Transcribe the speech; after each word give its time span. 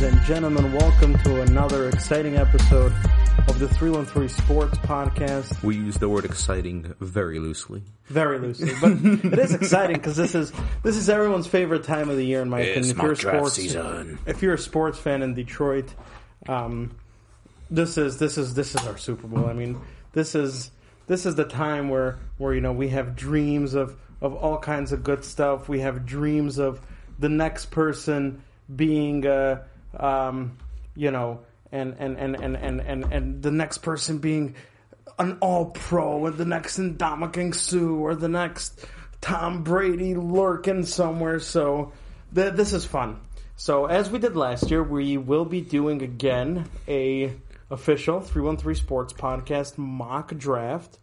Ladies 0.00 0.16
and 0.16 0.26
gentlemen, 0.26 0.72
welcome 0.72 1.18
to 1.24 1.42
another 1.42 1.90
exciting 1.90 2.38
episode 2.38 2.90
of 3.48 3.58
the 3.58 3.68
313 3.68 4.30
Sports 4.30 4.78
Podcast. 4.78 5.62
We 5.62 5.76
use 5.76 5.98
the 5.98 6.08
word 6.08 6.24
exciting 6.24 6.94
very 7.00 7.38
loosely. 7.38 7.82
Very 8.06 8.38
loosely, 8.38 8.72
but 8.80 8.92
it 9.30 9.38
is 9.38 9.52
exciting 9.52 9.96
because 9.96 10.16
this 10.16 10.34
is 10.34 10.54
this 10.82 10.96
is 10.96 11.10
everyone's 11.10 11.46
favorite 11.46 11.84
time 11.84 12.08
of 12.08 12.16
the 12.16 12.24
year, 12.24 12.40
in 12.40 12.48
my 12.48 12.60
It's 12.60 12.90
opinion. 12.90 12.96
If 12.96 13.02
you're 13.02 13.12
a 13.12 13.16
draft 13.16 13.36
sports 13.36 13.54
season. 13.56 14.18
if 14.24 14.40
you're 14.40 14.54
a 14.54 14.58
sports 14.58 14.98
fan 14.98 15.20
in 15.20 15.34
Detroit, 15.34 15.94
um, 16.48 16.96
this 17.70 17.98
is 17.98 18.18
this 18.18 18.38
is 18.38 18.54
this 18.54 18.74
is 18.74 18.86
our 18.86 18.96
Super 18.96 19.26
Bowl. 19.26 19.50
I 19.50 19.52
mean, 19.52 19.78
this 20.14 20.34
is 20.34 20.70
this 21.08 21.26
is 21.26 21.34
the 21.34 21.44
time 21.44 21.90
where 21.90 22.18
where 22.38 22.54
you 22.54 22.62
know 22.62 22.72
we 22.72 22.88
have 22.88 23.16
dreams 23.16 23.74
of 23.74 23.96
of 24.22 24.32
all 24.34 24.56
kinds 24.56 24.92
of 24.92 25.04
good 25.04 25.26
stuff. 25.26 25.68
We 25.68 25.80
have 25.80 26.06
dreams 26.06 26.56
of 26.56 26.80
the 27.18 27.28
next 27.28 27.66
person 27.66 28.40
being 28.74 29.26
uh, 29.26 29.62
um, 29.98 30.56
you 30.94 31.10
know 31.10 31.40
and 31.72 31.94
and, 31.98 32.16
and, 32.18 32.34
and, 32.36 32.56
and, 32.56 32.80
and 32.80 33.04
and 33.12 33.42
the 33.42 33.50
next 33.50 33.78
person 33.78 34.18
being 34.18 34.54
an 35.18 35.38
all 35.40 35.66
pro 35.66 36.26
and 36.26 36.36
the 36.36 36.44
next 36.44 36.78
Ndamukong 36.78 37.54
Suh 37.54 37.78
or 37.80 38.14
the 38.14 38.28
next 38.28 38.84
Tom 39.20 39.62
Brady 39.62 40.14
lurking 40.14 40.84
somewhere. 40.84 41.40
So 41.40 41.92
th- 42.34 42.54
this 42.54 42.72
is 42.72 42.84
fun. 42.84 43.20
So 43.56 43.84
as 43.84 44.08
we 44.10 44.18
did 44.18 44.34
last 44.36 44.70
year, 44.70 44.82
we 44.82 45.18
will 45.18 45.44
be 45.44 45.60
doing 45.60 46.02
again 46.02 46.64
a 46.88 47.34
official 47.70 48.20
313 48.20 48.74
Sports 48.82 49.12
podcast 49.12 49.76
mock 49.76 50.34
draft. 50.36 50.98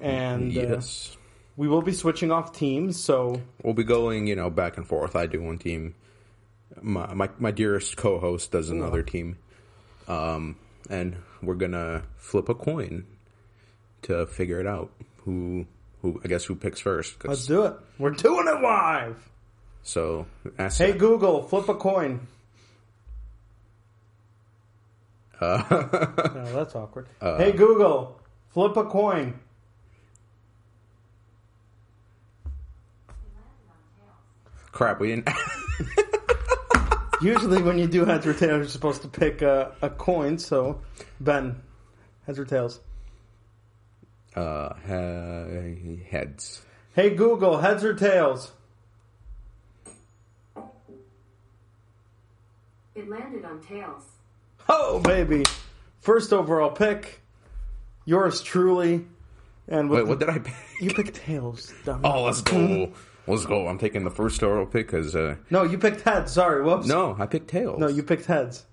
And 0.00 0.56
uh, 0.56 0.60
Yes. 0.60 1.16
we 1.56 1.68
will 1.68 1.82
be 1.82 1.92
switching 1.92 2.30
off 2.30 2.52
teams. 2.52 3.02
So 3.02 3.40
We'll 3.62 3.74
be 3.74 3.84
going, 3.84 4.26
you 4.26 4.36
know, 4.36 4.50
back 4.50 4.76
and 4.76 4.86
forth. 4.86 5.16
I 5.16 5.26
do 5.26 5.40
one 5.42 5.58
team. 5.58 5.94
My 6.82 7.12
my, 7.14 7.30
my 7.38 7.50
dearest 7.50 7.96
co-host 7.96 8.50
does 8.52 8.70
another 8.70 9.02
team. 9.02 9.38
Um, 10.08 10.56
and 10.90 11.16
we're 11.42 11.54
gonna 11.54 12.02
flip 12.16 12.48
a 12.48 12.54
coin 12.54 13.06
to 14.02 14.26
figure 14.26 14.60
it 14.60 14.66
out. 14.66 14.90
Who 15.24 15.66
who 16.02 16.20
I 16.24 16.28
guess 16.28 16.44
who 16.44 16.54
picks 16.54 16.82
1st 16.82 17.26
let's 17.26 17.46
do 17.46 17.64
it. 17.64 17.74
We're 17.98 18.10
doing 18.10 18.46
it 18.46 18.60
live. 18.60 19.16
so 19.82 20.26
ask 20.58 20.78
Hey 20.78 20.92
Google, 20.92 21.42
flip 21.42 21.68
a 21.68 21.74
coin. 21.74 22.26
no, 25.40 25.64
that's 26.54 26.74
awkward. 26.74 27.06
hey 27.20 27.52
Google, 27.52 28.20
flip 28.50 28.76
a 28.76 28.84
coin. 28.84 29.40
crap. 34.74 35.00
We 35.00 35.08
didn't. 35.08 35.28
Usually, 37.20 37.62
when 37.62 37.78
you 37.78 37.86
do 37.86 38.04
heads 38.04 38.26
or 38.26 38.34
tails, 38.34 38.58
you're 38.58 38.64
supposed 38.66 39.02
to 39.02 39.08
pick 39.08 39.40
a, 39.42 39.72
a 39.82 39.90
coin. 39.90 40.38
So, 40.38 40.80
Ben, 41.20 41.60
heads 42.26 42.38
or 42.38 42.44
tails? 42.44 42.80
uh, 44.36 44.74
he- 44.84 46.02
heads. 46.10 46.62
Hey 46.94 47.10
Google, 47.10 47.58
heads 47.58 47.84
or 47.84 47.94
tails? 47.94 48.52
It 52.94 53.08
landed 53.08 53.44
on 53.44 53.60
tails. 53.60 54.02
Oh, 54.68 55.00
baby! 55.00 55.44
First 56.00 56.32
overall 56.32 56.70
pick, 56.70 57.20
yours 58.04 58.40
truly. 58.42 59.06
And 59.66 59.88
with 59.88 60.00
Wait, 60.00 60.08
what 60.08 60.18
did 60.20 60.28
I 60.28 60.38
pick? 60.38 60.54
you 60.80 60.90
picked 60.92 61.14
tails? 61.16 61.72
dumb. 61.84 62.00
Oh, 62.04 62.24
let's 62.24 62.42
go. 62.42 62.92
Let's 63.26 63.46
go. 63.46 63.68
I'm 63.68 63.78
taking 63.78 64.04
the 64.04 64.10
first 64.10 64.42
overall 64.42 64.66
pick 64.66 64.86
because 64.86 65.16
uh, 65.16 65.36
no, 65.50 65.62
you 65.62 65.78
picked 65.78 66.02
heads. 66.02 66.32
Sorry, 66.32 66.62
whoops. 66.62 66.86
no, 66.86 67.16
I 67.18 67.26
picked 67.26 67.48
tails. 67.48 67.78
no, 67.78 67.88
you 67.88 68.02
picked 68.02 68.26
heads. 68.26 68.64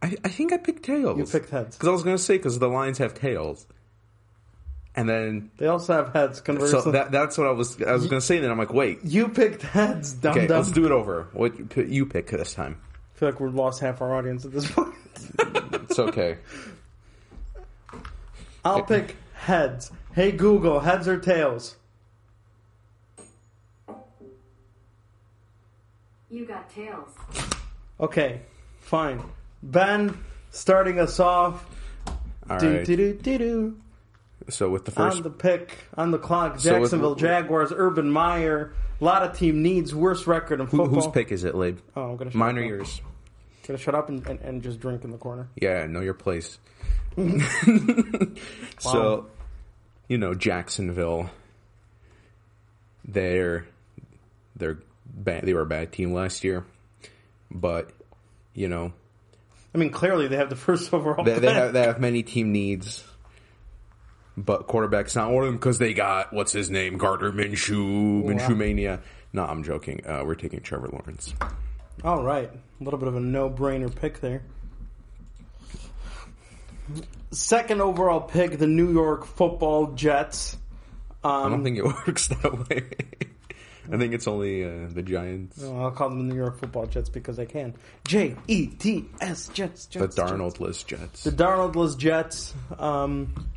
I, 0.00 0.14
I 0.24 0.28
think 0.28 0.52
I 0.52 0.58
picked 0.58 0.84
tails. 0.84 1.18
You 1.18 1.26
picked 1.26 1.50
heads. 1.50 1.76
Because 1.76 1.88
I 1.88 1.92
was 1.92 2.02
going 2.02 2.16
to 2.16 2.22
say, 2.22 2.36
because 2.36 2.58
the 2.58 2.68
Lions 2.68 2.98
have 2.98 3.14
tails. 3.14 3.66
And 4.94 5.08
then, 5.08 5.50
They 5.58 5.66
also 5.66 5.92
have 5.92 6.12
heads. 6.12 6.40
Conversely, 6.40 6.80
so 6.80 6.90
that 6.92 7.12
that's 7.12 7.38
what 7.38 7.46
I 7.46 7.52
was 7.52 7.80
I 7.82 7.92
was 7.92 8.06
going 8.06 8.20
to 8.20 8.26
say. 8.26 8.38
Then 8.38 8.50
I'm 8.50 8.58
like, 8.58 8.72
wait, 8.72 9.00
you 9.04 9.28
picked 9.28 9.62
heads. 9.62 10.12
Dumb 10.12 10.36
okay, 10.36 10.46
dumb. 10.46 10.58
let's 10.58 10.72
do 10.72 10.86
it 10.86 10.92
over. 10.92 11.28
What 11.32 11.76
you 11.76 12.06
pick 12.06 12.28
this 12.30 12.54
time? 12.54 12.80
I 13.14 13.18
feel 13.18 13.28
like 13.28 13.40
we've 13.40 13.54
lost 13.54 13.80
half 13.80 14.00
our 14.00 14.14
audience 14.14 14.44
at 14.44 14.52
this 14.52 14.70
point. 14.70 14.94
It's 15.90 15.98
okay. 15.98 16.36
I'll 18.64 18.82
pick 18.82 19.16
heads. 19.34 19.90
Hey 20.14 20.32
Google, 20.32 20.80
heads 20.80 21.08
or 21.08 21.18
tails? 21.18 21.76
You 26.30 26.44
got 26.44 26.68
tails. 26.70 27.08
Okay, 28.00 28.40
fine. 28.80 29.22
Ben, 29.62 30.16
starting 30.50 30.98
us 31.00 31.18
off. 31.20 31.64
All 32.50 32.58
Do 32.58 32.76
right. 32.76 32.84
do 32.86 32.96
do 32.96 33.14
do 33.14 33.38
do. 33.38 33.76
So 34.50 34.70
with 34.70 34.84
the 34.84 34.90
first, 34.90 35.18
On 35.18 35.22
the 35.22 35.30
pick, 35.30 35.76
on 35.96 36.10
the 36.10 36.18
clock, 36.18 36.58
So 36.60 36.72
with- 36.74 36.82
Jacksonville 36.82 37.14
Jaguars, 37.14 37.72
Urban 37.74 38.10
Meyer. 38.10 38.72
A 39.00 39.04
lot 39.04 39.22
of 39.22 39.36
team 39.38 39.62
needs 39.62 39.94
worst 39.94 40.26
record 40.26 40.60
in 40.60 40.66
who, 40.66 40.78
football. 40.78 41.02
whose 41.02 41.06
pick 41.12 41.30
is 41.30 41.44
it, 41.44 41.54
Lib? 41.54 41.80
Oh, 41.96 42.10
I'm 42.10 42.16
gonna 42.16 42.30
shut 42.30 42.36
Mine 42.38 42.50
up 42.50 42.56
or 42.58 42.60
now. 42.62 42.66
yours? 42.68 43.00
Gonna 43.66 43.78
shut 43.78 43.94
up 43.94 44.08
and, 44.08 44.26
and, 44.26 44.40
and 44.40 44.62
just 44.62 44.80
drink 44.80 45.04
in 45.04 45.10
the 45.12 45.18
corner. 45.18 45.48
Yeah, 45.60 45.86
know 45.86 46.00
your 46.00 46.14
place. 46.14 46.58
So, 48.78 49.26
you 50.08 50.18
know, 50.18 50.34
Jacksonville. 50.34 51.30
They're 53.04 53.66
they're 54.56 54.78
bad. 55.08 55.44
They 55.44 55.54
were 55.54 55.62
a 55.62 55.66
bad 55.66 55.92
team 55.92 56.12
last 56.12 56.44
year, 56.44 56.64
but 57.50 57.90
you 58.54 58.68
know 58.68 58.92
I 59.74 59.78
mean, 59.78 59.90
clearly 59.90 60.28
they 60.28 60.36
have 60.36 60.50
the 60.50 60.56
first 60.56 60.92
overall. 60.94 61.24
They, 61.24 61.38
they 61.38 61.52
have 61.52 61.72
they 61.72 61.82
have 61.82 62.00
many 62.00 62.22
team 62.22 62.52
needs, 62.52 63.04
but 64.36 64.66
quarterback's 64.66 65.14
not 65.14 65.30
one 65.30 65.44
of 65.44 65.48
them 65.48 65.56
because 65.56 65.78
they 65.78 65.94
got 65.94 66.32
what's 66.32 66.52
his 66.52 66.70
name 66.70 66.96
Gardner 66.98 67.32
Minshew 67.32 68.24
Minshew 68.24 68.56
mania. 68.56 69.00
No, 69.32 69.44
I'm 69.44 69.62
joking. 69.62 70.06
Uh, 70.06 70.22
we're 70.24 70.34
taking 70.36 70.60
Trevor 70.60 70.88
Lawrence. 70.88 71.34
All 72.02 72.22
right, 72.22 72.50
a 72.50 72.84
little 72.84 72.98
bit 72.98 73.08
of 73.08 73.16
a 73.16 73.20
no-brainer 73.20 73.94
pick 73.94 74.20
there. 74.20 74.42
Second 77.30 77.82
overall 77.82 78.20
pick, 78.22 78.58
the 78.58 78.66
New 78.66 78.90
York 78.92 79.26
Football 79.26 79.92
Jets. 79.92 80.56
I 81.22 81.42
Um, 81.44 81.50
don't 81.52 81.64
think 81.64 81.76
it 81.78 81.84
works 82.06 82.28
that 82.28 82.68
way. 82.70 82.84
I 83.90 83.96
think 83.96 84.12
it's 84.12 84.28
only 84.28 84.64
uh, 84.64 84.88
the 84.90 85.02
Giants, 85.02 85.58
well, 85.58 85.80
I'll 85.80 85.90
call 85.90 86.10
them 86.10 86.18
the 86.18 86.34
New 86.34 86.38
York 86.38 86.58
Football 86.58 86.86
Jets 86.86 87.08
because 87.08 87.38
I 87.38 87.46
can. 87.46 87.74
J 88.06 88.36
E 88.46 88.66
T 88.66 89.06
S 89.20 89.48
Jets. 89.48 89.86
the 89.86 90.00
Jets. 90.00 90.16
Jets. 90.16 90.30
Darnoldless 90.30 90.86
Jets. 90.86 91.24
The 91.24 91.30
Darnoldless 91.30 91.96
Jets. 91.96 92.54
Um, 92.78 93.48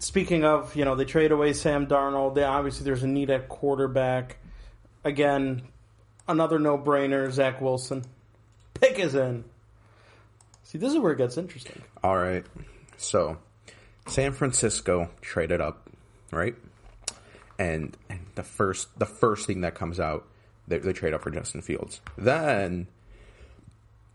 speaking 0.00 0.44
of, 0.44 0.74
you 0.74 0.84
know, 0.84 0.96
they 0.96 1.04
trade 1.04 1.30
away 1.30 1.52
Sam 1.52 1.86
Darnold. 1.86 2.34
They, 2.34 2.42
obviously, 2.42 2.84
there's 2.84 3.04
a 3.04 3.08
need 3.08 3.30
at 3.30 3.48
quarterback. 3.48 4.38
Again, 5.04 5.62
another 6.26 6.58
no-brainer. 6.58 7.30
Zach 7.30 7.60
Wilson. 7.60 8.04
Pick 8.74 8.98
is 8.98 9.14
in. 9.14 9.44
See, 10.64 10.78
this 10.78 10.92
is 10.92 10.98
where 10.98 11.12
it 11.12 11.18
gets 11.18 11.36
interesting. 11.36 11.82
All 12.02 12.16
right, 12.16 12.44
so 12.96 13.36
San 14.08 14.32
Francisco 14.32 15.10
traded 15.20 15.60
up, 15.60 15.88
right? 16.32 16.56
And 17.58 17.96
and 18.08 18.21
the 18.34 18.42
first 18.42 18.98
the 18.98 19.06
first 19.06 19.46
thing 19.46 19.60
that 19.62 19.74
comes 19.74 19.98
out, 20.00 20.26
they, 20.68 20.78
they 20.78 20.92
trade 20.92 21.14
up 21.14 21.22
for 21.22 21.30
Justin 21.30 21.62
Fields. 21.62 22.00
Then 22.16 22.86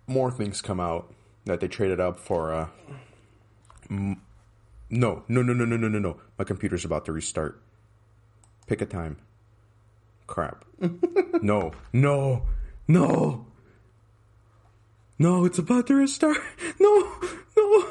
more 0.07 0.31
things 0.31 0.61
come 0.61 0.79
out 0.79 1.13
that 1.45 1.59
they 1.59 1.67
traded 1.67 1.99
up 1.99 2.19
for. 2.19 2.53
Uh, 2.53 2.67
m- 3.89 4.21
no, 4.89 5.23
no, 5.27 5.41
no, 5.41 5.53
no, 5.53 5.65
no, 5.65 5.75
no, 5.77 5.87
no, 5.89 5.99
no. 5.99 6.17
My 6.37 6.45
computer's 6.45 6.85
about 6.85 7.05
to 7.05 7.11
restart. 7.11 7.61
Pick 8.67 8.81
a 8.81 8.85
time. 8.85 9.17
Crap. 10.27 10.63
no, 11.41 11.71
no, 11.93 12.43
no. 12.87 13.45
No, 15.19 15.45
it's 15.45 15.57
about 15.57 15.87
to 15.87 15.95
restart. 15.95 16.37
No, 16.79 17.11
no. 17.57 17.87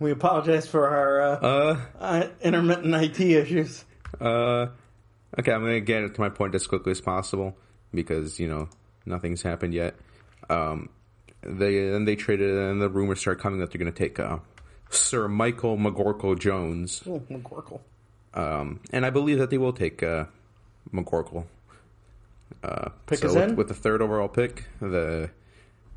We 0.00 0.10
apologize 0.10 0.66
for 0.66 0.88
our 0.88 1.20
uh, 1.22 1.36
Uh, 1.36 1.80
uh, 1.98 2.28
intermittent 2.42 2.94
IT 2.94 3.20
issues. 3.20 3.84
Uh, 4.18 4.66
okay, 5.38 5.52
I'm 5.52 5.60
gonna 5.62 5.80
get 5.80 6.14
to 6.14 6.20
my 6.20 6.28
point 6.30 6.54
as 6.54 6.66
quickly 6.66 6.92
as 6.92 7.00
possible 7.00 7.56
because 7.92 8.38
you 8.40 8.48
know 8.48 8.68
nothing's 9.06 9.42
happened 9.42 9.74
yet. 9.74 9.94
Um, 10.48 10.88
they 11.42 11.88
then 11.90 12.04
they 12.04 12.16
traded, 12.16 12.50
and 12.56 12.80
the 12.80 12.88
rumors 12.88 13.20
start 13.20 13.40
coming 13.40 13.60
that 13.60 13.70
they're 13.70 13.78
gonna 13.78 13.92
take 13.92 14.18
uh, 14.18 14.38
Sir 14.90 15.28
Michael 15.28 15.76
McCorkle 15.76 16.38
Jones, 16.38 17.02
Oh, 17.06 17.20
McCorkle. 17.30 17.80
um, 18.34 18.80
and 18.92 19.06
I 19.06 19.10
believe 19.10 19.38
that 19.38 19.50
they 19.50 19.58
will 19.58 19.72
take 19.72 20.02
uh, 20.02 20.24
McCorkle. 20.92 21.44
Uh, 22.64 22.90
Pick 23.06 23.20
so 23.20 23.28
is 23.28 23.34
with, 23.34 23.48
in? 23.50 23.56
with 23.56 23.68
the 23.68 23.74
third 23.74 24.02
overall 24.02 24.28
pick, 24.28 24.64
the 24.80 25.30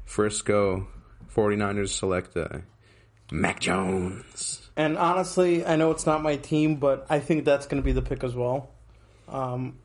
Frisco 0.06 0.88
49ers 1.36 1.89
select 1.89 2.38
uh, 2.38 2.60
Mac 3.33 3.59
Jones. 3.59 4.62
And 4.77 4.95
honestly, 4.95 5.65
I 5.65 5.75
know 5.75 5.89
it's 5.91 6.06
not 6.06 6.21
my 6.21 6.35
team, 6.35 6.75
but 6.75 7.07
I 7.09 7.19
think 7.19 7.45
that's 7.45 7.65
going 7.65 7.81
to 7.81 7.85
be 7.85 7.91
the 7.91 8.01
pick 8.01 8.24
as 8.24 8.35
well. 8.35 8.69
Um, 9.27 9.80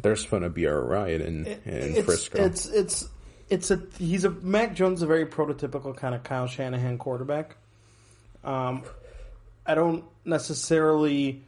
There's 0.00 0.24
going 0.24 0.44
to 0.44 0.50
be 0.50 0.64
a 0.64 0.74
riot 0.74 1.20
in, 1.20 1.46
in 1.46 1.58
it's, 1.64 2.04
Frisco. 2.04 2.42
It's 2.42 2.66
it's 2.66 3.08
it's 3.50 3.70
a 3.72 3.82
he's 3.98 4.24
a 4.24 4.30
Mac 4.30 4.74
Jones, 4.74 5.00
is 5.00 5.02
a 5.02 5.06
very 5.06 5.26
prototypical 5.26 5.96
kind 5.96 6.14
of 6.14 6.22
Kyle 6.22 6.46
Shanahan 6.46 6.96
quarterback. 6.96 7.56
Um, 8.44 8.84
I 9.66 9.74
don't 9.74 10.04
necessarily 10.24 11.42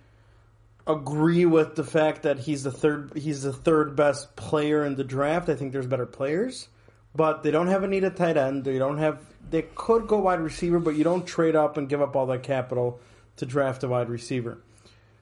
agree 0.89 1.47
with 1.47 1.77
the 1.77 1.85
fact 1.85 2.23
that 2.23 2.39
he's 2.39 2.65
the 2.65 2.73
third 2.73 3.13
he's 3.17 3.43
the 3.43 3.53
third 3.53 3.95
best 3.95 4.35
player 4.35 4.85
in 4.85 4.97
the 4.97 5.05
draft. 5.05 5.49
I 5.49 5.55
think 5.55 5.73
there's 5.73 5.87
better 5.87 6.07
players, 6.07 6.69
but 7.15 7.45
they 7.45 7.53
don't 7.53 7.69
have 7.69 7.85
a 7.85 7.89
needed 7.89 8.17
tight 8.17 8.37
end. 8.37 8.65
They 8.65 8.79
don't 8.79 8.99
have 8.99 9.21
they 9.51 9.63
could 9.75 10.07
go 10.07 10.19
wide 10.19 10.41
receiver, 10.41 10.79
but 10.79 10.97
you 10.97 11.05
don't 11.05 11.27
trade 11.27 11.57
up 11.57 11.77
and 11.77 11.89
give 11.89 12.03
up 12.03 12.17
all 12.17 12.27
that 12.27 12.43
capital 12.43 13.01
to 13.37 13.47
draft 13.47 13.83
a 13.85 13.89
wide 13.89 14.09
receiver. 14.09 14.59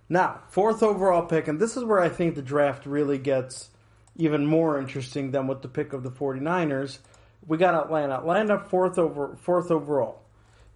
Now, 0.09 0.41
fourth 0.49 0.83
overall 0.83 1.23
pick, 1.23 1.49
and 1.49 1.59
this 1.59 1.77
is 1.77 1.85
where 1.85 2.01
I 2.01 2.09
think 2.09 2.35
the 2.35 2.43
draft 2.43 2.87
really 2.87 3.19
gets 3.19 3.71
even 4.17 4.47
more 4.47 4.79
interesting 4.79 5.31
than 5.31 5.47
with 5.47 5.63
the 5.63 5.69
pick 5.69 5.93
of 5.93 6.03
the 6.03 6.11
49ers. 6.11 6.99
We 7.47 7.59
got 7.59 7.75
Atlanta. 7.75 8.15
Atlanta 8.15 8.59
fourth 8.59 8.99
over 8.99 9.37
fourth 9.37 9.71
overall. 9.71 10.23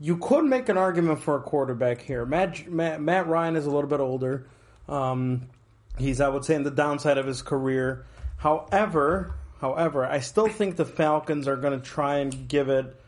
You 0.00 0.16
could 0.16 0.44
make 0.44 0.68
an 0.68 0.76
argument 0.76 1.20
for 1.20 1.36
a 1.36 1.40
quarterback 1.40 2.02
here. 2.02 2.24
Matt 2.24 2.70
Matt, 2.70 3.00
Matt 3.00 3.26
Ryan 3.26 3.56
is 3.56 3.66
a 3.66 3.70
little 3.70 3.88
bit 3.88 4.00
older. 4.00 4.46
Um, 4.88 5.48
he's 5.98 6.20
I 6.20 6.28
would 6.28 6.44
say 6.44 6.54
in 6.54 6.62
the 6.62 6.70
downside 6.70 7.18
of 7.18 7.26
his 7.26 7.42
career. 7.42 8.04
However, 8.36 9.34
however, 9.60 10.06
I 10.06 10.20
still 10.20 10.48
think 10.48 10.76
the 10.76 10.84
Falcons 10.84 11.48
are 11.48 11.56
going 11.56 11.78
to 11.78 11.84
try 11.84 12.18
and 12.18 12.48
give 12.48 12.68
it 12.68 12.98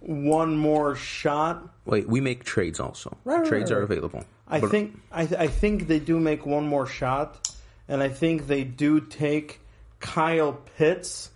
one 0.00 0.56
more 0.56 0.94
shot. 0.96 1.68
Wait, 1.84 2.08
we 2.08 2.20
make 2.20 2.44
trades 2.44 2.80
also. 2.80 3.16
Right, 3.24 3.38
right, 3.40 3.46
trades 3.46 3.70
right, 3.70 3.78
are 3.78 3.82
available. 3.82 4.24
I 4.46 4.60
But- 4.60 4.70
think 4.70 5.00
I, 5.12 5.26
th- 5.26 5.40
I 5.40 5.46
think 5.48 5.86
they 5.86 5.98
do 6.00 6.18
make 6.18 6.46
one 6.46 6.66
more 6.66 6.86
shot, 6.86 7.50
and 7.88 8.02
I 8.02 8.08
think 8.08 8.46
they 8.46 8.64
do 8.64 9.00
take 9.00 9.60
Kyle 10.00 10.52
Pitts 10.76 11.30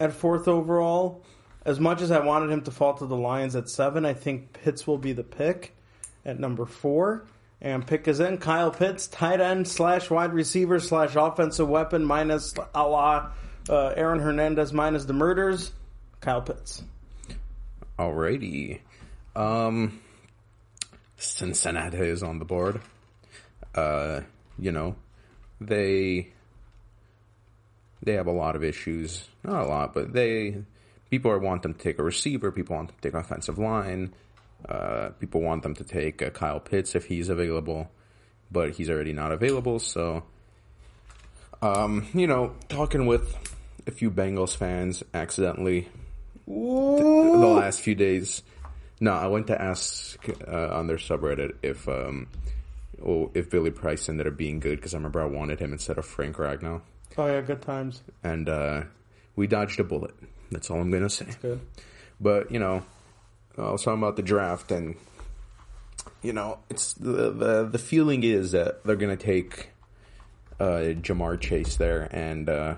at 0.00 0.12
fourth 0.12 0.48
overall. 0.48 1.22
As 1.64 1.80
much 1.80 2.02
as 2.02 2.10
I 2.10 2.20
wanted 2.20 2.50
him 2.50 2.60
to 2.62 2.70
fall 2.70 2.94
to 2.94 3.06
the 3.06 3.16
Lions 3.16 3.56
at 3.56 3.68
seven, 3.70 4.04
I 4.04 4.12
think 4.12 4.52
Pitts 4.52 4.86
will 4.86 4.98
be 4.98 5.12
the 5.12 5.24
pick 5.24 5.74
at 6.24 6.38
number 6.38 6.66
four. 6.66 7.24
And 7.60 7.86
pick 7.86 8.06
is 8.08 8.20
in 8.20 8.36
Kyle 8.38 8.70
Pitts, 8.70 9.06
tight 9.06 9.40
end 9.40 9.66
slash 9.66 10.10
wide 10.10 10.34
receiver 10.34 10.78
slash 10.78 11.14
offensive 11.16 11.66
weapon 11.66 12.04
minus 12.04 12.52
a 12.74 12.86
la 12.86 13.30
uh, 13.70 13.86
Aaron 13.96 14.18
Hernandez 14.18 14.72
minus 14.74 15.06
the 15.06 15.14
murders. 15.14 15.72
Kyle 16.20 16.42
Pitts. 16.42 16.82
Alrighty. 17.98 18.80
Um, 19.36 20.00
Cincinnati 21.16 21.98
is 21.98 22.22
on 22.22 22.38
the 22.38 22.44
board. 22.44 22.80
Uh, 23.74 24.20
you 24.58 24.72
know, 24.72 24.96
they 25.60 26.28
they 28.02 28.14
have 28.14 28.26
a 28.26 28.32
lot 28.32 28.56
of 28.56 28.64
issues. 28.64 29.26
Not 29.42 29.62
a 29.62 29.66
lot, 29.66 29.94
but 29.94 30.12
they 30.12 30.62
people 31.10 31.36
want 31.38 31.62
them 31.62 31.74
to 31.74 31.80
take 31.80 31.98
a 31.98 32.02
receiver. 32.02 32.50
People 32.50 32.76
want 32.76 32.88
them 32.88 32.96
to 32.96 33.02
take 33.02 33.14
an 33.14 33.20
offensive 33.20 33.58
line. 33.58 34.14
Uh, 34.68 35.10
people 35.20 35.40
want 35.40 35.62
them 35.62 35.74
to 35.74 35.84
take 35.84 36.22
uh, 36.22 36.30
Kyle 36.30 36.60
Pitts 36.60 36.94
if 36.94 37.04
he's 37.06 37.28
available, 37.28 37.90
but 38.50 38.70
he's 38.70 38.90
already 38.90 39.12
not 39.12 39.30
available. 39.30 39.78
So, 39.78 40.24
um, 41.62 42.08
you 42.14 42.26
know, 42.26 42.54
talking 42.68 43.06
with 43.06 43.36
a 43.86 43.90
few 43.90 44.10
Bengals 44.10 44.56
fans 44.56 45.02
accidentally 45.12 45.88
the 46.46 47.46
last 47.60 47.80
few 47.80 47.94
days. 47.94 48.42
No, 49.00 49.12
I 49.12 49.26
went 49.26 49.48
to 49.48 49.60
ask 49.60 50.18
uh, 50.46 50.68
on 50.76 50.86
their 50.86 50.96
subreddit 50.96 51.56
if 51.62 51.88
um, 51.88 52.28
oh, 53.04 53.30
if 53.34 53.50
Billy 53.50 53.70
Price 53.70 54.08
ended 54.08 54.26
up 54.26 54.36
being 54.36 54.60
good 54.60 54.76
because 54.76 54.94
I 54.94 54.98
remember 54.98 55.20
I 55.20 55.26
wanted 55.26 55.60
him 55.60 55.72
instead 55.72 55.98
of 55.98 56.06
Frank 56.06 56.36
Ragnow, 56.36 56.80
Oh 57.18 57.26
yeah, 57.26 57.40
good 57.40 57.62
times. 57.62 58.02
and 58.22 58.48
uh, 58.48 58.82
we 59.36 59.46
dodged 59.46 59.80
a 59.80 59.84
bullet. 59.84 60.14
That's 60.50 60.70
all 60.70 60.80
I'm 60.80 60.90
gonna 60.90 61.10
say. 61.10 61.26
Good. 61.42 61.60
But 62.20 62.50
you 62.52 62.58
know, 62.60 62.82
I 63.58 63.72
was 63.72 63.82
talking 63.82 63.98
about 64.00 64.16
the 64.16 64.22
draft, 64.22 64.70
and 64.70 64.94
you 66.22 66.32
know, 66.32 66.58
it's 66.70 66.92
the 66.94 67.30
the, 67.30 67.64
the 67.64 67.78
feeling 67.78 68.22
is 68.22 68.52
that 68.52 68.84
they're 68.84 68.96
gonna 68.96 69.16
take 69.16 69.70
uh, 70.60 70.94
Ja'Marr 71.02 71.40
Chase 71.40 71.76
there, 71.76 72.08
and 72.12 72.48
uh, 72.48 72.74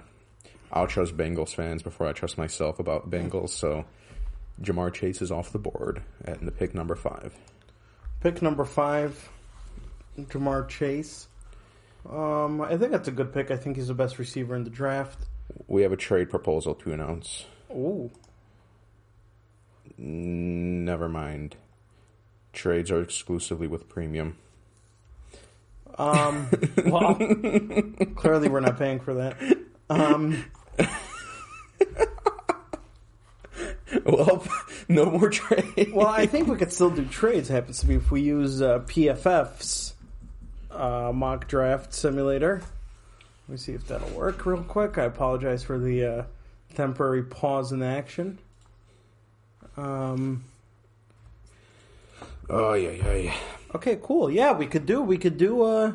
I'll 0.72 0.86
trust 0.86 1.16
Bengals 1.16 1.54
fans 1.54 1.82
before 1.82 2.06
I 2.06 2.12
trust 2.12 2.38
myself 2.38 2.78
about 2.78 3.10
Bengals. 3.10 3.50
So 3.50 3.84
Ja'Marr 4.62 4.92
Chase 4.92 5.22
is 5.22 5.30
off 5.30 5.52
the 5.52 5.58
board 5.58 6.02
at 6.24 6.44
the 6.44 6.50
pick 6.50 6.74
number 6.74 6.94
five. 6.94 7.34
Pick 8.20 8.42
number 8.42 8.64
five, 8.64 9.28
Ja'Marr 10.18 10.68
Chase. 10.68 11.28
Um, 12.08 12.60
I 12.60 12.76
think 12.76 12.92
that's 12.92 13.08
a 13.08 13.12
good 13.12 13.32
pick. 13.32 13.50
I 13.50 13.56
think 13.56 13.76
he's 13.76 13.88
the 13.88 13.94
best 13.94 14.18
receiver 14.18 14.54
in 14.54 14.64
the 14.64 14.70
draft. 14.70 15.26
We 15.66 15.82
have 15.82 15.92
a 15.92 15.96
trade 15.96 16.30
proposal 16.30 16.74
to 16.76 16.92
announce. 16.92 17.44
Ooh. 17.70 18.10
Never 19.98 21.08
mind. 21.08 21.56
Trades 22.52 22.90
are 22.90 23.00
exclusively 23.00 23.66
with 23.66 23.88
premium. 23.88 24.36
Um, 25.98 26.48
well, 26.86 27.14
clearly 28.14 28.48
we're 28.48 28.60
not 28.60 28.78
paying 28.78 29.00
for 29.00 29.14
that. 29.14 29.36
Um, 29.88 30.44
Well, 34.05 34.44
no 34.88 35.06
more 35.11 35.31
trade. 35.31 35.93
well, 35.93 36.06
I 36.06 36.26
think 36.26 36.49
we 36.49 36.56
could 36.56 36.73
still 36.73 36.90
do 36.90 37.05
trades. 37.05 37.49
Happens 37.49 37.81
to 37.81 37.87
be 37.87 37.94
if 37.94 38.11
we 38.11 38.20
use 38.20 38.61
uh, 38.61 38.81
PFF's 38.81 39.94
uh, 40.70 41.12
mock 41.14 41.49
draft 41.49 41.94
simulator. 41.94 42.62
Let 43.49 43.52
me 43.52 43.56
see 43.56 43.73
if 43.73 43.87
that'll 43.88 44.11
work 44.11 44.44
real 44.44 44.62
quick. 44.62 44.99
I 44.99 45.05
apologize 45.05 45.62
for 45.62 45.78
the 45.78 46.05
uh, 46.05 46.25
temporary 46.75 47.23
pause 47.23 47.73
in 47.73 47.82
action. 47.82 48.38
Um, 49.76 50.44
Oh 52.49 52.75
yeah, 52.75 52.90
yeah, 52.90 53.14
yeah. 53.14 53.37
okay, 53.75 53.99
cool. 54.02 54.31
Yeah, 54.31 54.52
we 54.52 54.67
could 54.67 54.87
do. 54.87 55.00
We 55.02 55.19
could 55.19 55.37
do. 55.37 55.62
Uh, 55.62 55.93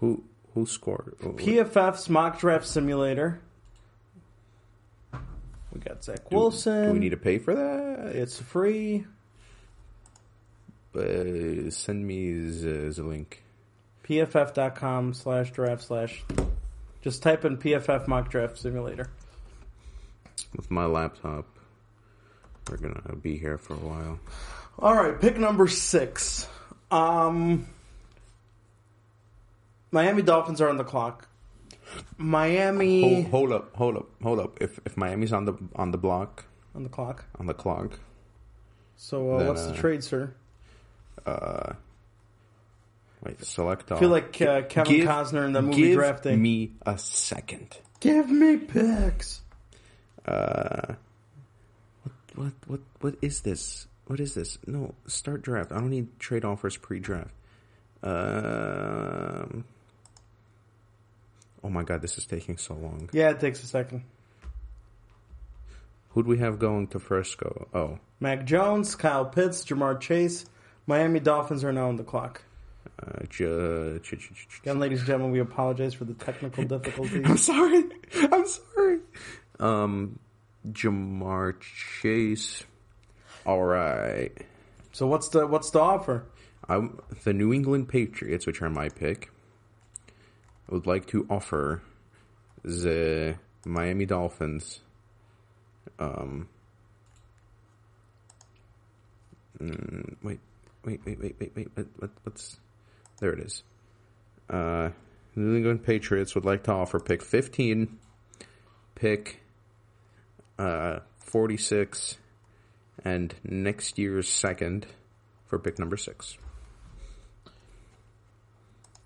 Who 0.00 0.24
who 0.56 0.64
scored? 0.64 1.14
Oh, 1.22 1.32
PFF's 1.32 2.08
mock 2.08 2.40
draft 2.40 2.66
simulator. 2.66 3.42
We 5.12 5.80
got 5.80 6.02
Zach 6.02 6.30
do- 6.30 6.36
Wilson. 6.36 6.86
Do 6.86 6.92
we 6.94 6.98
need 6.98 7.10
to 7.10 7.18
pay 7.18 7.36
for 7.38 7.54
that? 7.54 8.16
It's 8.16 8.40
free. 8.40 9.04
Uh, 10.96 11.68
send 11.68 12.06
me 12.06 12.32
the, 12.32 12.90
the 12.96 13.02
link. 13.02 13.42
PFF.com 14.04 15.12
slash 15.12 15.50
draft 15.50 15.82
slash. 15.82 16.24
Just 17.02 17.22
type 17.22 17.44
in 17.44 17.58
PFF 17.58 18.08
mock 18.08 18.30
draft 18.30 18.56
simulator. 18.56 19.10
With 20.56 20.70
my 20.70 20.86
laptop, 20.86 21.44
we're 22.70 22.78
gonna 22.78 23.14
be 23.16 23.36
here 23.36 23.58
for 23.58 23.74
a 23.74 23.76
while. 23.76 24.18
All 24.78 24.94
right, 24.94 25.20
pick 25.20 25.36
number 25.36 25.68
six. 25.68 26.48
Um, 26.90 27.66
Miami 29.90 30.22
Dolphins 30.22 30.60
are 30.60 30.68
on 30.68 30.76
the 30.76 30.84
clock. 30.84 31.28
Miami 32.18 33.22
Hold, 33.22 33.26
hold 33.26 33.52
up, 33.52 33.76
hold 33.76 33.96
up, 33.96 34.08
hold 34.22 34.40
up. 34.40 34.58
If 34.60 34.80
if 34.84 34.96
Miami's 34.96 35.32
on 35.32 35.44
the 35.44 35.54
on 35.76 35.92
the 35.92 35.98
block 35.98 36.44
on 36.74 36.82
the 36.82 36.88
clock. 36.88 37.24
on 37.38 37.46
the 37.46 37.54
clock, 37.54 38.00
So 38.96 39.32
uh, 39.34 39.38
Then, 39.38 39.48
what's 39.48 39.64
the 39.64 39.72
uh, 39.72 39.76
trade, 39.76 40.02
sir? 40.04 40.34
uh, 41.24 41.72
wait, 43.24 43.42
select 43.44 43.90
all. 43.92 43.98
I 43.98 44.00
feel 44.00 44.08
like 44.10 44.40
uh, 44.42 44.62
Kevin 44.62 44.92
Give- 44.96 45.08
Costner 45.08 45.46
in 45.46 45.52
the 45.52 45.62
movie 45.62 45.94
drafting. 45.94 45.94
give 45.94 45.94
drafting. 45.94 46.42
me 46.42 46.72
a 46.84 46.98
second. 46.98 47.78
Give 48.00 48.28
me 48.28 48.56
picks. 48.58 49.40
Uh, 50.26 50.94
what 52.04 52.12
what 52.34 52.52
what 52.66 52.80
what 53.00 53.14
is 53.22 53.40
this? 53.42 53.86
What 54.08 54.18
is 54.20 54.34
this? 54.34 54.58
No, 54.66 54.94
start 55.06 55.42
draft. 55.42 55.70
I 55.72 55.76
don't 55.76 55.90
need 55.90 56.18
trade 56.18 56.44
offers 56.44 56.76
pre-draft. 56.76 57.30
Um. 58.02 59.64
Oh 61.64 61.68
my 61.70 61.82
god, 61.82 62.02
this 62.02 62.18
is 62.18 62.26
taking 62.26 62.56
so 62.58 62.74
long. 62.74 63.08
Yeah, 63.12 63.30
it 63.30 63.40
takes 63.40 63.62
a 63.62 63.66
second. 63.66 64.04
Who'd 66.10 66.26
we 66.26 66.38
have 66.38 66.58
going 66.58 66.86
to 66.88 66.98
first 66.98 67.36
go? 67.38 67.68
Oh, 67.74 67.98
Mac 68.20 68.44
Jones, 68.46 68.94
Kyle 68.94 69.24
Pitts, 69.26 69.64
Ja'Marr 69.64 70.00
Chase. 70.00 70.46
Miami 70.86 71.20
Dolphins 71.20 71.64
are 71.64 71.72
now 71.72 71.88
on 71.88 71.96
the 71.96 72.04
clock. 72.04 72.42
uh, 73.02 73.24
ju- 73.28 73.98
ch- 74.02 74.10
ch- 74.16 74.32
ch- 74.34 74.48
ch- 74.48 74.60
Again, 74.62 74.78
ladies 74.78 75.00
and 75.00 75.06
gentlemen, 75.08 75.32
we 75.32 75.40
apologize 75.40 75.92
for 75.92 76.04
the 76.04 76.14
technical 76.14 76.64
difficulties. 76.78 77.22
I'm 77.26 77.36
sorry. 77.36 77.84
I'm 78.14 78.46
sorry. 78.46 78.98
Um, 79.60 80.18
Ja'Marr 80.68 81.60
Chase. 81.60 82.64
All 83.44 83.62
right. 83.62 84.32
so 84.92 85.06
what's 85.06 85.28
the 85.28 85.46
what's 85.46 85.70
the 85.70 85.80
offer? 85.80 86.24
I'm, 86.68 86.98
the 87.24 87.32
New 87.34 87.52
England 87.52 87.88
Patriots, 87.88 88.46
which 88.46 88.60
are 88.62 88.70
my 88.70 88.88
pick, 88.88 89.30
would 90.68 90.86
like 90.86 91.06
to 91.06 91.26
offer 91.30 91.82
the 92.64 93.36
Miami 93.64 94.06
Dolphins. 94.06 94.80
Um. 95.98 96.48
mm, 99.60 100.16
wait, 100.22 100.40
wait, 100.84 101.00
wait, 101.06 101.20
wait, 101.20 101.36
wait, 101.38 101.52
wait. 101.56 101.68
What, 101.74 101.86
what, 101.98 102.10
what's 102.24 102.58
there? 103.20 103.32
It 103.32 103.40
is. 103.40 103.62
Uh, 104.50 104.90
New 105.34 105.56
England 105.56 105.84
Patriots 105.84 106.34
would 106.34 106.44
like 106.44 106.64
to 106.64 106.72
offer 106.72 106.98
pick 106.98 107.22
fifteen, 107.22 107.98
pick 108.94 109.40
uh, 110.58 111.00
46, 111.18 112.18
and 113.04 113.34
next 113.44 113.98
year's 113.98 114.28
second 114.28 114.86
for 115.46 115.58
pick 115.58 115.78
number 115.78 115.96
six. 115.96 116.38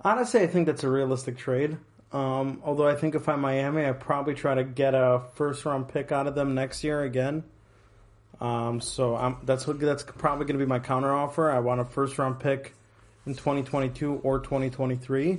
Honestly, 0.03 0.41
I 0.41 0.47
think 0.47 0.67
that's 0.67 0.85
a 0.85 0.91
realistic 0.91 1.37
trade. 1.37 1.77
Um, 2.13 2.61
although 2.65 2.89
I 2.89 2.97
think 2.97 3.15
if 3.15 3.29
I'm 3.29 3.41
Miami, 3.41 3.87
I 3.87 3.93
probably 3.93 4.35
try 4.35 4.55
to 4.55 4.65
get 4.65 4.95
a 4.95 5.23
first 5.35 5.65
round 5.65 5.89
pick 5.89 6.11
out 6.11 6.27
of 6.27 6.35
them 6.35 6.55
next 6.55 6.83
year 6.83 7.03
again. 7.03 7.45
Um, 8.41 8.81
so 8.81 9.17
I'm, 9.17 9.37
that's 9.45 9.67
what 9.67 9.79
that's 9.79 10.03
probably 10.03 10.47
going 10.47 10.59
to 10.59 10.65
be 10.65 10.69
my 10.69 10.79
counter 10.79 11.13
offer. 11.13 11.51
I 11.51 11.61
want 11.61 11.81
a 11.81 11.85
first 11.85 12.19
round 12.19 12.41
pick 12.41 12.75
in 13.27 13.35
2022 13.35 14.21
or 14.23 14.41
2023. 14.41 15.39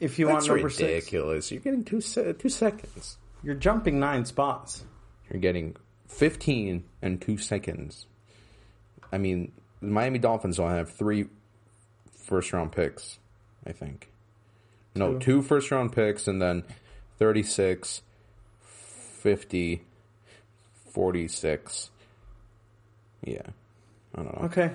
If 0.00 0.18
you 0.18 0.26
That's 0.26 0.46
want 0.48 0.56
number 0.56 0.70
six, 0.70 0.80
ridiculous. 0.82 1.50
You're 1.50 1.60
getting 1.60 1.84
two 1.84 2.00
se- 2.00 2.34
two 2.34 2.48
seconds. 2.48 3.16
you're 3.42 3.54
jumping 3.54 3.98
nine 3.98 4.24
spots. 4.24 4.84
You're 5.30 5.40
getting 5.40 5.76
15 6.08 6.84
and 7.02 7.20
two 7.20 7.38
seconds. 7.38 8.06
I 9.10 9.18
mean, 9.18 9.52
the 9.80 9.88
Miami 9.88 10.18
Dolphins 10.18 10.58
will 10.58 10.68
have 10.68 10.90
three 10.90 11.26
first 12.12 12.52
round 12.52 12.72
picks, 12.72 13.18
I 13.68 13.72
think. 13.72 14.10
No, 14.94 15.14
Two. 15.14 15.18
two 15.18 15.42
first 15.42 15.70
round 15.70 15.92
picks 15.92 16.26
and 16.26 16.40
then 16.40 16.64
36, 17.18 18.02
50, 18.62 19.82
46. 20.90 21.90
Yeah. 23.24 23.40
I 24.14 24.22
don't 24.22 24.40
know. 24.40 24.46
Okay, 24.46 24.70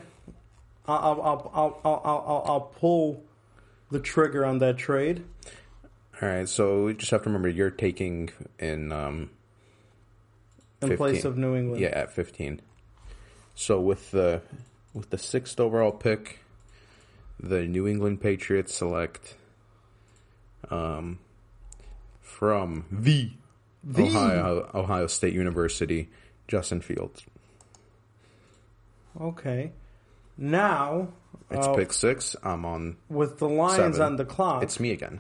I'll 0.88 0.98
I'll 0.98 1.22
I'll 1.22 1.52
I'll 1.54 1.82
I'll, 1.84 2.02
I'll, 2.06 2.44
I'll 2.46 2.62
pull 2.80 3.24
the 3.92 4.00
trigger 4.00 4.46
on 4.46 4.60
that 4.60 4.78
trade. 4.78 5.24
All 6.22 6.30
right, 6.30 6.48
so 6.48 6.86
we 6.86 6.94
just 6.94 7.12
have 7.12 7.24
to 7.24 7.30
remember 7.30 7.50
you're 7.50 7.72
taking 7.72 8.30
in 8.60 8.92
um 8.92 9.32
in 10.82 10.90
15. 10.90 10.98
place 10.98 11.26
of 11.26 11.38
New 11.38 11.56
England. 11.56 11.82
Yeah, 11.82 11.90
at 11.90 12.12
15. 12.14 12.62
So 13.56 13.80
with 13.80 14.12
the 14.12 14.42
with 14.94 15.10
the 15.10 15.18
sixth 15.18 15.60
overall 15.60 15.92
pick, 15.92 16.40
the 17.40 17.62
New 17.68 17.88
England 17.88 18.22
Patriots 18.22 18.74
select 18.74 19.36
um 20.70 21.20
from 22.22 22.86
the, 22.92 23.32
The- 23.84 24.04
Ohio 24.04 24.70
Ohio 24.74 25.08
State 25.08 25.34
University 25.34 26.10
Justin 26.48 26.82
Fields. 26.82 27.24
Okay. 29.20 29.72
Now, 30.38 31.10
It's 31.52 31.68
uh, 31.68 31.74
pick 31.76 31.94
six. 31.94 32.36
I'm 32.44 32.66
on. 32.66 32.98
with 33.10 33.38
the 33.38 33.48
Lions 33.48 33.98
Seven. 33.98 34.02
on 34.02 34.16
the 34.16 34.26
clock, 34.26 34.64
It's 34.64 34.80
me 34.80 34.92
again. 34.92 35.20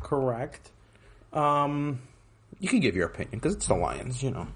correct. 0.00 0.70
Um, 1.32 2.00
You 2.58 2.68
can 2.68 2.80
give 2.80 2.96
your 2.96 3.06
opinion 3.06 3.32
because 3.40 3.54
it's 3.56 3.66
the 3.66 3.74
Lions. 3.74 4.22
You 4.22 4.30
know. 4.30 4.46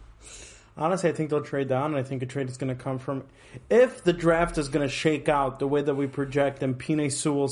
Honestly, 0.77 1.09
I 1.09 1.13
think 1.13 1.31
they'll 1.31 1.41
trade 1.41 1.69
down, 1.69 1.87
and 1.87 1.97
I 1.97 2.03
think 2.03 2.23
a 2.23 2.27
trade 2.27 2.49
is 2.49 2.57
going 2.57 2.77
to 2.77 2.83
come 2.83 2.99
from 2.99 3.25
if 3.71 4.03
the 4.03 4.13
draft 4.13 4.59
is 4.59 4.69
going 4.69 4.87
to 4.87 4.93
shake 4.93 5.29
out 5.29 5.61
the 5.61 5.69
way 5.69 5.83
that 5.83 5.95
we 5.95 6.07
project, 6.07 6.63
and 6.63 6.77
Penei 6.77 7.13
Sewell, 7.13 7.49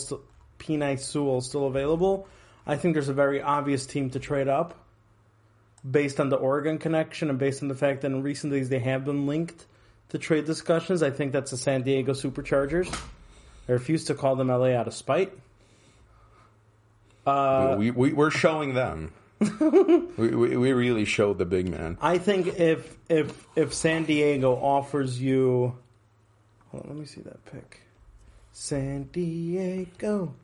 Penei 0.59 0.99
Sewell 0.99 1.41
still 1.41 1.67
available. 1.67 2.27
I 2.67 2.77
think 2.77 2.95
there's 2.95 3.09
a 3.09 3.15
very 3.15 3.41
obvious 3.41 3.87
team 3.87 4.11
to 4.11 4.19
trade 4.19 4.49
up, 4.49 4.75
based 5.89 6.19
on 6.19 6.31
the 6.31 6.37
Oregon 6.37 6.79
connection 6.79 7.31
and 7.31 7.39
based 7.39 7.63
on 7.63 7.69
the 7.69 7.75
fact 7.75 8.03
that 8.03 8.09
in 8.09 8.23
recent 8.23 8.53
days 8.53 8.69
they 8.69 8.79
have 8.81 9.05
been 9.05 9.27
linked 9.27 9.67
to 10.11 10.19
trade 10.19 10.45
discussions. 10.45 11.03
I 11.03 11.11
think 11.11 11.33
that's 11.33 11.51
the 11.51 11.57
San 11.57 11.83
Diego 11.83 12.13
Superchargers. 12.13 12.93
I 13.69 13.73
refuse 13.73 14.05
to 14.07 14.15
call 14.15 14.37
them 14.37 14.49
LA 14.49 14.75
out 14.75 14.87
of 14.87 14.95
spite. 14.95 15.33
Uh, 17.25 17.77
we, 17.79 17.91
we 17.93 18.13
we're 18.13 18.31
showing 18.31 18.75
them. 18.75 19.13
we, 20.17 20.29
we 20.29 20.57
we 20.57 20.73
really 20.73 21.05
showed 21.05 21.39
the 21.39 21.45
big 21.45 21.69
man. 21.69 21.99
I 22.01 22.19
think 22.19 22.47
if 22.59 22.97
if 23.09 23.47
if 23.57 23.75
San 23.75 24.05
Diego 24.05 24.55
offers 24.55 25.21
you, 25.21 25.77
hold 26.71 26.85
on, 26.85 26.91
let 26.91 26.99
me 26.99 27.07
see 27.07 27.23
that 27.23 27.45
pick. 27.47 27.81
San 28.53 29.05
Diego. 29.05 30.35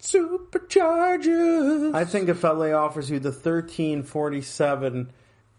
Superchargers. 0.00 1.94
I 1.94 2.04
think 2.04 2.28
if 2.28 2.42
LA 2.42 2.72
offers 2.72 3.10
you 3.10 3.18
the 3.18 3.32
thirteen 3.32 4.02
forty 4.02 4.42
seven 4.42 5.10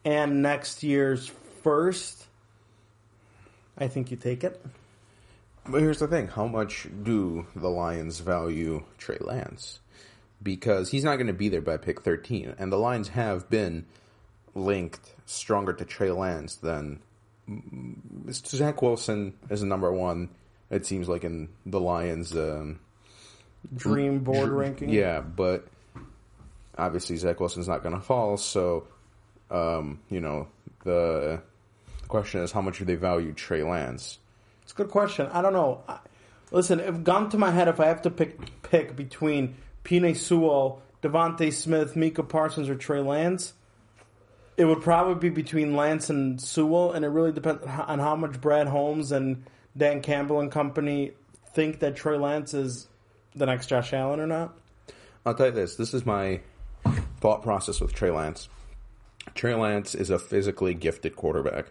and 0.05 0.41
next 0.41 0.83
year's 0.83 1.31
first, 1.63 2.25
I 3.77 3.87
think 3.87 4.09
you 4.09 4.17
take 4.17 4.43
it. 4.43 4.63
But 5.67 5.81
here's 5.81 5.99
the 5.99 6.07
thing: 6.07 6.27
how 6.27 6.47
much 6.47 6.87
do 7.03 7.45
the 7.55 7.69
Lions 7.69 8.19
value 8.19 8.83
Trey 8.97 9.17
Lance? 9.19 9.80
Because 10.41 10.89
he's 10.89 11.03
not 11.03 11.17
going 11.17 11.27
to 11.27 11.33
be 11.33 11.49
there 11.49 11.61
by 11.61 11.77
pick 11.77 12.01
13, 12.01 12.55
and 12.57 12.71
the 12.71 12.77
Lions 12.77 13.09
have 13.09 13.49
been 13.49 13.85
linked 14.55 15.15
stronger 15.25 15.73
to 15.73 15.85
Trey 15.85 16.11
Lance 16.11 16.55
than 16.55 16.99
mm, 17.49 18.33
Zach 18.33 18.81
Wilson 18.81 19.33
is 19.49 19.63
number 19.63 19.91
one. 19.91 20.29
It 20.69 20.85
seems 20.85 21.07
like 21.07 21.23
in 21.23 21.49
the 21.65 21.79
Lions. 21.79 22.35
Um, 22.35 22.79
Dream 23.75 24.19
board 24.19 24.49
Dr- 24.49 24.57
ranking. 24.57 24.89
Yeah, 24.89 25.21
but 25.21 25.67
obviously 26.77 27.15
Zach 27.17 27.39
Wilson's 27.39 27.67
not 27.67 27.83
going 27.83 27.95
to 27.95 28.01
fall. 28.01 28.37
So, 28.37 28.87
um, 29.49 29.99
you 30.09 30.19
know, 30.19 30.47
the 30.83 31.41
question 32.07 32.41
is 32.41 32.51
how 32.51 32.61
much 32.61 32.79
do 32.79 32.85
they 32.85 32.95
value 32.95 33.33
Trey 33.33 33.63
Lance? 33.63 34.19
It's 34.63 34.73
a 34.73 34.75
good 34.75 34.89
question. 34.89 35.27
I 35.27 35.41
don't 35.41 35.53
know. 35.53 35.83
I, 35.87 35.99
listen, 36.51 36.79
if 36.79 37.03
gone 37.03 37.29
to 37.29 37.37
my 37.37 37.51
head, 37.51 37.67
if 37.67 37.79
I 37.79 37.87
have 37.87 38.01
to 38.03 38.09
pick 38.09 38.61
pick 38.63 38.95
between 38.95 39.55
Penei 39.83 40.15
Sewell, 40.15 40.81
DeVonta 41.01 41.51
Smith, 41.51 41.95
Micah 41.95 42.23
Parsons, 42.23 42.69
or 42.69 42.75
Trey 42.75 43.01
Lance, 43.01 43.53
it 44.57 44.65
would 44.65 44.81
probably 44.81 45.15
be 45.15 45.33
between 45.33 45.75
Lance 45.75 46.09
and 46.09 46.39
Sewell, 46.39 46.91
and 46.91 47.03
it 47.03 47.07
really 47.07 47.31
depends 47.31 47.63
on 47.65 47.99
how 47.99 48.15
much 48.15 48.39
Brad 48.39 48.67
Holmes 48.67 49.11
and 49.11 49.43
Dan 49.75 50.01
Campbell 50.01 50.39
and 50.39 50.51
company 50.51 51.13
think 51.53 51.79
that 51.79 51.95
Trey 51.95 52.17
Lance 52.17 52.53
is 52.53 52.87
the 53.35 53.45
next 53.45 53.67
Josh 53.67 53.93
Allen 53.93 54.19
or 54.19 54.27
not. 54.27 54.53
I'll 55.25 55.33
tell 55.33 55.47
you 55.47 55.51
this: 55.51 55.75
this 55.75 55.93
is 55.93 56.05
my 56.05 56.41
thought 57.19 57.41
process 57.41 57.79
with 57.79 57.93
Trey 57.93 58.11
Lance. 58.11 58.49
Trey 59.33 59.55
Lance 59.55 59.95
is 59.95 60.09
a 60.09 60.19
physically 60.19 60.73
gifted 60.73 61.15
quarterback. 61.15 61.67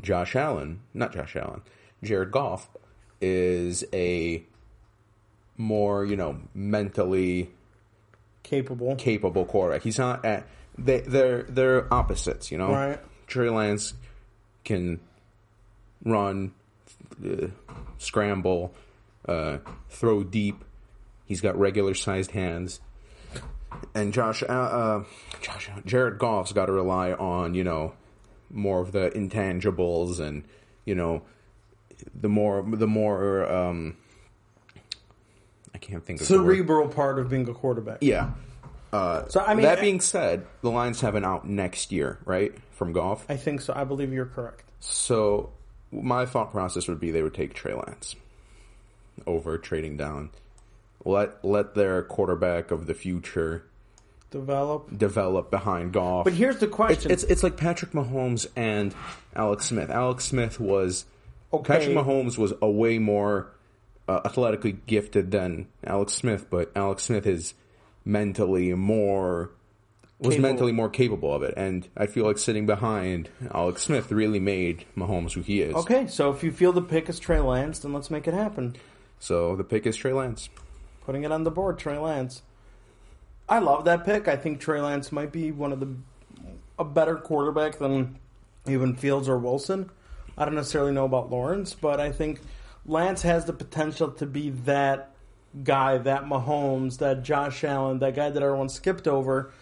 Josh 0.00 0.34
Allen, 0.34 0.80
not 0.92 1.12
Josh 1.12 1.36
Allen, 1.36 1.62
Jared 2.02 2.32
Goff 2.32 2.68
is 3.20 3.84
a 3.92 4.44
more, 5.56 6.04
you 6.04 6.16
know, 6.16 6.38
mentally 6.54 7.50
Capable. 8.42 8.96
capable 8.96 9.44
quarterback. 9.46 9.82
He's 9.82 9.98
not 9.98 10.24
at 10.24 10.46
they 10.76 11.00
they're 11.00 11.44
they're 11.44 11.92
opposites, 11.92 12.50
you 12.50 12.58
know. 12.58 12.70
Right. 12.70 13.00
Trey 13.26 13.48
Lance 13.48 13.94
can 14.64 15.00
run, 16.04 16.52
uh, 17.24 17.46
scramble, 17.98 18.74
uh, 19.26 19.58
throw 19.88 20.22
deep. 20.24 20.62
He's 21.24 21.40
got 21.40 21.58
regular 21.58 21.94
sized 21.94 22.32
hands. 22.32 22.80
And 23.94 24.12
Josh, 24.12 24.42
uh, 24.42 24.46
uh, 24.46 25.04
Josh, 25.40 25.70
Jared 25.86 26.18
Goff's 26.18 26.52
got 26.52 26.66
to 26.66 26.72
rely 26.72 27.12
on 27.12 27.54
you 27.54 27.64
know 27.64 27.94
more 28.50 28.80
of 28.80 28.92
the 28.92 29.10
intangibles 29.10 30.20
and 30.20 30.44
you 30.84 30.94
know 30.94 31.22
the 32.14 32.28
more 32.28 32.62
the 32.62 32.86
more 32.86 33.50
um, 33.50 33.96
can't 35.84 36.04
think 36.04 36.20
of. 36.20 36.26
Cerebral 36.26 36.88
part 36.88 37.18
of 37.18 37.28
being 37.30 37.48
a 37.48 37.54
quarterback. 37.54 37.98
Yeah. 38.00 38.30
Uh, 38.92 39.28
So, 39.28 39.40
I 39.40 39.54
mean, 39.54 39.62
that 39.64 39.80
being 39.80 40.00
said, 40.00 40.46
the 40.62 40.70
Lions 40.70 41.00
have 41.00 41.14
an 41.14 41.24
out 41.24 41.46
next 41.48 41.90
year, 41.92 42.18
right, 42.24 42.52
from 42.72 42.92
Goff. 42.92 43.24
I 43.28 43.36
think 43.36 43.60
so. 43.60 43.72
I 43.74 43.84
believe 43.84 44.12
you're 44.12 44.26
correct. 44.26 44.64
So 44.80 45.50
my 45.90 46.26
thought 46.26 46.50
process 46.50 46.88
would 46.88 47.00
be 47.00 47.10
they 47.10 47.22
would 47.22 47.34
take 47.34 47.54
Trey 47.54 47.74
Lance 47.74 48.14
over 49.26 49.58
trading 49.58 49.96
down. 49.96 50.30
Let 51.04 51.44
let 51.44 51.74
their 51.74 52.02
quarterback 52.02 52.70
of 52.70 52.86
the 52.86 52.94
future 52.94 53.64
Develop. 54.30 54.96
develop 54.96 55.50
behind 55.50 55.92
Goff. 55.92 56.24
But 56.24 56.32
here's 56.32 56.56
the 56.58 56.66
it's, 56.66 56.74
question. 56.74 57.10
it's 57.12 57.22
it's 57.24 57.42
like 57.42 57.56
Patrick 57.56 57.92
Mahomes 57.92 58.46
and 58.56 58.94
Alex 59.36 59.66
Smith. 59.66 59.90
Alex 59.90 60.24
Smith 60.24 60.58
was 60.58 61.04
Okay. 61.52 61.74
Patrick 61.78 61.96
Mahomes 61.96 62.36
was 62.36 62.52
a 62.60 62.68
way 62.70 62.98
more 62.98 63.48
uh, 64.08 64.20
athletically 64.24 64.72
gifted 64.86 65.30
than 65.30 65.66
Alex 65.84 66.12
Smith, 66.14 66.46
but 66.50 66.70
Alex 66.76 67.04
Smith 67.04 67.26
is 67.26 67.54
mentally 68.04 68.72
more 68.74 69.50
was 70.18 70.36
Capable. 70.36 70.48
mentally 70.48 70.72
more 70.72 70.88
capable 70.88 71.34
of 71.34 71.42
it, 71.42 71.54
and 71.56 71.88
I 71.96 72.06
feel 72.06 72.24
like 72.24 72.38
sitting 72.38 72.66
behind 72.66 73.28
Alex 73.52 73.82
Smith 73.82 74.10
really 74.12 74.40
made 74.40 74.84
Mahomes 74.96 75.32
who 75.32 75.42
he 75.42 75.60
is. 75.60 75.74
Okay, 75.74 76.06
so 76.06 76.30
if 76.30 76.42
you 76.42 76.52
feel 76.52 76.72
the 76.72 76.80
pick 76.82 77.08
is 77.08 77.18
Trey 77.18 77.40
Lance, 77.40 77.80
then 77.80 77.92
let's 77.92 78.10
make 78.10 78.28
it 78.28 78.34
happen. 78.34 78.76
So 79.18 79.56
the 79.56 79.64
pick 79.64 79.86
is 79.86 79.96
Trey 79.96 80.12
Lance. 80.12 80.48
Putting 81.04 81.24
it 81.24 81.32
on 81.32 81.44
the 81.44 81.50
board, 81.50 81.78
Trey 81.78 81.98
Lance. 81.98 82.42
I 83.48 83.58
love 83.58 83.84
that 83.84 84.04
pick. 84.04 84.28
I 84.28 84.36
think 84.36 84.60
Trey 84.60 84.80
Lance 84.80 85.12
might 85.12 85.32
be 85.32 85.50
one 85.50 85.72
of 85.72 85.80
the 85.80 85.88
a 86.78 86.84
better 86.84 87.16
quarterback 87.16 87.78
than 87.78 88.18
even 88.66 88.96
Fields 88.96 89.28
or 89.28 89.38
Wilson. 89.38 89.90
I 90.36 90.44
don't 90.44 90.54
necessarily 90.54 90.92
know 90.92 91.04
about 91.04 91.30
Lawrence, 91.30 91.74
but 91.74 92.00
I 92.00 92.10
think 92.10 92.40
Lance 92.86 93.22
has 93.22 93.44
the 93.46 93.52
potential 93.52 94.10
to 94.12 94.26
be 94.26 94.50
that 94.50 95.14
guy, 95.62 95.98
that 95.98 96.24
Mahomes, 96.24 96.98
that 96.98 97.22
Josh 97.22 97.64
Allen, 97.64 97.98
that 98.00 98.14
guy 98.14 98.30
that 98.30 98.42
everyone 98.42 98.68
skipped 98.68 99.06
over. 99.08 99.52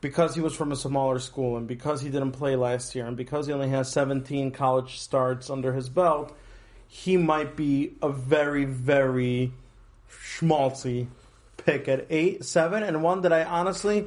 because 0.00 0.34
he 0.34 0.40
was 0.40 0.54
from 0.54 0.70
a 0.72 0.76
smaller 0.76 1.18
school 1.18 1.56
and 1.56 1.66
because 1.66 2.00
he 2.00 2.08
didn't 2.08 2.32
play 2.32 2.56
last 2.56 2.94
year 2.94 3.06
and 3.06 3.16
because 3.16 3.46
he 3.46 3.52
only 3.52 3.68
has 3.68 3.90
17 3.90 4.50
college 4.52 4.98
starts 4.98 5.50
under 5.50 5.72
his 5.72 5.88
belt, 5.88 6.36
he 6.86 7.16
might 7.16 7.56
be 7.56 7.94
a 8.00 8.08
very, 8.08 8.64
very 8.64 9.52
schmaltzy 10.10 11.08
pick 11.56 11.88
at 11.88 12.06
8, 12.08 12.44
7, 12.44 12.82
and 12.82 13.02
one 13.02 13.22
that 13.22 13.32
I 13.32 13.44
honestly 13.44 14.06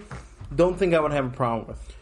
don't 0.56 0.78
think 0.78 0.94
I 0.94 1.00
would 1.00 1.12
have 1.12 1.26
a 1.26 1.30
problem 1.30 1.68
with. 1.68 1.96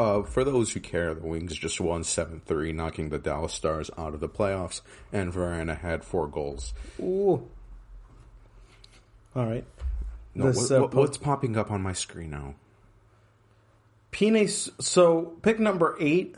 Uh, 0.00 0.22
for 0.22 0.44
those 0.44 0.72
who 0.72 0.80
care, 0.80 1.12
the 1.12 1.26
Wings 1.26 1.54
just 1.54 1.78
won 1.80 2.02
7 2.04 2.40
3, 2.46 2.72
knocking 2.72 3.10
the 3.10 3.18
Dallas 3.18 3.52
Stars 3.52 3.90
out 3.98 4.14
of 4.14 4.20
the 4.20 4.28
playoffs, 4.30 4.80
and 5.12 5.30
Verona 5.30 5.74
had 5.74 6.04
four 6.04 6.26
goals. 6.26 6.72
Ooh. 6.98 7.46
All 9.36 9.46
right. 9.46 9.64
No, 10.34 10.46
This, 10.46 10.70
what- 10.70 10.76
uh, 10.76 10.80
what- 10.82 10.94
what's 10.94 11.18
popping 11.18 11.56
up 11.56 11.70
on 11.70 11.82
my 11.82 11.92
screen 11.92 12.30
now? 12.30 12.54
Pine, 14.10 14.48
so 14.48 15.36
pick 15.42 15.60
number 15.60 15.96
eight, 16.00 16.34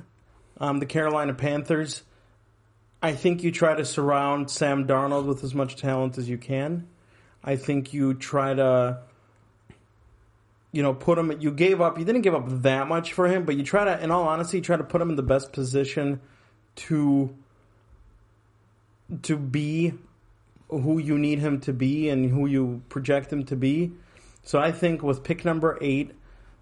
um, 0.59 0.79
the 0.81 0.87
Carolina 0.87 1.33
Panthers. 1.33 2.03
I 3.01 3.13
think 3.15 3.43
you 3.43 3.51
try 3.53 3.75
to 3.77 3.85
surround 3.85 4.51
Sam 4.51 4.87
Darnold 4.87 5.27
with 5.27 5.43
as 5.45 5.55
much 5.55 5.77
talent 5.77 6.19
as 6.19 6.29
you 6.29 6.37
can. 6.37 6.89
I 7.45 7.57
think 7.57 7.93
you 7.95 8.15
try 8.15 8.55
to, 8.55 9.03
you 10.73 10.83
know, 10.83 10.95
put 10.95 11.19
him. 11.19 11.41
You 11.41 11.53
gave 11.53 11.81
up. 11.81 11.99
You 11.99 12.05
didn't 12.05 12.23
give 12.23 12.35
up 12.35 12.45
that 12.63 12.89
much 12.89 13.13
for 13.13 13.29
him, 13.29 13.45
but 13.45 13.57
you 13.57 13.63
try 13.63 13.85
to, 13.85 14.03
in 14.03 14.11
all 14.11 14.27
honesty, 14.27 14.61
try 14.61 14.77
to 14.77 14.85
put 14.85 15.01
him 15.01 15.11
in 15.11 15.17
the 15.17 15.23
best 15.23 15.53
position 15.53 16.21
to 16.75 17.37
to 19.23 19.37
be 19.37 19.93
who 20.71 20.99
you 20.99 21.19
need 21.19 21.39
him 21.39 21.61
to 21.61 21.73
be 21.73 22.09
and 22.09 22.31
who 22.31 22.47
you 22.47 22.83
project 22.89 23.31
him 23.31 23.45
to 23.45 23.57
be. 23.57 23.93
So 24.43 24.59
I 24.59 24.73
think 24.73 25.03
with 25.03 25.23
pick 25.23 25.45
number 25.45 25.79
eight, 25.83 26.13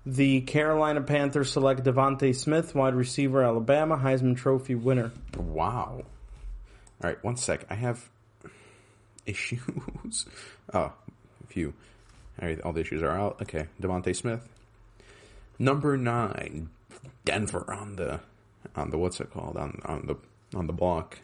the 0.04 0.40
Carolina 0.40 1.00
Panthers 1.00 1.52
select 1.52 1.84
DeVonta 1.84 2.34
Smith, 2.34 2.74
wide 2.74 2.94
receiver, 2.94 3.44
Alabama, 3.44 3.96
Heisman 3.96 4.36
Trophy 4.36 4.74
winner. 4.74 5.12
Wow. 5.36 6.02
All 7.02 7.10
right, 7.10 7.22
one 7.22 7.36
sec. 7.36 7.64
I 7.70 7.74
have 7.74 8.08
issues. 9.26 9.60
oh, 10.74 10.80
a 10.80 11.46
few. 11.46 11.72
All 12.40 12.48
right, 12.48 12.60
all 12.62 12.72
the 12.72 12.80
issues 12.80 13.02
are 13.02 13.10
out. 13.10 13.38
Okay, 13.42 13.66
DeVonta 13.80 14.14
Smith. 14.14 14.48
Number 15.58 15.96
nine, 15.96 16.70
Denver 17.24 17.70
on 17.70 17.96
the 17.96 18.20
on 18.76 18.90
the 18.90 18.98
what's 18.98 19.20
it 19.20 19.30
called 19.30 19.56
on 19.56 19.80
on 19.84 20.06
the 20.06 20.16
on 20.58 20.66
the 20.66 20.72
block. 20.72 21.18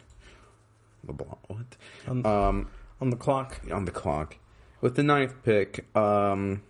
The 1.03 1.13
block. 1.13 1.39
What? 1.47 1.75
On, 2.07 2.25
Um, 2.25 2.69
on 3.01 3.09
the 3.09 3.15
clock. 3.15 3.61
on 3.71 3.85
the 3.85 3.91
clock 3.91 4.37
with 4.81 4.95
the 4.95 5.03
ninth 5.03 5.33
pick. 5.43 5.85
Um, 5.95 6.61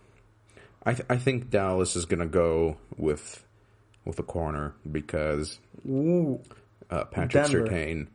I 0.84 0.94
th- 0.94 1.06
I 1.10 1.16
think 1.18 1.50
Dallas 1.50 1.96
is 1.96 2.04
gonna 2.06 2.26
go 2.26 2.78
with 2.96 3.44
with 4.04 4.18
a 4.18 4.22
corner 4.22 4.74
because 4.90 5.58
Ooh, 5.86 6.40
uh, 6.90 7.04
Patrick 7.04 7.44
Denver. 7.44 7.66
Surtain. 7.68 8.06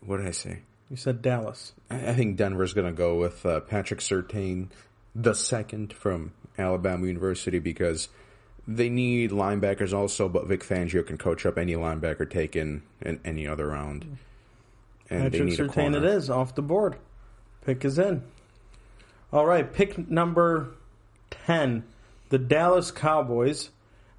What 0.00 0.16
did 0.18 0.26
I 0.26 0.30
say? 0.30 0.60
you 0.88 0.96
said 0.96 1.20
Dallas. 1.20 1.72
I 1.90 2.10
I 2.10 2.14
think 2.14 2.36
Denver's 2.36 2.72
going 2.72 2.86
to 2.86 2.96
go 2.96 3.16
with 3.18 3.44
uh, 3.44 3.60
Patrick 3.60 4.00
Surtain, 4.00 4.68
the 5.14 5.34
second 5.34 5.92
from 5.92 6.32
Alabama 6.58 7.06
University, 7.06 7.58
because 7.58 8.08
they 8.66 8.88
need 8.88 9.30
linebackers 9.30 9.92
also, 9.92 10.28
but 10.28 10.46
Vic 10.46 10.62
Fangio 10.62 11.06
can 11.06 11.18
coach 11.18 11.44
up 11.44 11.58
any 11.58 11.74
linebacker 11.74 12.28
taken 12.28 12.82
in 13.00 13.20
any 13.24 13.46
other 13.46 13.68
round. 13.68 14.18
And 15.08 15.24
they 15.24 15.30
Patrick 15.30 15.44
need 15.44 15.60
a 15.60 15.68
Surtain 15.68 15.96
it 15.96 16.04
is, 16.04 16.30
off 16.30 16.54
the 16.54 16.62
board. 16.62 16.96
Pick 17.64 17.84
is 17.84 17.98
in. 17.98 18.22
All 19.32 19.46
right, 19.46 19.70
pick 19.72 20.08
number 20.08 20.74
10, 21.30 21.84
the 22.28 22.38
Dallas 22.38 22.90
Cowboys. 22.90 23.70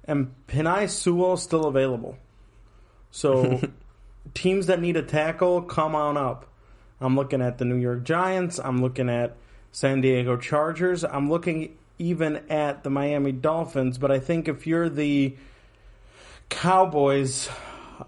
And 0.04 0.34
Penei 0.48 0.90
Sewell 0.90 1.36
still 1.36 1.66
available. 1.66 2.18
So 3.10 3.60
teams 4.34 4.66
that 4.66 4.80
need 4.80 4.96
a 4.96 5.02
tackle, 5.02 5.62
come 5.62 5.94
on 5.94 6.16
up. 6.16 6.46
I'm 7.00 7.16
looking 7.16 7.40
at 7.40 7.58
the 7.58 7.64
New 7.64 7.76
York 7.76 8.04
Giants. 8.04 8.58
I'm 8.58 8.80
looking 8.80 9.08
at 9.08 9.36
San 9.72 10.00
Diego 10.00 10.36
Chargers. 10.36 11.04
I'm 11.04 11.28
looking 11.28 11.76
even 11.98 12.42
at 12.50 12.84
the 12.84 12.90
Miami 12.90 13.32
Dolphins. 13.32 13.98
But 13.98 14.10
I 14.10 14.18
think 14.18 14.48
if 14.48 14.66
you're 14.66 14.88
the 14.88 15.34
Cowboys, 16.48 17.48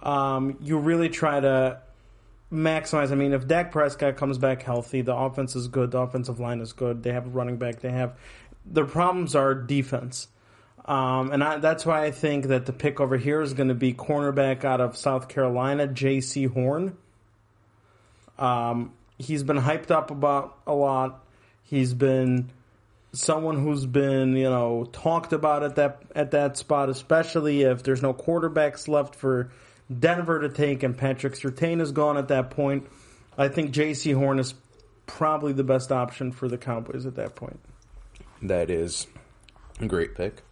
um, 0.03 0.57
you 0.61 0.79
really 0.79 1.09
try 1.09 1.41
to 1.41 1.81
maximize. 2.53 3.11
I 3.11 3.15
mean, 3.15 3.33
if 3.33 3.47
Dak 3.47 3.73
Prescott 3.73 4.17
comes 4.17 4.39
back 4.39 4.63
healthy, 4.63 5.03
the 5.03 5.15
offense 5.15 5.57
is 5.57 5.69
good, 5.69 5.91
the 5.91 5.99
offensive 5.99 6.41
line 6.41 6.61
is 6.61 6.73
good, 6.73 7.03
they 7.03 7.13
have 7.13 7.27
a 7.27 7.31
running 7.31 7.57
back, 7.57 7.81
they 7.81 7.91
have. 7.91 8.17
Their 8.67 8.85
problems 8.87 9.35
are 9.35 9.55
defense. 9.55 10.29
Um, 10.85 11.33
and 11.33 11.43
I, 11.43 11.59
that's 11.59 11.87
why 11.87 12.05
I 12.05 12.11
think 12.11 12.47
that 12.47 12.67
the 12.67 12.73
pick 12.73 13.01
over 13.01 13.17
here 13.17 13.41
is 13.41 13.55
going 13.55 13.69
to 13.69 13.75
be 13.75 13.95
cornerback 13.95 14.65
out 14.65 14.81
of 14.81 14.97
South 14.97 15.29
Carolina, 15.29 15.89
Jaycee 15.89 16.51
Horn. 16.53 16.97
Um, 18.39 18.93
he's 19.19 19.43
been 19.43 19.59
hyped 19.59 19.91
up 19.91 20.11
about 20.11 20.59
a 20.67 20.75
lot. 20.75 21.24
He's 21.65 21.95
been 21.95 22.51
someone 23.13 23.63
who's 23.63 23.87
been, 23.87 24.37
you 24.37 24.51
know, 24.51 24.89
talked 24.93 25.33
about 25.33 25.63
at 25.63 25.77
that 25.77 26.03
at 26.15 26.33
that 26.33 26.57
spot, 26.57 26.89
especially 26.89 27.63
if 27.63 27.83
there's 27.83 28.03
no 28.03 28.13
quarterbacks 28.13 28.89
left 28.89 29.15
for 29.15 29.51
Denver 29.99 30.41
to 30.41 30.49
take 30.49 30.83
and 30.83 30.97
Patrick 30.97 31.35
Surtain 31.35 31.81
is 31.81 31.93
gone 31.93 32.17
at 32.17 32.29
that 32.29 32.51
point. 32.51 32.87
I 33.37 33.49
think 33.49 33.73
Jaycee 33.73 34.15
Horn 34.15 34.39
is 34.39 34.55
probably 35.07 35.53
the 35.53 35.65
best 35.65 35.93
option 35.93 36.33
for 36.33 36.49
the 36.49 36.59
Cowboys 36.59 37.07
at 37.07 37.17
that 37.17 37.35
point. 37.35 37.61
That 38.43 38.71
is 38.71 39.07
a 39.81 39.87
great 39.87 40.15
pick. 40.15 40.43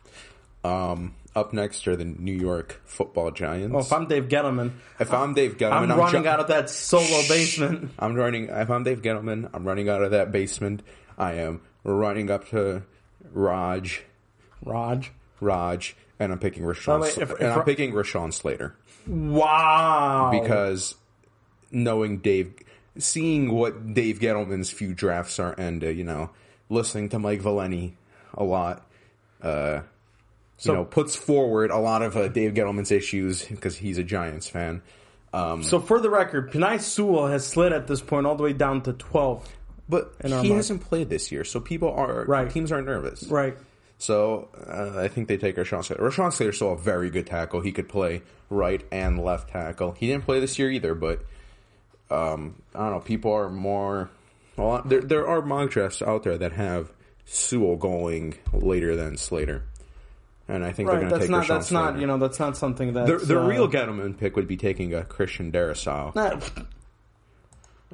Um, 0.64 1.14
up 1.34 1.52
next 1.52 1.88
are 1.88 1.96
the 1.96 2.04
New 2.04 2.32
York 2.34 2.80
Football 2.84 3.30
Giants. 3.30 3.72
Well, 3.72 3.82
if 3.82 3.92
I'm 3.92 4.06
Dave 4.06 4.28
Gettleman, 4.28 4.72
if 5.00 5.12
I'm 5.12 5.34
Dave 5.34 5.56
Gettleman, 5.56 5.90
I'm 5.90 5.98
running 5.98 6.22
ju- 6.22 6.28
out 6.28 6.40
of 6.40 6.48
that 6.48 6.70
solo 6.70 7.22
basement. 7.28 7.90
I'm 7.98 8.14
running. 8.14 8.48
If 8.48 8.70
I'm 8.70 8.84
Dave 8.84 9.02
Gettleman, 9.02 9.48
I'm 9.52 9.66
running 9.66 9.88
out 9.88 10.02
of 10.02 10.10
that 10.12 10.30
basement. 10.30 10.82
I 11.18 11.34
am 11.34 11.60
running 11.84 12.30
up 12.30 12.48
to 12.50 12.82
Raj, 13.32 14.02
Raj. 14.64 15.12
Raj, 15.40 15.96
and 16.20 16.30
I'm 16.32 16.38
picking 16.38 16.62
Rashawn. 16.62 17.00
wait, 17.00 17.12
Sl- 17.14 17.22
if- 17.22 17.30
if 17.32 17.40
and 17.40 17.48
I'm 17.52 17.64
picking 17.64 17.92
Rashawn 17.92 18.32
Slater 18.32 18.76
Wow. 19.08 20.30
because 20.32 20.94
knowing 21.70 22.18
Dave, 22.18 22.54
seeing 22.98 23.50
what 23.52 23.94
Dave 23.94 24.20
Gettleman's 24.20 24.70
few 24.70 24.94
drafts 24.94 25.38
are, 25.40 25.54
and 25.58 25.82
uh, 25.82 25.88
you 25.88 26.04
know, 26.04 26.30
listening 26.68 27.08
to 27.10 27.18
Mike 27.18 27.40
Valeni 27.42 27.94
a 28.34 28.44
lot, 28.44 28.86
uh, 29.42 29.80
So- 30.58 30.72
you 30.72 30.78
know, 30.78 30.84
puts 30.84 31.16
forward 31.16 31.70
a 31.72 31.78
lot 31.78 32.02
of 32.02 32.16
uh, 32.16 32.28
Dave 32.28 32.54
Gettleman's 32.54 32.92
issues 32.92 33.44
because 33.44 33.76
he's 33.76 33.98
a 33.98 34.04
Giants 34.04 34.48
fan. 34.48 34.82
Um, 35.34 35.62
So 35.64 35.80
for 35.80 35.98
the 35.98 36.10
record, 36.10 36.52
Penei 36.52 36.80
Sewell 36.80 37.26
has 37.26 37.44
slid 37.46 37.72
at 37.72 37.86
this 37.88 38.00
point 38.00 38.26
all 38.26 38.36
the 38.36 38.42
way 38.44 38.52
down 38.52 38.82
to 38.82 38.92
12. 38.92 39.48
But 39.88 40.14
he 40.24 40.50
hasn't 40.50 40.82
played 40.82 41.08
this 41.10 41.30
year, 41.32 41.44
so 41.44 41.60
people 41.60 41.90
are 41.92 42.24
Right. 42.24 42.50
teams 42.50 42.72
are 42.72 42.80
nervous. 42.82 43.24
Right. 43.24 43.56
So 43.98 44.48
uh, 44.66 44.98
I 45.00 45.06
think 45.08 45.28
they 45.28 45.36
take 45.36 45.56
Rashawn 45.56 45.84
Slater. 45.84 46.02
Rashawn 46.02 46.32
Slater's 46.32 46.56
still 46.56 46.72
a 46.72 46.76
very 46.78 47.08
good 47.08 47.26
tackle. 47.26 47.60
He 47.60 47.70
could 47.70 47.88
play 47.88 48.22
right 48.50 48.82
and 48.90 49.22
left 49.22 49.50
tackle. 49.50 49.92
He 49.92 50.08
didn't 50.08 50.24
play 50.24 50.40
this 50.40 50.58
year 50.58 50.70
either, 50.70 50.94
but 50.94 51.22
um, 52.10 52.56
I 52.74 52.80
don't 52.80 52.90
know. 52.92 53.00
People 53.00 53.32
are 53.32 53.48
more. 53.48 54.10
Well, 54.56 54.82
there 54.84 55.00
there 55.02 55.28
are 55.28 55.40
mock 55.40 55.70
drafts 55.70 56.02
out 56.02 56.24
there 56.24 56.36
that 56.36 56.52
have 56.52 56.92
Sewell 57.26 57.76
going 57.76 58.34
later 58.52 58.96
than 58.96 59.16
Slater, 59.16 59.62
and 60.48 60.64
I 60.64 60.72
think 60.72 60.88
Right. 60.88 61.00
they're 61.00 61.08
going 61.08 61.12
to 61.12 61.14
That's 61.18 61.24
take 61.26 61.30
not. 61.30 61.44
Rashawn 61.44 61.48
That's 61.48 61.70
not. 61.70 61.98
You 62.00 62.06
know. 62.08 62.18
That's 62.18 62.40
not 62.40 62.56
something 62.56 62.94
that 62.94 63.06
the, 63.06 63.16
the 63.18 63.40
uh, 63.40 63.46
real 63.46 63.68
Gettleman 63.70 64.18
pick 64.18 64.34
would 64.36 64.48
be 64.48 64.56
taking 64.56 64.92
a 64.94 65.04
Christian 65.04 65.52
Darrisaw. 65.52 66.12
Nah, 66.14 66.22
I 66.24 66.28
don't 66.30 66.60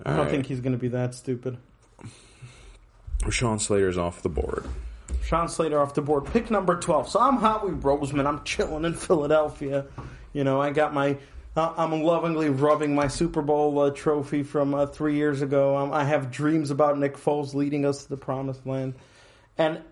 Alright. 0.07 0.31
think 0.31 0.46
he's 0.46 0.61
going 0.61 0.72
to 0.72 0.79
be 0.79 0.88
that 0.88 1.14
stupid. 1.14 1.59
Rashawn 3.20 3.61
Slater's 3.61 3.98
off 3.98 4.22
the 4.22 4.28
board. 4.28 4.64
Sean 5.22 5.48
Slater 5.48 5.81
off 5.81 5.94
the 5.94 6.02
board. 6.02 6.26
Pick 6.26 6.50
number 6.50 6.76
12. 6.76 7.11
So 7.11 7.20
I'm 7.20 7.37
Howie 7.37 7.72
Roseman. 7.72 8.26
I'm 8.26 8.42
chilling 8.44 8.85
in 8.85 8.94
Philadelphia. 8.94 9.87
You 10.33 10.44
know, 10.44 10.61
I 10.61 10.70
got 10.70 10.94
my. 10.94 11.18
Uh, 11.57 11.74
I'm 11.76 12.02
lovingly 12.02 12.50
rubbing 12.50 12.94
my 12.94 13.09
Super 13.09 13.42
Bowl 13.42 13.78
uh, 13.81 13.90
trophy 13.90 14.44
from 14.44 14.74
uh, 14.74 14.87
three 14.87 15.16
years 15.16 15.42
ago. 15.42 15.76
Um, 15.76 15.92
I 15.92 16.04
have 16.04 16.31
dreams 16.31 16.70
about 16.70 16.98
Nick 16.98 17.16
Foles 17.16 17.52
leading 17.52 17.85
us 17.85 18.04
to 18.04 18.11
the 18.11 18.16
promised 18.16 18.64
land. 18.64 18.94
And 19.57 19.83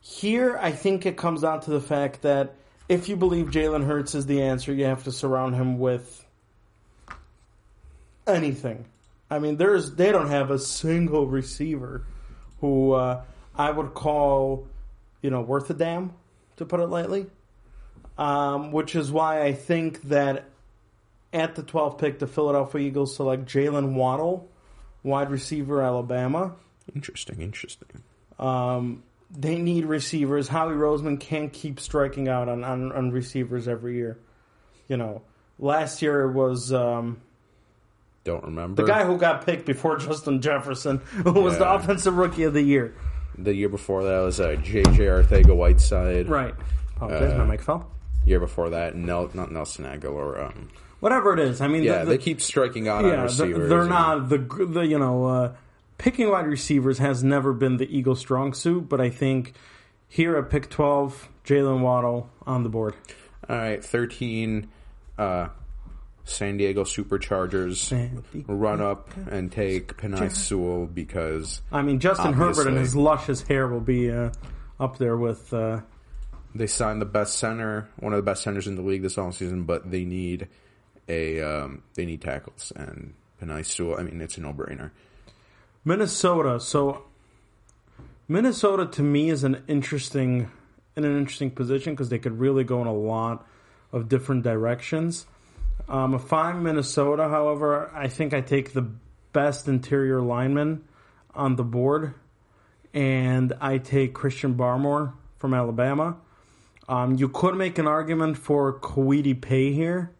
here, 0.00 0.58
I 0.60 0.72
think 0.72 1.06
it 1.06 1.16
comes 1.16 1.40
down 1.40 1.60
to 1.62 1.70
the 1.70 1.80
fact 1.80 2.22
that 2.22 2.54
if 2.88 3.08
you 3.08 3.16
believe 3.16 3.46
Jalen 3.46 3.86
Hurts 3.86 4.14
is 4.14 4.26
the 4.26 4.42
answer, 4.42 4.72
you 4.72 4.84
have 4.84 5.04
to 5.04 5.12
surround 5.12 5.54
him 5.54 5.78
with 5.78 6.24
anything. 8.26 8.84
I 9.30 9.38
mean, 9.38 9.56
there's 9.56 9.94
they 9.94 10.12
don't 10.12 10.28
have 10.28 10.50
a 10.50 10.58
single 10.58 11.26
receiver 11.26 12.04
who 12.60 12.92
uh, 12.92 13.22
I 13.54 13.70
would 13.70 13.94
call, 13.94 14.66
you 15.22 15.30
know, 15.30 15.40
worth 15.40 15.70
a 15.70 15.74
damn, 15.74 16.12
to 16.56 16.64
put 16.64 16.80
it 16.80 16.86
lightly. 16.86 17.26
Um, 18.16 18.72
which 18.72 18.96
is 18.96 19.12
why 19.12 19.42
I 19.42 19.52
think 19.52 20.02
that 20.08 20.46
at 21.32 21.54
the 21.54 21.62
12th 21.62 21.98
pick, 21.98 22.18
the 22.18 22.26
Philadelphia 22.26 22.80
Eagles 22.80 23.14
select 23.14 23.44
Jaylen 23.44 23.94
Waddle, 23.94 24.48
wide 25.04 25.30
receiver, 25.30 25.82
Alabama. 25.82 26.56
Interesting, 26.94 27.42
interesting. 27.42 28.02
Um, 28.38 29.02
they 29.30 29.58
need 29.58 29.84
receivers. 29.84 30.48
Howie 30.48 30.74
Roseman 30.74 31.20
can't 31.20 31.52
keep 31.52 31.80
striking 31.80 32.28
out 32.28 32.48
on, 32.48 32.64
on, 32.64 32.92
on 32.92 33.10
receivers 33.10 33.68
every 33.68 33.96
year. 33.96 34.18
You 34.88 34.96
know, 34.96 35.22
last 35.58 36.00
year 36.00 36.22
it 36.22 36.32
was 36.32 36.72
um, 36.72 37.20
Don't 38.28 38.44
remember. 38.44 38.82
the 38.82 38.86
guy 38.88 39.04
who 39.04 39.16
got 39.16 39.44
picked 39.46 39.64
before 39.64 39.96
Justin 39.96 40.40
Jefferson, 40.42 40.98
who 40.98 41.32
was 41.40 41.56
the 41.58 41.68
offensive 41.70 42.14
rookie 42.16 42.44
of 42.44 42.52
the 42.52 42.60
year. 42.62 42.94
the 43.38 43.54
year 43.54 43.68
before 43.70 44.04
that 44.04 44.20
was 44.20 44.38
uh, 44.38 44.56
J.J. 44.56 44.98
Arcega-Whiteside. 45.06 46.28
Right. 46.28 46.54
Apologize, 46.96 47.32
Uh, 47.32 47.38
my 47.38 47.44
mic 47.44 47.62
fell. 47.62 47.90
Year 48.26 48.40
before 48.40 48.70
that, 48.70 48.94
Nel- 48.96 49.30
not 49.32 49.50
Nelson 49.50 49.84
Agholor. 49.86 50.44
Um, 50.46 50.68
Whatever 51.00 51.32
it 51.32 51.38
is, 51.40 51.60
I 51.60 51.68
mean, 51.68 51.84
yeah, 51.84 52.00
the, 52.00 52.04
the, 52.04 52.10
they 52.12 52.18
keep 52.18 52.40
striking 52.40 52.88
out 52.88 53.04
on 53.04 53.10
yeah, 53.10 53.16
they're, 53.16 53.24
receivers. 53.24 53.68
they're 53.70 53.84
not 53.84 54.28
the 54.28 54.38
the 54.38 54.80
you 54.84 54.98
know 54.98 55.24
uh, 55.24 55.52
picking 55.96 56.28
wide 56.28 56.46
receivers 56.46 56.98
has 56.98 57.22
never 57.24 57.52
been 57.52 57.76
the 57.76 57.86
Eagles' 57.96 58.18
strong 58.18 58.52
suit, 58.52 58.88
but 58.88 59.00
I 59.00 59.08
think 59.08 59.54
here 60.08 60.36
at 60.36 60.50
pick 60.50 60.68
twelve, 60.68 61.28
Jaylen 61.46 61.80
Waddle 61.82 62.28
on 62.46 62.64
the 62.64 62.68
board. 62.68 62.94
All 63.48 63.56
right, 63.56 63.82
thirteen. 63.82 64.68
Uh, 65.16 65.48
San 66.28 66.58
Diego 66.58 66.84
Superchargers 66.84 67.92
run 68.46 68.80
up 68.80 69.10
and 69.30 69.50
take 69.50 69.96
Penei 69.96 70.30
Sewell 70.30 70.86
because 70.86 71.62
I 71.72 71.82
mean, 71.82 72.00
Justin 72.00 72.34
Herbert 72.34 72.66
and 72.66 72.76
his 72.76 72.94
luscious 72.94 73.42
hair 73.42 73.66
will 73.66 73.80
be 73.80 74.10
uh, 74.10 74.30
up 74.78 74.98
there 74.98 75.16
with. 75.16 75.52
Uh, 75.52 75.80
they 76.54 76.66
signed 76.66 77.00
the 77.00 77.06
best 77.06 77.38
center, 77.38 77.88
one 77.98 78.12
of 78.12 78.18
the 78.18 78.22
best 78.22 78.42
centers 78.42 78.66
in 78.66 78.76
the 78.76 78.82
league 78.82 79.02
this 79.02 79.16
offseason, 79.16 79.66
but 79.66 79.90
they 79.90 80.04
need 80.04 80.48
a 81.08 81.40
um, 81.40 81.82
they 81.94 82.04
need 82.04 82.20
tackles 82.20 82.72
and 82.76 83.14
Penei 83.40 83.64
Sewell. 83.64 83.98
I 83.98 84.02
mean, 84.02 84.20
it's 84.20 84.36
a 84.36 84.40
no 84.40 84.52
brainer. 84.52 84.90
Minnesota. 85.84 86.60
So 86.60 87.04
Minnesota 88.28 88.86
to 88.86 89.02
me 89.02 89.30
is 89.30 89.44
an 89.44 89.62
interesting 89.66 90.50
in 90.94 91.04
an 91.04 91.16
interesting 91.16 91.50
position 91.50 91.94
because 91.94 92.10
they 92.10 92.18
could 92.18 92.38
really 92.38 92.64
go 92.64 92.82
in 92.82 92.86
a 92.86 92.92
lot 92.92 93.46
of 93.92 94.08
different 94.08 94.42
directions. 94.42 95.26
Um, 95.88 96.14
if 96.14 96.32
I'm 96.32 96.62
Minnesota, 96.62 97.28
however, 97.28 97.90
I 97.94 98.08
think 98.08 98.34
I 98.34 98.40
take 98.40 98.72
the 98.72 98.90
best 99.32 99.68
interior 99.68 100.20
lineman 100.20 100.84
on 101.34 101.56
the 101.56 101.64
board, 101.64 102.14
and 102.92 103.52
I 103.60 103.78
take 103.78 104.14
Christian 104.14 104.54
Barmore 104.54 105.12
from 105.38 105.54
Alabama. 105.54 106.16
Um, 106.88 107.16
you 107.16 107.28
could 107.28 107.54
make 107.54 107.78
an 107.78 107.86
argument 107.86 108.38
for 108.38 108.78
Kwity 108.80 109.38
Paye 109.38 109.72
here 109.72 110.10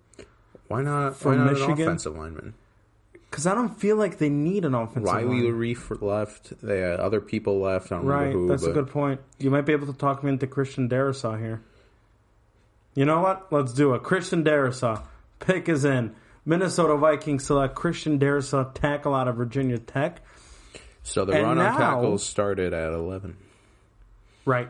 Why 0.68 0.82
not? 0.82 1.16
From 1.16 1.32
why 1.32 1.44
not 1.44 1.52
Michigan? 1.52 1.72
an 1.72 1.82
offensive 1.82 2.16
lineman? 2.16 2.54
because 3.30 3.46
I 3.46 3.54
don't 3.54 3.78
feel 3.78 3.96
like 3.96 4.18
they 4.18 4.28
need 4.28 4.64
an 4.64 4.74
offensive 4.74 5.28
we 5.28 5.50
Reef 5.50 5.90
left? 6.00 6.60
They 6.62 6.80
had 6.80 7.00
other 7.00 7.20
people 7.20 7.60
left. 7.60 7.90
Right, 7.90 8.32
who. 8.32 8.48
that's 8.48 8.64
a 8.64 8.72
good 8.72 8.88
point. 8.88 9.20
You 9.38 9.50
might 9.50 9.66
be 9.66 9.72
able 9.72 9.86
to 9.86 9.92
talk 9.92 10.24
me 10.24 10.30
into 10.30 10.46
Christian 10.46 10.88
Darrisaw 10.88 11.38
here. 11.38 11.62
You 12.94 13.04
know 13.04 13.20
what? 13.20 13.52
Let's 13.52 13.72
do 13.74 13.94
it. 13.94 14.02
Christian 14.02 14.44
Darrisaw. 14.44 15.02
Pick 15.40 15.68
is 15.68 15.84
in. 15.84 16.14
Minnesota 16.44 16.96
Vikings 16.96 17.44
select 17.44 17.74
Christian 17.74 18.18
Darrisaw, 18.18 18.72
tackle 18.74 19.14
out 19.14 19.28
of 19.28 19.36
Virginia 19.36 19.78
Tech. 19.78 20.22
So 21.02 21.24
the 21.24 21.32
And 21.32 21.42
run 21.42 21.58
on 21.58 21.76
tackles 21.78 22.24
started 22.24 22.72
at 22.72 22.92
eleven. 22.92 23.36
Right. 24.44 24.68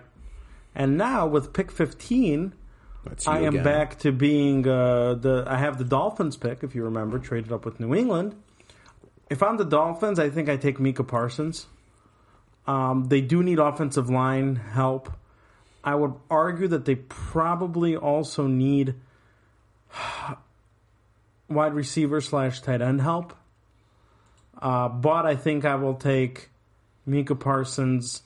And 0.74 0.96
now 0.98 1.26
with 1.26 1.52
pick 1.52 1.70
15, 1.70 2.52
I 3.26 3.38
am 3.40 3.54
again. 3.54 3.64
back 3.64 3.98
to 4.00 4.12
being 4.12 4.66
uh, 4.66 5.14
the. 5.14 5.44
I 5.46 5.56
have 5.56 5.78
the 5.78 5.84
Dolphins 5.84 6.36
pick, 6.36 6.62
if 6.62 6.74
you 6.74 6.84
remember, 6.84 7.18
traded 7.18 7.52
up 7.52 7.64
with 7.64 7.80
New 7.80 7.94
England. 7.94 8.34
If 9.30 9.42
I'm 9.42 9.56
the 9.56 9.64
Dolphins, 9.64 10.18
I 10.18 10.30
think 10.30 10.48
I 10.48 10.56
take 10.56 10.78
Micah 10.78 11.04
Parsons. 11.04 11.66
Um, 12.66 13.04
they 13.04 13.20
do 13.20 13.42
need 13.42 13.58
offensive 13.58 14.10
line 14.10 14.56
help. 14.56 15.10
I 15.82 15.94
would 15.94 16.14
argue 16.30 16.68
that 16.68 16.84
they 16.84 16.96
probably 16.96 17.96
also 17.96 18.46
need 18.46 18.94
wide 21.48 21.74
receiver 21.74 22.20
slash 22.20 22.60
tight 22.60 22.80
end 22.82 23.00
help. 23.00 23.34
Uh, 24.60 24.88
but 24.88 25.24
I 25.26 25.36
think 25.36 25.64
I 25.64 25.76
will 25.76 25.94
take 25.94 26.50
Micah 27.06 27.34
Parsons. 27.34 28.22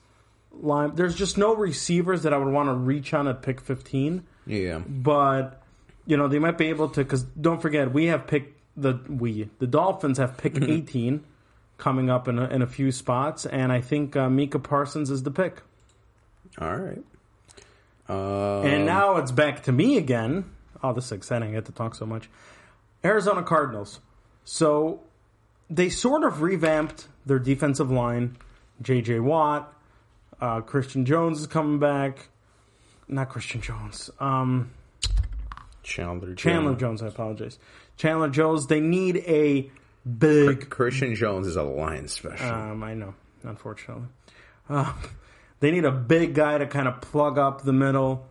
Line. 0.55 0.95
There's 0.95 1.15
just 1.15 1.39
no 1.39 1.55
receivers 1.57 2.25
that 2.25 2.35
I 2.35 2.37
would 2.37 2.53
want 2.53 2.69
to 2.69 2.75
reach 2.75 3.15
on 3.15 3.27
at 3.27 3.41
pick 3.41 3.59
15 3.59 4.23
Yeah, 4.47 4.81
but 4.87 5.63
you 6.05 6.19
know 6.19 6.29
they 6.29 6.39
might 6.39 6.59
be 6.59 6.67
able 6.67 6.91
to 6.91 7.03
because 7.03 7.23
don't 7.23 7.63
forget 7.63 7.91
we 7.95 8.07
have 8.07 8.27
picked 8.27 8.61
the 8.77 9.01
we 9.09 9.49
the 9.61 9.67
Dolphins 9.67 10.19
have 10.19 10.37
picked 10.37 10.57
Mm-hmm. 10.57 10.71
18 10.71 11.25
coming 11.79 12.11
up 12.11 12.29
in 12.29 12.39
a, 12.39 12.49
in 12.49 12.61
a 12.61 12.67
few 12.67 12.93
spots, 12.93 13.47
and 13.47 13.73
I 13.73 13.81
think 13.81 14.15
uh, 14.15 14.29
Micah 14.29 14.59
Parsons 14.59 15.11
is 15.11 15.23
the 15.23 15.31
pick. 15.31 15.63
all 16.61 16.77
right. 16.77 17.03
Um, 18.09 18.67
and 18.67 18.85
now 18.85 19.17
it's 19.17 19.33
back 19.33 19.63
to 19.65 19.73
me 19.73 19.97
again. 19.97 20.45
Oh, 20.83 20.93
this 20.93 21.07
is 21.07 21.13
exciting! 21.13 21.49
I 21.49 21.53
get 21.53 21.65
to 21.65 21.73
talk 21.73 21.95
so 21.95 22.05
much. 22.05 22.29
Arizona 23.05 23.43
Cardinals. 23.43 24.01
So 24.45 25.01
they 25.71 25.89
sort 25.89 26.25
of 26.25 26.43
revamped 26.43 27.07
their 27.27 27.39
defensive 27.39 27.91
line. 27.91 28.37
J.J. 28.81 29.21
Watt, 29.21 29.73
uh, 30.41 30.61
Christian 30.61 31.05
Jones 31.05 31.41
is 31.41 31.47
coming 31.47 31.79
back. 31.79 32.29
Not 33.09 33.29
Christian 33.29 33.61
Jones. 33.61 34.11
Um, 34.19 34.71
Chandler 35.83 36.35
Chandler 36.35 36.75
Jones. 36.75 37.01
Jones, 37.01 37.03
I 37.03 37.07
apologize. 37.09 37.59
Chandler 37.97 38.31
Jones, 38.31 38.67
they 38.67 38.81
need 38.81 39.19
a 39.19 39.71
big. 40.19 40.71
Christian 40.71 41.15
Jones 41.15 41.47
is 41.47 41.57
a 41.57 41.63
line 41.63 42.09
special. 42.09 42.49
Um, 42.49 42.83
I 42.83 42.95
know, 42.95 43.15
unfortunately. 43.43 44.09
Uh, 44.69 44.93
they 45.61 45.71
need 45.71 45.85
a 45.85 45.93
big 45.93 46.35
guy 46.35 46.59
to 46.59 46.67
kind 46.67 46.89
of 46.89 47.01
plug 47.01 47.39
up 47.39 47.63
the 47.63 47.73
middle. 47.73 48.27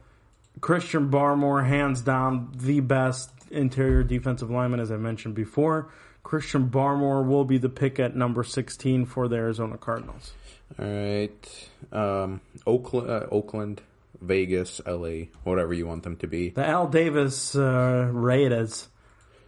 Christian 0.59 1.09
Barmore, 1.09 1.65
hands 1.65 2.01
down, 2.01 2.51
the 2.55 2.81
best 2.81 3.29
interior 3.51 4.03
defensive 4.03 4.49
lineman, 4.49 4.79
as 4.79 4.91
I 4.91 4.97
mentioned 4.97 5.35
before. 5.35 5.89
Christian 6.23 6.69
Barmore 6.69 7.25
will 7.27 7.45
be 7.45 7.57
the 7.57 7.69
pick 7.69 7.99
at 7.99 8.15
number 8.15 8.43
16 8.43 9.05
for 9.05 9.27
the 9.27 9.35
Arizona 9.37 9.77
Cardinals. 9.77 10.33
all 10.79 10.85
right. 10.85 11.69
Um, 11.91 12.41
Oakland, 12.67 13.09
uh, 13.09 13.25
Oakland, 13.31 13.81
Vegas, 14.21 14.79
L.A., 14.85 15.29
whatever 15.43 15.73
you 15.73 15.87
want 15.87 16.03
them 16.03 16.17
to 16.17 16.27
be. 16.27 16.49
The 16.49 16.65
Al 16.65 16.87
Davis 16.87 17.55
uh, 17.55 18.09
Raiders, 18.13 18.87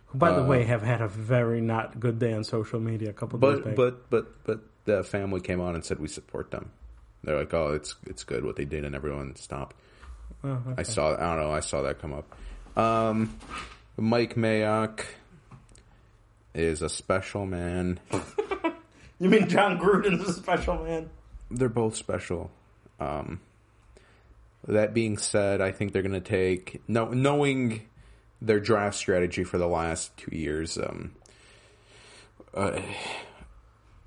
who, 0.08 0.18
by 0.18 0.32
the 0.32 0.44
Uh, 0.44 0.48
way, 0.48 0.64
have 0.64 0.82
had 0.82 1.02
a 1.02 1.08
very 1.08 1.62
not 1.62 2.00
good 2.00 2.18
day 2.18 2.34
on 2.34 2.44
social 2.44 2.80
media 2.80 3.12
a 3.12 3.14
couple 3.14 3.36
of 3.38 3.42
days 3.64 3.76
But 3.76 4.10
back. 4.10 4.10
but 4.10 4.10
but 4.10 4.44
but 4.46 4.60
the 4.86 5.04
family 5.04 5.40
came 5.42 5.62
on 5.62 5.76
and 5.76 5.86
said 5.86 6.00
we 6.00 6.08
support 6.08 6.50
them. 6.50 6.72
They're 7.24 7.38
like, 7.38 7.54
oh, 7.54 7.74
it's 7.74 7.96
it's 8.08 8.24
good 8.24 8.44
what 8.44 8.56
they 8.56 8.66
did, 8.66 8.84
and 8.84 8.96
everyone 8.96 9.36
stopped. 9.36 9.76
Oh, 10.44 10.50
okay. 10.50 10.74
I 10.80 10.84
saw. 10.84 11.14
I 11.14 11.36
don't 11.36 11.38
know. 11.38 11.52
I 11.52 11.60
saw 11.62 11.84
that 11.84 12.00
come 12.02 12.14
up. 12.14 12.36
Um, 12.76 13.38
Mike 13.98 14.36
Mayock 14.36 15.06
is 16.54 16.82
a 16.82 16.90
special 16.90 17.46
man. 17.46 18.00
You 19.20 19.30
mean 19.30 19.48
Jon 19.48 19.80
Gruden's 19.80 20.28
a 20.28 20.34
special 20.34 20.84
man? 20.84 21.10
They're 21.50 21.70
both 21.70 21.96
special. 21.96 22.52
Um, 23.00 23.40
that 24.68 24.94
being 24.94 25.18
said, 25.18 25.62
I 25.62 25.72
think 25.72 25.94
they're 25.94 26.02
going 26.02 26.12
to 26.12 26.20
take 26.20 26.82
no, 26.90 27.06
knowing 27.06 27.84
their 28.42 28.60
draft 28.60 28.98
strategy 28.98 29.46
for 29.46 29.58
the 29.58 29.68
last 29.68 30.18
two 30.18 30.36
years. 30.36 30.78
Um, 30.78 31.14
uh, 32.54 32.82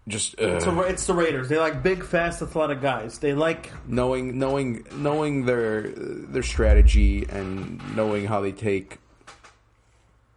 just 0.07 0.39
uh, 0.39 0.61
So 0.61 0.81
it's 0.83 1.07
the 1.07 1.15
Raiders. 1.15 1.49
They 1.49 1.59
like 1.59 1.83
big, 1.83 2.05
fast, 2.05 2.43
athletic 2.43 2.83
guys. 2.83 3.19
They 3.19 3.33
like 3.33 3.73
knowing 3.89 4.39
knowing 4.39 4.87
knowing 4.93 5.47
their 5.47 5.89
their 5.89 6.43
strategy 6.43 7.25
and 7.27 7.81
knowing 7.97 8.27
how 8.27 8.43
they 8.43 8.53
take 8.53 8.99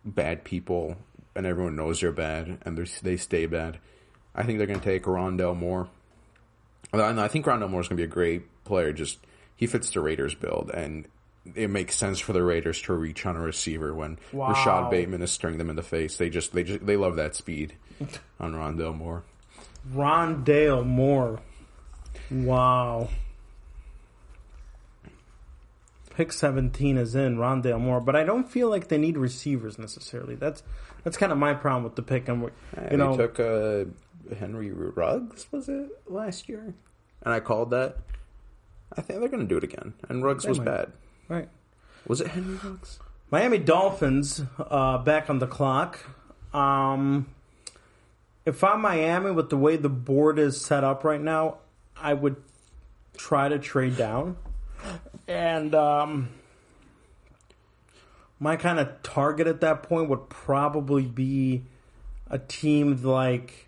bad 0.05 0.43
people 0.43 0.95
and 1.35 1.45
everyone 1.45 1.75
knows 1.75 2.01
they're 2.01 2.11
bad 2.11 2.57
and 2.63 2.77
they 2.77 2.85
they 3.01 3.17
stay 3.17 3.45
bad. 3.45 3.77
I 4.35 4.43
think 4.43 4.57
they're 4.57 4.67
going 4.67 4.79
to 4.79 4.85
take 4.85 5.03
Rondale 5.03 5.57
Moore. 5.57 5.89
And 6.93 7.19
I 7.19 7.27
think 7.27 7.45
Rondale 7.45 7.69
Moore 7.69 7.81
is 7.81 7.87
going 7.87 7.97
to 7.97 8.01
be 8.01 8.09
a 8.09 8.13
great 8.13 8.63
player. 8.63 8.93
Just 8.93 9.19
he 9.55 9.67
fits 9.67 9.89
the 9.91 10.01
Raiders 10.01 10.35
build 10.35 10.71
and. 10.73 11.07
It 11.55 11.69
makes 11.69 11.95
sense 11.95 12.19
for 12.19 12.33
the 12.33 12.43
Raiders 12.43 12.79
to 12.83 12.93
reach 12.93 13.25
on 13.25 13.35
a 13.35 13.39
receiver 13.39 13.91
when 13.95 14.19
Wow. 14.33 14.49
Rashod 14.49 14.91
Bateman 14.91 15.23
is 15.23 15.31
staring 15.31 15.57
them 15.57 15.69
in 15.69 15.77
the 15.77 15.81
face. 15.81 16.17
They 16.17 16.29
just 16.29 16.53
they 16.53 16.63
just 16.63 16.85
they 16.85 16.95
love 16.97 17.15
that 17.15 17.33
speed 17.33 17.73
on 18.39 18.53
Rondale 18.53 18.95
Moore. 18.95 19.23
Rondale 19.91 20.85
Moore. 20.85 21.39
Wow. 22.29 23.09
Pick 26.19 26.33
seventeen 26.33 26.97
is 26.97 27.15
in 27.15 27.37
Rondale 27.37 27.79
Moore, 27.79 28.01
but 28.01 28.13
I 28.13 28.25
don't 28.25 28.43
feel 28.51 28.69
like 28.69 28.89
they 28.89 28.97
need 28.97 29.17
receivers 29.17 29.79
necessarily. 29.79 30.35
That's 30.35 30.63
that's 31.05 31.15
kind 31.15 31.31
of 31.31 31.37
my 31.37 31.53
problem 31.53 31.85
with 31.85 31.95
the 31.95 32.01
pick. 32.01 32.27
And 32.27 32.41
you 32.41 32.51
they 32.89 32.97
know, 32.97 33.15
took 33.15 33.39
uh, 33.39 33.85
Henry 34.35 34.69
Ruggs, 34.69 35.47
was 35.49 35.69
it 35.69 35.87
last 36.07 36.49
year? 36.49 36.73
And 37.21 37.33
I 37.33 37.39
called 37.39 37.69
that. 37.69 37.99
I 38.97 39.01
think 39.01 39.21
they're 39.21 39.29
going 39.29 39.43
to 39.43 39.47
do 39.47 39.55
it 39.55 39.63
again. 39.63 39.93
And 40.09 40.21
Ruggs 40.21 40.45
was 40.45 40.57
might. 40.57 40.65
bad. 40.65 40.91
right. 41.29 41.47
Was 42.05 42.19
it 42.19 42.27
Henry 42.27 42.55
Ruggs? 42.55 42.99
Miami 43.31 43.57
Dolphins 43.57 44.43
uh, 44.59 44.97
back 44.97 45.29
on 45.29 45.39
the 45.39 45.47
clock. 45.47 46.01
Um, 46.53 47.29
if 48.45 48.61
I'm 48.61 48.81
Miami 48.81 49.31
with 49.31 49.49
the 49.49 49.55
way 49.57 49.77
the 49.77 49.87
board 49.87 50.37
is 50.37 50.59
set 50.59 50.83
up 50.83 51.05
right 51.05 51.21
now, 51.21 51.59
I 51.95 52.13
would 52.13 52.35
try 53.15 53.47
to 53.47 53.57
trade 53.57 53.95
down, 53.95 54.35
and 55.29 55.75
um, 55.75 56.29
my 58.39 58.55
kind 58.55 58.79
of 58.79 59.03
target 59.03 59.45
at 59.45 59.61
that 59.61 59.83
point 59.83 60.09
would 60.09 60.27
probably 60.27 61.03
be 61.03 61.63
a 62.29 62.39
team 62.39 63.01
like 63.03 63.67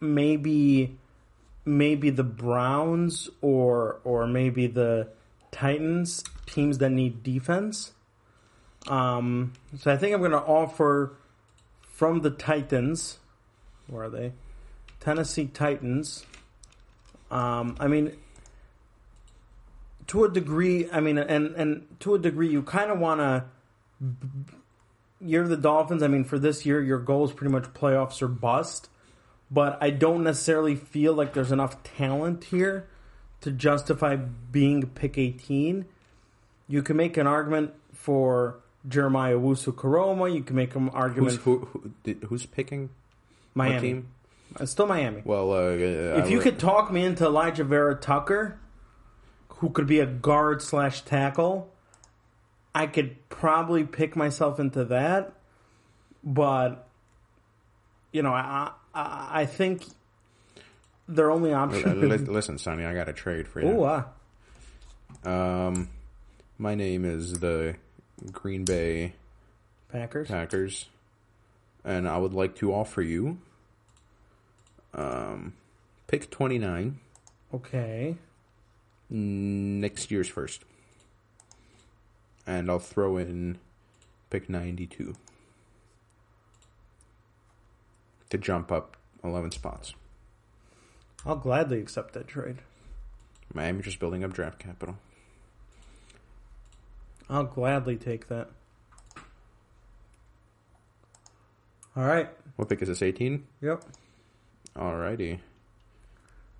maybe 0.00 0.96
maybe 1.64 2.10
the 2.10 2.22
Browns 2.22 3.28
or 3.42 4.00
or 4.04 4.26
maybe 4.26 4.68
the 4.68 5.08
Titans, 5.50 6.22
teams 6.46 6.78
that 6.78 6.90
need 6.90 7.24
defense. 7.24 7.92
Um, 8.86 9.52
so 9.78 9.92
I 9.92 9.96
think 9.96 10.14
I'm 10.14 10.20
going 10.20 10.30
to 10.30 10.38
offer 10.38 11.16
from 11.82 12.20
the 12.20 12.30
Titans. 12.30 13.18
Where 13.88 14.04
are 14.04 14.10
they? 14.10 14.32
Tennessee 15.00 15.46
Titans. 15.46 16.24
Um, 17.32 17.76
I 17.80 17.88
mean, 17.88 18.16
to 20.10 20.24
a 20.24 20.28
degree, 20.28 20.90
I 20.90 20.98
mean, 20.98 21.18
and 21.18 21.54
and 21.54 21.86
to 22.00 22.16
a 22.16 22.18
degree, 22.18 22.48
you 22.50 22.62
kind 22.62 22.90
of 22.90 22.98
want 22.98 23.20
to. 23.20 23.44
You're 25.20 25.46
the 25.46 25.56
Dolphins. 25.56 26.02
I 26.02 26.08
mean, 26.08 26.24
for 26.24 26.36
this 26.36 26.66
year, 26.66 26.82
your 26.82 26.98
goal 26.98 27.24
is 27.26 27.32
pretty 27.32 27.52
much 27.52 27.64
playoffs 27.74 28.20
or 28.20 28.26
bust. 28.26 28.88
But 29.52 29.78
I 29.80 29.90
don't 29.90 30.24
necessarily 30.24 30.74
feel 30.74 31.14
like 31.14 31.32
there's 31.32 31.52
enough 31.52 31.84
talent 31.84 32.44
here 32.44 32.88
to 33.42 33.52
justify 33.52 34.16
being 34.16 34.82
pick 34.88 35.16
18. 35.16 35.84
You 36.66 36.82
can 36.82 36.96
make 36.96 37.16
an 37.16 37.28
argument 37.28 37.72
for 37.92 38.58
Jeremiah 38.88 39.36
Owusu-Koramoah. 39.36 40.34
You 40.34 40.42
can 40.42 40.56
make 40.56 40.74
an 40.74 40.88
argument 40.88 41.34
Who's 41.34 41.42
who, 41.42 41.58
who, 41.72 41.92
did, 42.02 42.24
who's 42.24 42.46
picking 42.46 42.90
Miami. 43.54 43.80
team? 43.80 44.08
It's 44.58 44.72
still 44.72 44.86
Miami. 44.86 45.22
Well, 45.24 45.52
uh, 45.52 45.70
if 46.18 46.30
you 46.30 46.40
could 46.40 46.58
talk 46.58 46.90
me 46.90 47.04
into 47.04 47.24
Alijah 47.24 47.66
Vera-Tucker, 47.66 48.58
who 49.60 49.68
could 49.70 49.86
be 49.86 50.00
a 50.00 50.06
guard 50.06 50.62
slash 50.62 51.02
tackle, 51.02 51.70
I 52.74 52.86
could 52.86 53.16
probably 53.28 53.84
pick 53.84 54.16
myself 54.16 54.58
into 54.58 54.84
that. 54.86 55.32
But 56.24 56.88
you 58.12 58.22
know, 58.22 58.32
I 58.32 58.72
I, 58.94 59.28
I 59.30 59.46
think 59.46 59.84
their 61.08 61.30
only 61.30 61.52
option. 61.52 62.08
listen, 62.26 62.58
Sonny, 62.58 62.84
I 62.84 62.94
got 62.94 63.08
a 63.08 63.12
trade 63.12 63.46
for 63.46 63.60
you. 63.60 63.68
Oh, 63.68 64.04
uh, 65.24 65.28
Um, 65.28 65.88
my 66.58 66.74
name 66.74 67.04
is 67.04 67.40
the 67.40 67.76
Green 68.32 68.64
Bay 68.64 69.14
Packers. 69.90 70.28
Packers, 70.28 70.86
and 71.84 72.08
I 72.08 72.16
would 72.16 72.32
like 72.32 72.56
to 72.56 72.72
offer 72.72 73.02
you 73.02 73.38
um, 74.94 75.52
pick 76.06 76.30
twenty 76.30 76.58
nine 76.58 76.98
Okay. 77.52 78.16
Next 79.10 80.10
year's 80.10 80.28
first, 80.28 80.64
and 82.46 82.70
I'll 82.70 82.78
throw 82.78 83.16
in 83.16 83.58
pick 84.30 84.48
ninety 84.48 84.86
two 84.86 85.14
to 88.30 88.38
jump 88.38 88.70
up 88.70 88.96
eleven 89.24 89.50
spots. 89.50 89.94
I'll 91.26 91.36
gladly 91.36 91.80
accept 91.80 92.14
that 92.14 92.28
trade. 92.28 92.58
Miami 93.52 93.82
just 93.82 93.98
building 93.98 94.22
up 94.24 94.32
draft 94.32 94.58
capital. 94.58 94.96
I'll 97.28 97.44
gladly 97.44 97.96
take 97.96 98.28
that. 98.28 98.48
All 101.96 102.04
right. 102.04 102.30
What 102.56 102.68
pick 102.68 102.80
is 102.82 102.88
this? 102.88 103.02
Eighteen. 103.02 103.46
Yep. 103.60 103.84
Alrighty. 104.76 105.40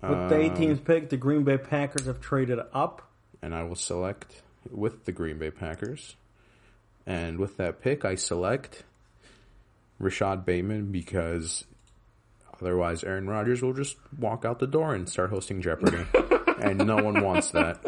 With 0.01 0.29
the 0.29 0.35
Um, 0.35 0.55
18th 0.55 0.83
pick, 0.83 1.09
the 1.09 1.17
Green 1.17 1.43
Bay 1.43 1.57
Packers 1.57 2.05
have 2.07 2.19
traded 2.21 2.59
up. 2.73 3.07
and 3.43 3.55
I 3.55 3.63
will 3.63 3.75
select 3.75 4.41
with 4.69 5.05
the 5.05 5.11
Green 5.11 5.37
Bay 5.39 5.49
Packers. 5.51 6.15
And 7.07 7.39
with 7.39 7.57
that 7.57 7.81
pick, 7.81 8.05
I 8.05 8.13
select 8.15 8.83
Rashod 9.99 10.45
Bateman 10.45 10.91
because 10.91 11.65
otherwise 12.61 13.03
Aaron 13.03 13.27
Rodgers 13.27 13.61
will 13.63 13.73
just 13.73 13.97
walk 14.19 14.45
out 14.45 14.59
the 14.59 14.67
door 14.67 14.93
and 14.93 15.09
start 15.09 15.31
hosting 15.31 15.61
Jeopardy. 15.61 16.05
and 16.61 16.77
no 16.85 16.97
one 16.97 17.23
wants 17.23 17.49
that. 17.51 17.81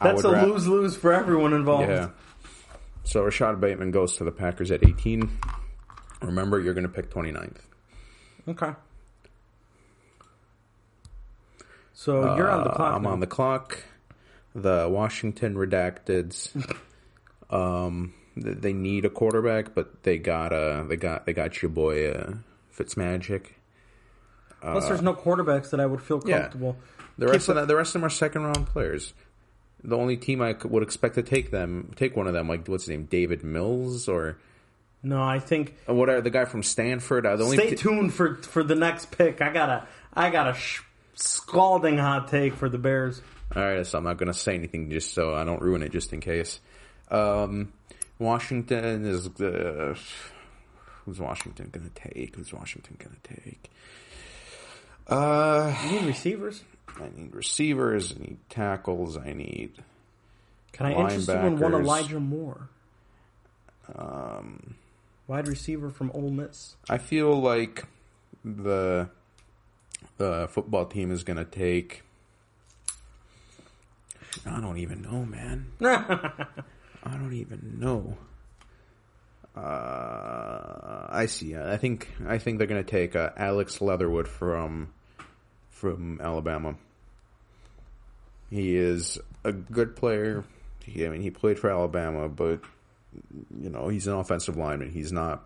That's 0.00 0.24
a 0.24 0.30
ra- 0.32 0.42
lose 0.44 0.66
lose 0.66 0.96
for 0.96 1.12
everyone 1.12 1.52
involved. 1.54 1.88
Yeah. 1.88 2.08
So 3.04 3.22
Rashod 3.22 3.60
Bateman 3.60 3.90
goes 3.90 4.16
to 4.16 4.24
the 4.24 4.32
Packers 4.32 4.70
at 4.70 4.86
18. 4.86 5.30
Remember, 6.22 6.60
you're 6.60 6.74
going 6.74 6.86
to 6.86 6.92
pick 6.92 7.10
29th. 7.10 7.56
Okay. 8.48 8.72
So 12.04 12.34
you're 12.36 12.50
on 12.50 12.64
the 12.64 12.70
Uh, 12.70 12.74
clock. 12.76 12.94
I'm 12.96 13.02
now. 13.02 13.10
on 13.10 13.20
the 13.20 13.26
clock. 13.28 13.84
The 14.56 14.88
Washington 14.90 15.54
Redacteds. 15.54 16.50
um, 17.50 18.12
they 18.36 18.72
need 18.72 19.04
a 19.04 19.10
quarterback, 19.10 19.74
but 19.74 20.02
they 20.02 20.18
got 20.18 20.52
uh, 20.52 20.82
they 20.84 20.96
got 20.96 21.26
they 21.26 21.32
got 21.32 21.62
your 21.62 21.70
boy 21.70 22.10
uh, 22.10 22.34
Fitzmagic. 22.76 23.46
Plus, 24.60 24.88
there's 24.88 25.02
no 25.02 25.14
quarterbacks 25.14 25.70
that 25.70 25.80
I 25.80 25.86
would 25.86 26.00
feel 26.00 26.20
yeah. 26.26 26.40
comfortable. 26.42 26.76
The 27.18 27.26
Keep 27.26 27.32
rest 27.34 27.48
of 27.48 27.56
it- 27.56 27.60
them, 27.60 27.68
the 27.68 27.76
rest 27.76 27.90
of 27.90 28.00
them 28.00 28.04
are 28.06 28.10
second 28.10 28.42
round 28.44 28.66
players. 28.66 29.12
The 29.84 29.96
only 29.96 30.16
team 30.16 30.40
I 30.40 30.54
would 30.64 30.82
expect 30.84 31.16
to 31.16 31.22
take 31.22 31.50
them, 31.50 31.92
take 31.96 32.16
one 32.16 32.26
of 32.28 32.32
them, 32.32 32.48
like 32.48 32.66
what's 32.68 32.84
his 32.84 32.90
name, 32.90 33.04
Davis 33.06 33.42
Mills 33.42 34.08
or 34.08 34.38
No, 35.02 35.20
I 35.22 35.40
think 35.40 35.74
or 35.88 35.94
whatever, 35.96 36.20
the 36.20 36.30
guy 36.30 36.44
from 36.46 36.62
Stanford. 36.62 37.26
Uh, 37.26 37.34
the 37.36 37.44
only 37.44 37.56
stay 37.56 37.70
t- 37.70 37.76
tuned 37.76 38.14
for 38.14 38.36
for 38.42 38.62
the 38.62 38.74
next 38.76 39.10
pick. 39.10 39.40
I 39.40 39.52
got 39.52 39.68
a 39.68 39.86
I 40.14 40.30
got 40.30 40.48
a 40.48 40.54
sh- 40.54 40.82
scalding 41.14 41.98
hot 41.98 42.28
take 42.28 42.54
for 42.54 42.68
the 42.68 42.78
Bears. 42.78 43.20
All 43.54 43.62
right, 43.62 43.86
so 43.86 43.98
I'm 43.98 44.04
not 44.04 44.16
going 44.16 44.32
to 44.32 44.38
say 44.38 44.54
anything 44.54 44.90
just 44.90 45.12
so 45.12 45.34
I 45.34 45.44
don't 45.44 45.60
ruin 45.60 45.82
it, 45.82 45.92
just 45.92 46.12
in 46.12 46.20
case. 46.20 46.60
Um, 47.10 47.72
Washington 48.18 49.04
is 49.04 49.26
uh, 49.40 49.94
who's 51.04 51.20
Washington 51.20 51.68
going 51.70 51.90
to 51.90 52.08
take? 52.08 52.34
Who's 52.36 52.52
Washington 52.52 52.96
going 52.98 53.16
to 53.22 53.34
take? 53.42 53.70
Uh, 55.06 55.74
You 55.84 56.00
need 56.00 56.06
receivers. 56.06 56.62
I 56.96 57.08
need 57.14 57.34
receivers. 57.34 58.12
I 58.16 58.20
need 58.20 58.38
tackles. 58.48 59.16
I 59.16 59.32
need. 59.32 59.72
Can 60.72 60.86
I 60.86 60.92
interest 60.92 61.28
you 61.28 61.34
in 61.34 61.58
one 61.58 61.74
Elijah 61.74 62.20
Moore, 62.20 62.68
Um, 63.94 64.76
wide 65.26 65.48
receiver 65.48 65.90
from 65.90 66.10
Ole 66.14 66.30
Miss? 66.30 66.76
I 66.88 66.98
feel 66.98 67.38
like 67.38 67.84
the 68.44 69.08
the 70.18 70.48
football 70.50 70.86
team 70.86 71.10
is 71.10 71.24
going 71.24 71.36
to 71.38 71.44
take. 71.44 72.02
I 74.46 74.60
don't 74.60 74.78
even 74.78 75.02
know, 75.02 75.24
man. 75.24 75.66
I 77.04 77.10
don't 77.10 77.34
even 77.34 77.78
know. 77.78 78.16
Uh, 79.54 81.06
I 81.10 81.26
see. 81.26 81.56
I 81.56 81.76
think 81.76 82.08
I 82.26 82.38
think 82.38 82.58
they're 82.58 82.66
going 82.66 82.82
to 82.82 82.90
take 82.90 83.14
uh, 83.14 83.30
Alex 83.36 83.80
Leatherwood 83.80 84.26
from 84.26 84.92
from 85.70 86.20
Alabama. 86.22 86.76
He 88.50 88.76
is 88.76 89.18
a 89.44 89.52
good 89.52 89.96
player. 89.96 90.44
He, 90.84 91.04
I 91.04 91.10
mean, 91.10 91.20
he 91.20 91.30
played 91.30 91.58
for 91.58 91.70
Alabama, 91.70 92.28
but 92.28 92.60
you 93.60 93.68
know 93.68 93.88
he's 93.88 94.06
an 94.06 94.14
offensive 94.14 94.56
lineman. 94.56 94.90
He's 94.90 95.12
not 95.12 95.44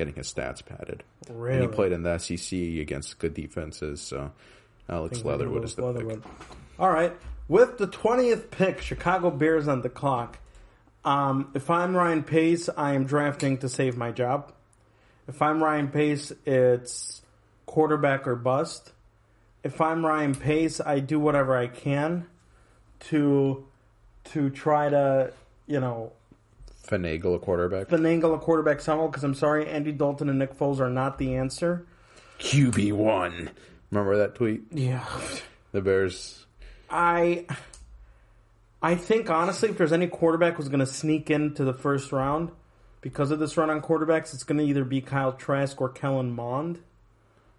getting 0.00 0.14
his 0.14 0.32
stats 0.32 0.64
padded. 0.64 1.04
And 1.28 1.60
he 1.60 1.68
played 1.68 1.92
in 1.92 2.02
the 2.02 2.16
SEC 2.16 2.58
against 2.58 3.18
good 3.18 3.34
defenses. 3.34 4.00
So 4.00 4.32
Alex 4.88 5.18
think 5.18 5.26
we're 5.26 5.32
gonna 5.32 5.42
Leatherwood 5.42 5.64
is 5.64 5.74
the 5.74 5.82
with 5.82 6.22
pick. 6.22 6.32
All 6.78 6.88
right. 6.88 7.12
With 7.48 7.76
the 7.76 7.86
20th 7.86 8.50
pick, 8.50 8.80
Chicago 8.80 9.30
Bears 9.30 9.68
on 9.68 9.82
the 9.82 9.90
clock. 9.90 10.38
Um, 11.04 11.50
if 11.54 11.68
I'm 11.68 11.94
Ryan 11.94 12.22
Pace, 12.22 12.70
I 12.74 12.94
am 12.94 13.04
drafting 13.04 13.58
to 13.58 13.68
save 13.68 13.98
my 13.98 14.10
job. 14.10 14.54
If 15.28 15.42
I'm 15.42 15.62
Ryan 15.62 15.88
Pace, 15.88 16.32
it's 16.46 17.20
quarterback 17.66 18.26
or 18.26 18.36
bust. 18.36 18.92
If 19.62 19.82
I'm 19.82 20.06
Ryan 20.06 20.34
Pace, 20.34 20.80
I 20.80 21.00
do 21.00 21.20
whatever 21.20 21.54
I 21.54 21.66
can 21.66 22.26
to 23.10 23.66
to 24.32 24.48
try 24.48 24.88
to, 24.88 25.32
you 25.66 25.80
know, 25.80 26.12
Finagle 26.90 27.36
a 27.36 27.38
quarterback. 27.38 27.88
finagle 27.88 28.34
a 28.34 28.38
quarterback 28.38 28.80
somehow. 28.80 29.06
Because 29.06 29.24
I'm 29.24 29.34
sorry, 29.34 29.68
Andy 29.68 29.92
Dalton 29.92 30.28
and 30.28 30.38
Nick 30.38 30.56
Foles 30.58 30.80
are 30.80 30.90
not 30.90 31.18
the 31.18 31.36
answer. 31.36 31.86
QB 32.40 32.92
one. 32.92 33.50
Remember 33.90 34.16
that 34.16 34.34
tweet? 34.34 34.62
Yeah. 34.70 35.04
The 35.72 35.80
Bears. 35.80 36.46
I 36.88 37.46
I 38.82 38.94
think 38.94 39.30
honestly, 39.30 39.68
if 39.68 39.78
there's 39.78 39.92
any 39.92 40.06
quarterback 40.06 40.54
who's 40.54 40.68
going 40.68 40.80
to 40.80 40.86
sneak 40.86 41.30
into 41.30 41.64
the 41.64 41.74
first 41.74 42.12
round 42.12 42.50
because 43.00 43.30
of 43.30 43.38
this 43.38 43.56
run 43.56 43.70
on 43.70 43.80
quarterbacks, 43.80 44.34
it's 44.34 44.44
going 44.44 44.58
to 44.58 44.64
either 44.64 44.84
be 44.84 45.00
Kyle 45.00 45.32
Trask 45.32 45.80
or 45.80 45.88
Kellen 45.88 46.32
Mond. 46.32 46.80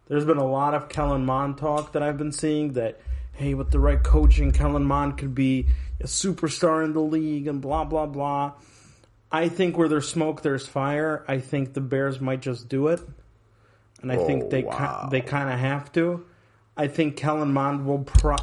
There's 0.08 0.26
been 0.26 0.38
a 0.38 0.48
lot 0.48 0.74
of 0.74 0.90
Kellen 0.90 1.26
Mond 1.26 1.58
talk 1.58 1.94
that 1.94 2.04
I've 2.04 2.18
been 2.18 2.32
seeing 2.32 2.74
that 2.74 3.00
hey, 3.34 3.54
with 3.54 3.72
the 3.72 3.80
right 3.80 4.02
coaching, 4.04 4.52
Kellen 4.52 4.84
Mond 4.84 5.18
could 5.18 5.34
be 5.34 5.68
a 6.00 6.06
superstar 6.06 6.84
in 6.84 6.94
the 6.94 7.02
league 7.02 7.48
and 7.48 7.62
blah 7.62 7.86
blah 7.86 8.06
blah. 8.06 8.54
I 9.32 9.48
think 9.50 9.78
where 9.78 9.88
there's 9.88 10.10
smoke, 10.10 10.42
there's 10.42 10.68
fire. 10.68 11.24
I 11.28 11.40
think 11.40 11.74
the 11.74 11.82
Bears 11.82 12.20
might 12.20 12.42
just 12.42 12.68
do 12.68 12.88
it, 12.88 13.00
and 14.02 14.12
I 14.12 14.16
Oh, 14.18 14.26
think 14.28 14.50
they 14.50 14.64
ki- 14.64 14.70
oh, 14.72 15.08
they 15.10 15.22
kind 15.22 15.50
of 15.50 15.58
have 15.60 15.92
to. 15.94 16.26
I 16.76 16.88
think 16.88 17.16
Kellen 17.18 17.54
Mond 17.54 17.86
will 17.86 18.00
pro- 18.00 18.36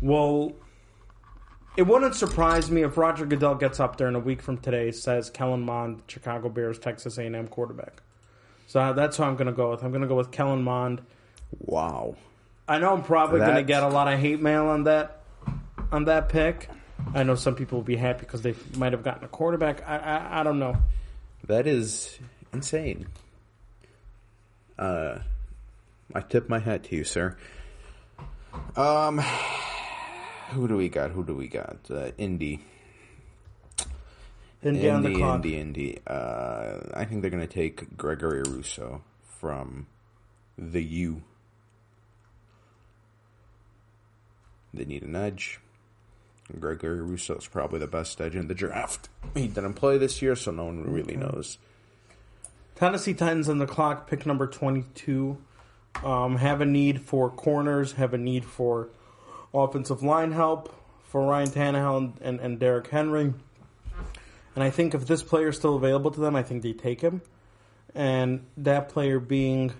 will. 0.00 0.54
It 1.76 1.82
wouldn't 1.86 2.14
surprise 2.14 2.70
me 2.70 2.82
if 2.82 2.98
Roger 2.98 3.24
Goodell 3.24 3.54
gets 3.54 3.80
up 3.80 3.96
there 3.96 4.06
in 4.08 4.14
a 4.14 4.18
week 4.20 4.42
from 4.42 4.58
today 4.58 4.90
says 4.90 5.30
Kellen 5.30 5.62
Mond, 5.62 6.02
Chicago 6.06 6.50
Bears, 6.50 6.78
Texas 6.78 7.16
A&M 7.16 7.48
quarterback. 7.48 8.02
So 8.66 8.78
uh, 8.80 8.92
that's 8.92 9.16
who 9.16 9.22
I'm 9.22 9.36
going 9.36 9.46
to 9.46 9.52
go 9.54 9.70
with. 9.70 9.82
I'm 9.82 9.90
going 9.90 10.02
to 10.02 10.08
go 10.08 10.14
with 10.14 10.30
Kellen 10.30 10.62
Mond. 10.62 11.00
Wow. 11.60 12.16
I 12.68 12.78
know 12.78 12.92
I'm 12.92 13.02
probably 13.02 13.40
going 13.40 13.54
to 13.56 13.62
get 13.62 13.82
a 13.82 13.88
lot 13.88 14.12
of 14.12 14.18
hate 14.20 14.40
mail 14.40 14.66
on 14.66 14.84
that 14.84 15.22
on 15.90 16.04
that 16.04 16.28
pick. 16.28 16.68
I 17.14 17.22
know 17.22 17.34
some 17.34 17.54
people 17.54 17.78
will 17.78 17.84
be 17.84 17.96
happy 17.96 18.20
because 18.20 18.42
they 18.42 18.54
might 18.76 18.92
have 18.92 19.02
gotten 19.02 19.24
a 19.24 19.28
quarterback. 19.28 19.86
I 19.88 19.96
I, 19.98 20.40
I 20.40 20.42
don't 20.42 20.58
know. 20.58 20.76
That 21.46 21.66
is 21.66 22.18
insane. 22.52 23.06
Uh, 24.78 25.18
I 26.14 26.20
tip 26.20 26.48
my 26.48 26.58
hat 26.58 26.84
to 26.84 26.96
you, 26.96 27.04
sir. 27.04 27.36
Um, 28.76 29.18
who 30.50 30.68
do 30.68 30.76
we 30.76 30.88
got? 30.88 31.10
Who 31.10 31.24
do 31.24 31.34
we 31.34 31.48
got? 31.48 31.78
Uh, 31.90 32.10
Indy. 32.18 32.60
Indy 34.62 34.88
Indy. 34.88 35.20
Indy, 35.20 35.58
Indy. 35.58 35.98
Uh, 36.06 36.78
I 36.94 37.04
think 37.04 37.22
they're 37.22 37.30
going 37.30 37.46
to 37.46 37.52
take 37.52 37.96
Gregory 37.96 38.42
Rousseau 38.42 39.02
from 39.24 39.86
the 40.56 40.82
U. 40.82 41.22
They 44.72 44.84
need 44.84 45.02
an 45.02 45.16
edge. 45.16 45.60
Gregory 46.58 47.00
Rousseau 47.00 47.36
is 47.36 47.46
probably 47.46 47.78
the 47.78 47.86
best 47.86 48.20
edge 48.20 48.36
in 48.36 48.48
the 48.48 48.54
draft. 48.54 49.08
He 49.34 49.48
didn't 49.48 49.74
play 49.74 49.98
this 49.98 50.20
year, 50.20 50.36
so 50.36 50.50
no 50.50 50.64
one 50.64 50.92
really 50.92 51.16
knows. 51.16 51.58
Tennessee 52.74 53.14
Titans 53.14 53.48
on 53.48 53.58
the 53.58 53.66
clock, 53.66 54.08
pick 54.08 54.26
number 54.26 54.46
22. 54.46 55.38
Um, 56.02 56.36
have 56.36 56.60
a 56.60 56.66
need 56.66 57.00
for 57.02 57.30
corners, 57.30 57.92
have 57.92 58.14
a 58.14 58.18
need 58.18 58.44
for 58.44 58.88
offensive 59.54 60.02
line 60.02 60.32
help 60.32 60.74
for 61.04 61.26
Ryan 61.26 61.50
Tannehill 61.50 61.96
and, 61.98 62.14
and, 62.22 62.40
and 62.40 62.58
Derrick 62.58 62.88
Henry. 62.88 63.34
And 64.54 64.64
I 64.64 64.70
think 64.70 64.94
if 64.94 65.06
this 65.06 65.22
player 65.22 65.48
is 65.48 65.56
still 65.56 65.76
available 65.76 66.10
to 66.10 66.20
them, 66.20 66.34
I 66.34 66.42
think 66.42 66.62
they 66.62 66.72
take 66.72 67.00
him. 67.00 67.22
And 67.94 68.46
that 68.56 68.88
player 68.88 69.18
being 69.20 69.72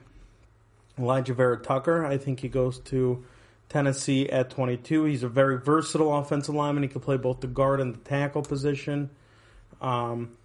Alijah 0.98 1.34
Vera-Tucker, 1.34 2.04
I 2.04 2.18
think 2.18 2.40
he 2.40 2.48
goes 2.48 2.78
to 2.80 3.24
Tennessee 3.72 4.28
at 4.28 4.50
22. 4.50 5.04
He's 5.04 5.22
a 5.22 5.28
very 5.28 5.58
versatile 5.58 6.16
offensive 6.16 6.54
lineman. 6.54 6.82
He 6.82 6.88
can 6.88 7.00
play 7.00 7.16
both 7.16 7.40
the 7.40 7.46
guard 7.46 7.80
and 7.80 7.94
the 7.94 7.98
tackle 8.00 8.42
position. 8.42 9.10
Um, 9.80 10.36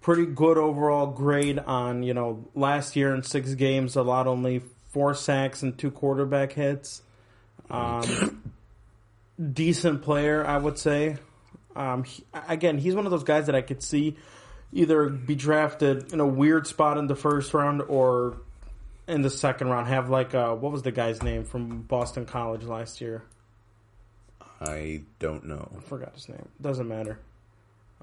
pretty 0.00 0.26
good 0.26 0.56
overall 0.58 1.06
grade 1.08 1.58
on 1.58 2.02
you 2.02 2.14
know 2.14 2.44
last 2.54 2.96
year 2.96 3.14
in 3.14 3.22
six 3.22 3.54
games 3.54 3.96
allowed 3.96 4.26
only 4.26 4.62
four 4.88 5.14
sacks 5.14 5.62
and 5.62 5.76
two 5.78 5.90
quarterback 5.90 6.52
hits 6.52 7.02
um, 7.70 8.42
decent 9.52 10.02
player 10.02 10.46
i 10.46 10.56
would 10.56 10.78
say 10.78 11.16
um, 11.76 12.04
he- 12.04 12.24
again 12.48 12.78
he's 12.78 12.94
one 12.94 13.04
of 13.04 13.10
those 13.10 13.24
guys 13.24 13.46
that 13.46 13.54
i 13.54 13.60
could 13.60 13.82
see 13.82 14.16
either 14.72 15.08
be 15.08 15.34
drafted 15.34 16.12
in 16.12 16.20
a 16.20 16.26
weird 16.26 16.66
spot 16.66 16.96
in 16.96 17.06
the 17.06 17.16
first 17.16 17.52
round 17.52 17.82
or 17.82 18.38
in 19.10 19.22
the 19.22 19.30
second 19.30 19.68
round 19.68 19.86
have 19.88 20.08
like 20.10 20.34
uh, 20.34 20.54
what 20.54 20.72
was 20.72 20.82
the 20.82 20.92
guy's 20.92 21.22
name 21.22 21.44
from 21.44 21.82
boston 21.82 22.24
college 22.24 22.64
last 22.64 23.00
year 23.00 23.22
I 24.62 25.02
don't 25.18 25.46
know. 25.46 25.70
i 25.76 25.80
forgot 25.80 26.14
his 26.14 26.28
name 26.28 26.48
doesn't 26.60 26.88
matter 26.88 27.18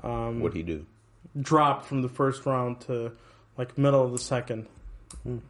um, 0.04 0.40
What'd 0.42 0.56
he 0.56 0.64
do? 0.64 0.86
dropped 1.40 1.86
from 1.86 2.02
the 2.02 2.10
first 2.10 2.46
round 2.46 2.82
to 2.82 3.12
like 3.58 3.78
middle 3.78 4.04
of 4.04 4.12
the 4.12 4.20
second. 4.20 4.68
All 5.26 5.42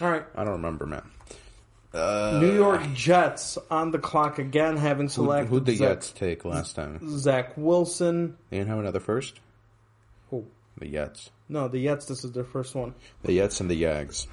right, 0.00 0.24
I 0.34 0.44
don't 0.44 0.52
remember, 0.54 0.84
man. 0.86 1.02
Uh, 1.94 2.38
New 2.40 2.54
York 2.54 2.82
Jets 2.92 3.56
on 3.70 3.90
the 3.90 3.98
clock 3.98 4.38
again, 4.38 4.76
having 4.76 5.06
Who, 5.06 5.12
selected 5.12 5.48
who'd 5.48 5.64
the 5.64 5.76
Zach, 5.76 5.88
Jets 5.88 6.12
take 6.12 6.44
last 6.44 6.76
time? 6.76 7.00
Zach 7.18 7.56
Wilson. 7.56 8.36
They 8.50 8.58
didn't 8.58 8.68
have 8.68 8.78
another 8.78 9.00
first? 9.00 9.40
Who? 10.30 10.44
The 10.76 10.88
Jets. 10.90 11.30
no, 11.48 11.66
the 11.68 11.82
Jets. 11.82 12.04
This 12.06 12.24
is 12.24 12.32
their 12.32 12.44
first 12.44 12.74
one. 12.74 12.94
The 13.22 13.36
Jets 13.36 13.60
and 13.62 13.70
the 13.70 13.82
Yags. 13.82 14.26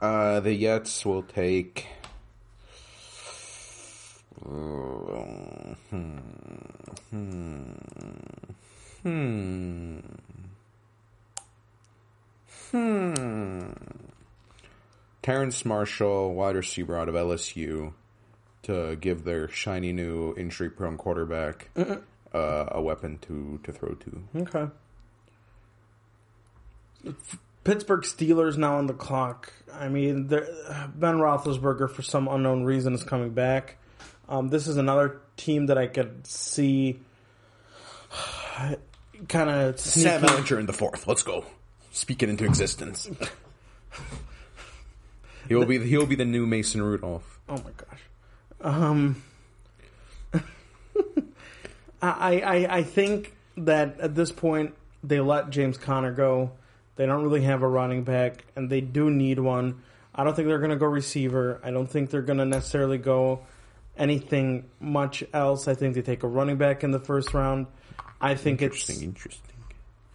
Uh, 0.00 0.40
the 0.40 0.58
Jets 0.58 1.04
will 1.04 1.22
take. 1.22 1.86
Uh, 4.42 5.74
hmm. 5.90 6.16
Hmm. 7.10 7.72
Hmm. 9.02 9.98
Hmm. 12.70 13.70
Terrace 15.22 15.64
Marshall, 15.66 16.34
wide 16.34 16.56
receiver 16.56 16.96
out 16.96 17.08
of 17.10 17.14
LSU, 17.14 17.92
to 18.62 18.96
give 18.96 19.24
their 19.24 19.48
shiny 19.48 19.92
new 19.92 20.34
injury-prone 20.36 20.96
quarterback 20.96 21.70
uh, 22.32 22.66
a 22.68 22.80
weapon 22.80 23.18
to, 23.18 23.60
to 23.64 23.72
throw 23.72 23.94
to. 23.94 24.22
Okay. 24.36 24.66
Pittsburgh 27.64 28.02
Steelers 28.02 28.56
now 28.56 28.78
on 28.78 28.86
the 28.86 28.94
clock. 28.94 29.52
I 29.72 29.88
mean, 29.88 30.26
Ben 30.26 31.16
Roethlisberger 31.18 31.90
for 31.90 32.02
some 32.02 32.28
unknown 32.28 32.64
reason 32.64 32.94
is 32.94 33.04
coming 33.04 33.30
back. 33.30 33.76
Um, 34.28 34.48
this 34.48 34.66
is 34.66 34.76
another 34.76 35.20
team 35.36 35.66
that 35.66 35.76
I 35.76 35.86
could 35.86 36.26
see 36.26 37.00
kind 39.28 39.50
of 39.50 39.78
Sam 39.80 40.22
Ehlinger 40.22 40.58
in 40.58 40.66
the 40.66 40.72
fourth. 40.72 41.06
Let's 41.06 41.22
go. 41.22 41.44
Speak 41.92 42.22
it 42.22 42.28
into 42.28 42.44
existence. 42.44 43.10
he 45.48 45.54
will 45.54 45.66
be 45.66 45.84
he 45.84 45.96
will 45.96 46.06
be 46.06 46.14
the 46.14 46.24
new 46.24 46.46
Mason 46.46 46.80
Rudolph. 46.80 47.40
Oh 47.48 47.56
my 47.56 47.72
gosh. 47.76 48.00
Um, 48.60 49.22
I, 52.00 52.40
I 52.40 52.76
I 52.76 52.82
think 52.84 53.34
that 53.56 53.98
at 53.98 54.14
this 54.14 54.30
point 54.30 54.74
they 55.02 55.18
let 55.18 55.50
James 55.50 55.76
Conner 55.76 56.12
go. 56.12 56.52
They 57.00 57.06
don't 57.06 57.22
really 57.22 57.40
have 57.44 57.62
a 57.62 57.66
running 57.66 58.04
back, 58.04 58.44
and 58.56 58.68
they 58.68 58.82
do 58.82 59.08
need 59.08 59.38
one. 59.38 59.80
I 60.14 60.22
don't 60.22 60.36
think 60.36 60.48
they're 60.48 60.58
going 60.58 60.68
to 60.68 60.76
go 60.76 60.84
receiver. 60.84 61.58
I 61.64 61.70
don't 61.70 61.86
think 61.86 62.10
they're 62.10 62.20
going 62.20 62.40
to 62.40 62.44
necessarily 62.44 62.98
go 62.98 63.40
anything 63.96 64.68
much 64.80 65.24
else. 65.32 65.66
I 65.66 65.72
think 65.72 65.94
they 65.94 66.02
take 66.02 66.24
a 66.24 66.28
running 66.28 66.58
back 66.58 66.84
in 66.84 66.90
the 66.90 66.98
first 66.98 67.32
round. 67.32 67.68
I 68.20 68.34
think 68.34 68.60
it's 68.60 68.74
Interesting, 68.90 69.08
interesting. 69.08 69.54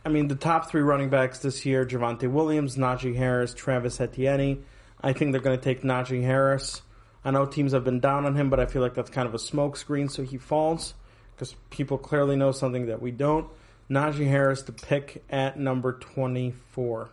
I 0.06 0.10
mean, 0.10 0.28
the 0.28 0.36
top 0.36 0.69
three 0.69 0.84
running 0.84 1.10
backs 1.10 1.39
this 1.39 1.65
year: 1.65 1.88
Javonte 1.88 2.30
Williams, 2.30 2.78
Najee 2.78 3.15
Harris, 3.15 3.56
Travis 3.56 4.00
Etienne. 4.00 4.63
I 5.02 5.13
think 5.13 5.32
they're 5.32 5.41
going 5.41 5.58
to 5.58 5.63
take 5.63 5.82
Najee 5.82 6.21
Harris. 6.21 6.84
I 7.24 7.32
know 7.32 7.48
teams 7.48 7.71
have 7.71 7.84
been 7.84 8.00
down 8.00 8.28
on 8.28 8.36
him, 8.36 8.52
but 8.52 8.60
I 8.60 8.67
feel 8.67 8.84
like 8.84 8.93
that's 8.93 9.10
kind 9.10 9.28
of 9.28 9.34
a 9.34 9.39
smokescreen, 9.39 10.12
so 10.12 10.21
he 10.21 10.38
falls 10.38 10.93
because 11.36 11.56
people 11.71 11.98
clearly 11.98 12.36
know 12.36 12.52
something 12.52 12.86
that 12.86 13.02
we 13.02 13.10
don't. 13.10 13.50
Najee 13.89 14.28
Harris 14.28 14.62
to 14.63 14.71
pick 14.71 15.24
at 15.30 15.60
number 15.60 15.93
twenty-four. 15.93 17.10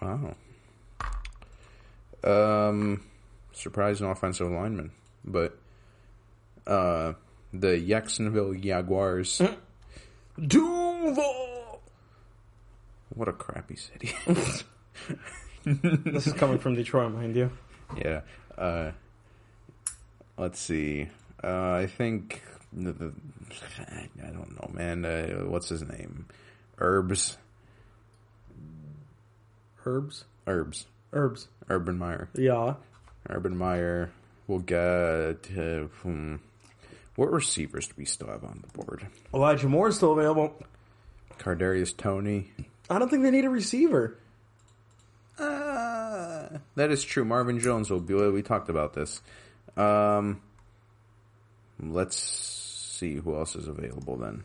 Wow. 0.00 0.34
Um, 2.24 3.02
surprising 3.52 4.06
offensive 4.08 4.50
lineman, 4.50 4.90
but 5.24 5.56
uh, 6.66 7.14
the 7.52 7.78
Jacksonville 7.80 8.54
Jaguars. 8.54 9.40
Duval. 10.40 11.80
what 13.14 13.28
a 13.28 13.32
crappy 13.32 13.76
city. 13.76 14.12
This 15.64 16.26
is 16.26 16.32
coming 16.32 16.58
from 16.58 16.76
Detroit, 16.76 17.12
mind 17.12 17.36
you. 17.36 17.50
yeah. 17.96 18.22
Uh, 18.56 18.92
let's 20.38 20.58
see. 20.58 21.08
Uh, 21.44 21.72
I 21.72 21.86
think 21.86 22.42
the, 22.72 22.92
the 22.92 23.12
I 24.22 24.30
don't 24.30 24.52
know, 24.52 24.70
man. 24.72 25.04
Uh, 25.04 25.44
what's 25.46 25.68
his 25.68 25.82
name? 25.82 26.26
Herbs. 26.78 27.38
Herbs, 29.84 30.24
Herbs. 30.46 30.86
herbs. 31.12 31.48
Urban 31.70 31.98
Meyer. 31.98 32.28
Yeah, 32.34 32.74
Urban 33.28 33.56
Meyer 33.56 34.10
We'll 34.48 34.60
get. 34.60 35.50
Uh, 35.56 35.88
hmm, 36.02 36.36
what 37.14 37.30
receivers 37.30 37.86
do 37.86 37.94
we 37.98 38.06
still 38.06 38.28
have 38.28 38.42
on 38.42 38.64
the 38.66 38.82
board? 38.82 39.06
Elijah 39.32 39.68
Moore 39.68 39.88
is 39.88 39.96
still 39.96 40.12
available. 40.12 40.54
Kadarius 41.38 41.94
Toney. 41.94 42.50
I 42.88 42.98
don't 42.98 43.10
think 43.10 43.22
they 43.22 43.30
need 43.30 43.44
a 43.44 43.50
receiver. 43.50 44.16
Uh, 45.38 46.48
that 46.76 46.90
is 46.90 47.04
true. 47.04 47.26
Marvin 47.26 47.60
Jones 47.60 47.90
will 47.90 48.00
be. 48.00 48.14
We 48.14 48.42
talked 48.42 48.70
about 48.70 48.94
this. 48.94 49.20
Um, 49.76 50.40
let's 51.78 52.18
see 52.98 53.14
who 53.16 53.36
else 53.36 53.54
is 53.56 53.68
available 53.68 54.16
then. 54.16 54.44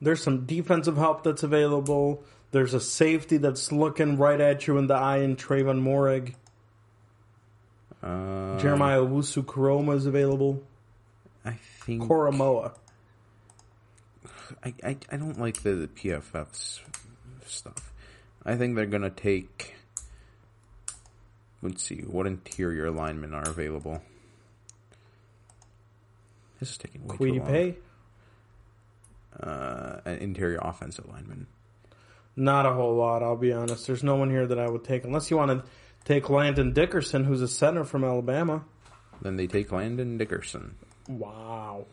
There's 0.00 0.22
some 0.22 0.44
defensive 0.46 0.96
help 0.96 1.24
that's 1.24 1.42
available. 1.42 2.24
There's 2.50 2.74
a 2.74 2.80
safety 2.80 3.36
that's 3.36 3.72
looking 3.72 4.16
right 4.18 4.40
at 4.40 4.66
you 4.66 4.78
in 4.78 4.86
the 4.86 4.94
eye 4.94 5.18
in 5.18 5.36
Trevon 5.36 5.82
Moehrig. 5.82 6.34
Uh, 8.02 8.58
Jeremiah 8.58 9.00
Owusu-Koramoah 9.00 9.96
is 9.96 10.06
available. 10.06 10.62
I 11.44 11.52
think 11.52 12.02
Koramoah. 12.02 12.74
I, 14.62 14.74
I 14.82 14.96
I 15.10 15.16
don't 15.16 15.40
like 15.40 15.62
the, 15.62 15.74
the 15.74 15.88
PFF's 15.88 16.80
stuff. 17.46 17.92
I 18.44 18.56
think 18.56 18.76
they're 18.76 18.86
gonna 18.86 19.10
take 19.10 19.74
let's 21.62 21.82
see 21.82 22.02
what 22.02 22.26
interior 22.26 22.90
linemen 22.90 23.34
are 23.34 23.48
available. 23.48 24.02
This 26.60 26.70
is 26.70 26.78
taking 26.78 27.06
way 27.06 27.16
too 27.16 27.24
Queedy 27.24 27.38
long. 27.40 27.48
Pay, 27.48 27.76
Uh, 29.40 30.00
an 30.04 30.18
interior 30.18 30.58
offensive 30.62 31.06
lineman. 31.06 31.46
not 32.36 32.66
a 32.66 32.72
whole 32.72 32.94
lot. 32.96 33.22
I'll 33.22 33.36
be 33.36 33.52
honest. 33.52 33.86
There's 33.86 34.02
no 34.04 34.16
one 34.16 34.30
here 34.30 34.46
that 34.46 34.58
I 34.58 34.68
would 34.68 34.84
take 34.84 35.04
unless 35.04 35.30
you 35.30 35.36
want 35.36 35.50
to 35.50 35.64
take 36.04 36.30
Landon 36.30 36.72
Dickerson, 36.72 37.24
who's 37.24 37.42
a 37.42 37.48
center 37.48 37.84
from 37.84 38.04
Alabama. 38.04 38.64
Then 39.22 39.36
they 39.36 39.46
take 39.46 39.70
Landon 39.72 40.18
Dickerson. 40.18 40.74
Wow. 41.08 41.86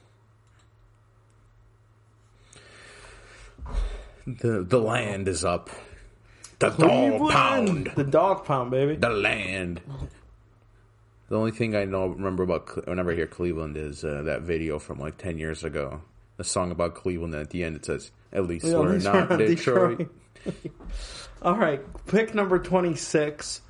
The 4.28 4.64
the 4.64 4.80
land 4.80 5.28
is 5.28 5.44
up. 5.44 5.70
The 6.60 6.70
dog 6.70 7.32
pound. 7.32 7.92
The 7.96 8.04
dog 8.04 8.46
pound, 8.46 8.70
baby. 8.72 8.96
The 8.96 9.10
land. 9.10 9.82
The 11.32 11.38
only 11.38 11.52
thing 11.52 11.78
I 11.78 11.86
know 11.86 12.08
remember 12.08 12.44
about 12.44 12.86
whenever 12.86 13.14
I 13.14 13.16
hear 13.16 13.26
Cleveland 13.26 13.78
is 13.78 14.04
uh, 14.04 14.24
that 14.24 14.42
video 14.42 14.80
from 14.80 15.00
like 15.00 15.18
ten 15.18 15.38
years 15.38 15.64
ago. 15.64 16.02
The 16.36 16.44
song 16.44 16.72
about 16.72 16.94
Cleveland. 16.94 17.34
And 17.34 17.42
at 17.42 17.52
the 17.52 17.64
end, 17.64 17.78
it 17.78 17.86
says, 17.86 18.12
"At 18.34 18.48
least 18.48 18.66
Yeah, 18.66 18.80
we're 18.80 18.98
not 18.98 19.30
Detroit." 19.38 20.10
Detroit. 20.44 20.74
All 21.42 21.56
right, 21.56 21.82
pick 22.08 22.36
number 22.36 22.60
26. 22.60 23.62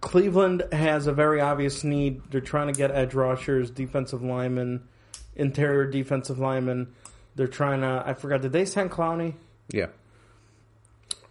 Cleveland 0.00 0.64
has 0.72 1.06
a 1.06 1.12
very 1.12 1.40
obvious 1.40 1.84
need. 1.84 2.20
They're 2.32 2.40
trying 2.40 2.66
to 2.66 2.76
get 2.76 2.90
edge 2.90 3.14
rushers, 3.14 3.70
defensive 3.70 4.24
linemen, 4.24 4.88
interior 5.36 5.86
defensive 5.86 6.40
linemen. 6.40 6.96
They're 7.36 7.46
trying 7.46 7.82
to, 7.82 8.02
I 8.04 8.14
forgot, 8.14 8.42
did 8.42 8.50
they 8.50 8.64
sign 8.64 8.88
Clowney? 8.88 9.34
Yeah, 9.68 9.86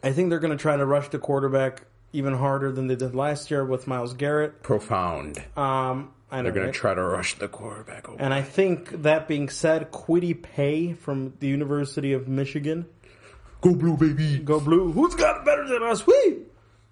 I 0.02 0.14
think 0.14 0.30
they're 0.30 0.40
going 0.40 0.58
to 0.58 0.62
try 0.62 0.78
to 0.78 0.86
rush 0.86 1.10
the 1.10 1.20
quarterback 1.20 1.84
even 2.14 2.34
harder 2.34 2.72
than 2.72 2.88
they 2.88 2.96
did 2.96 3.14
last 3.16 3.52
year 3.52 3.64
with 3.66 3.88
Myles 3.88 4.14
Garrett. 4.14 4.64
profound. 4.64 5.38
Um, 5.56 6.12
I 6.32 6.38
know, 6.38 6.44
They're 6.44 6.52
going 6.52 6.68
to 6.68 6.72
try 6.74 6.94
to 6.94 7.04
rush 7.04 7.36
the 7.36 7.48
quarterback 7.48 8.10
over. 8.10 8.22
And 8.22 8.34
I 8.34 8.42
think 8.42 9.04
that 9.04 9.28
being 9.28 9.50
said, 9.50 9.92
Kwity 9.92 10.42
Paye 10.42 10.94
from 10.94 11.34
the 11.40 11.48
University 11.48 12.14
of 12.14 12.28
Michigan 12.28 12.86
Go 13.60 13.74
blue, 13.74 13.98
baby. 13.98 14.38
Go 14.38 14.60
blue. 14.60 14.92
Who's 14.92 15.16
got 15.16 15.38
it 15.40 15.46
better 15.46 15.68
than 15.68 15.82
us? 15.82 16.06
We. 16.06 16.38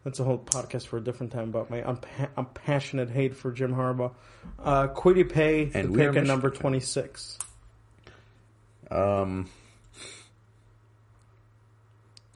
That's 0.03 0.19
a 0.19 0.23
whole 0.23 0.39
podcast 0.39 0.87
for 0.87 0.97
a 0.97 1.01
different 1.01 1.31
time 1.31 1.49
about 1.49 1.69
my 1.69 1.81
unpa- 1.81 2.29
unpassionate 2.37 3.09
hate 3.11 3.35
for 3.35 3.51
Jim 3.51 3.73
Harbaugh. 3.75 4.13
Uh, 4.57 4.87
Kwity 4.87 5.29
Paye, 5.31 5.69
And 5.73 5.93
the 5.93 5.97
pick 5.97 6.15
at 6.15 6.25
number 6.25 6.49
26. 6.49 7.37
Um, 8.89 9.47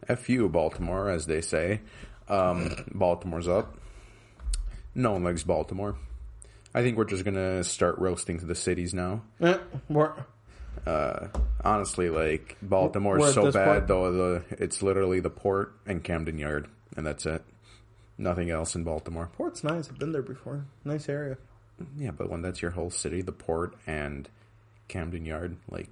F 0.08 0.30
you, 0.30 0.48
Baltimore, 0.50 1.10
as 1.10 1.26
they 1.26 1.42
say. 1.42 1.82
Um, 2.30 2.76
Baltimore's 2.94 3.48
up. 3.48 3.76
No 4.96 5.12
one 5.14 5.24
likes 5.24 5.44
Baltimore. 5.44 5.96
I 6.74 6.82
think 6.84 6.98
we're 6.98 7.06
just 7.06 7.26
gonna 7.26 7.64
start 7.64 7.98
roasting 7.98 8.40
to 8.40 8.46
the 8.46 8.56
cities 8.56 8.94
now. 8.94 9.22
Eh, 9.42 9.58
we're, 9.90 10.14
Honestly, 11.64 12.10
like 12.10 12.58
Baltimore 12.62 13.18
We're 13.20 13.28
at 13.28 13.34
so 13.34 13.46
this 13.46 13.56
bad 13.56 13.66
point- 13.68 13.88
though. 13.88 14.12
The 14.12 14.44
it's 14.64 14.82
literally 14.82 15.20
the 15.20 15.30
port 15.30 15.74
and 15.86 16.04
Camden 16.04 16.38
Yard, 16.38 16.68
and 16.96 17.06
that's 17.06 17.26
it. 17.26 17.44
Nothing 18.18 18.50
else 18.50 18.76
in 18.76 18.84
Baltimore. 18.84 19.30
Port's 19.34 19.64
nice. 19.64 19.90
I've 19.90 19.98
been 20.00 20.12
there 20.12 20.22
before. 20.22 20.66
Nice 20.84 21.08
area. 21.10 21.38
Yeah, 21.98 22.12
but 22.12 22.30
when 22.30 22.42
that's 22.42 22.62
your 22.62 22.72
whole 22.72 22.90
city, 22.90 23.22
the 23.22 23.32
port 23.32 23.74
and 23.88 24.28
Camden 24.88 25.26
Yard, 25.26 25.58
like 25.70 25.90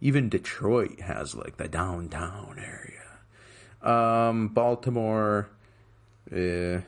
even 0.00 0.28
Detroit 0.28 1.00
has 1.00 1.34
like 1.34 1.56
the 1.56 1.68
downtown 1.68 2.56
area. 2.58 2.97
Um, 3.82 4.48
Baltimore, 4.48 5.48
uh, 6.32 6.80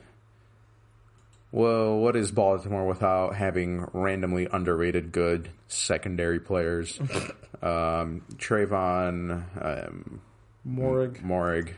well, 1.53 1.99
what 1.99 2.17
is 2.17 2.31
Baltimore 2.31 2.87
without 2.87 3.35
having 3.35 3.87
randomly 3.93 4.49
underrated 4.53 5.13
good 5.13 5.51
secondary 5.69 6.41
players? 6.41 6.99
um, 7.63 8.23
Trevon, 8.37 9.45
um, 9.61 10.21
Moehrig. 10.67 11.23
Moehrig, 11.23 11.75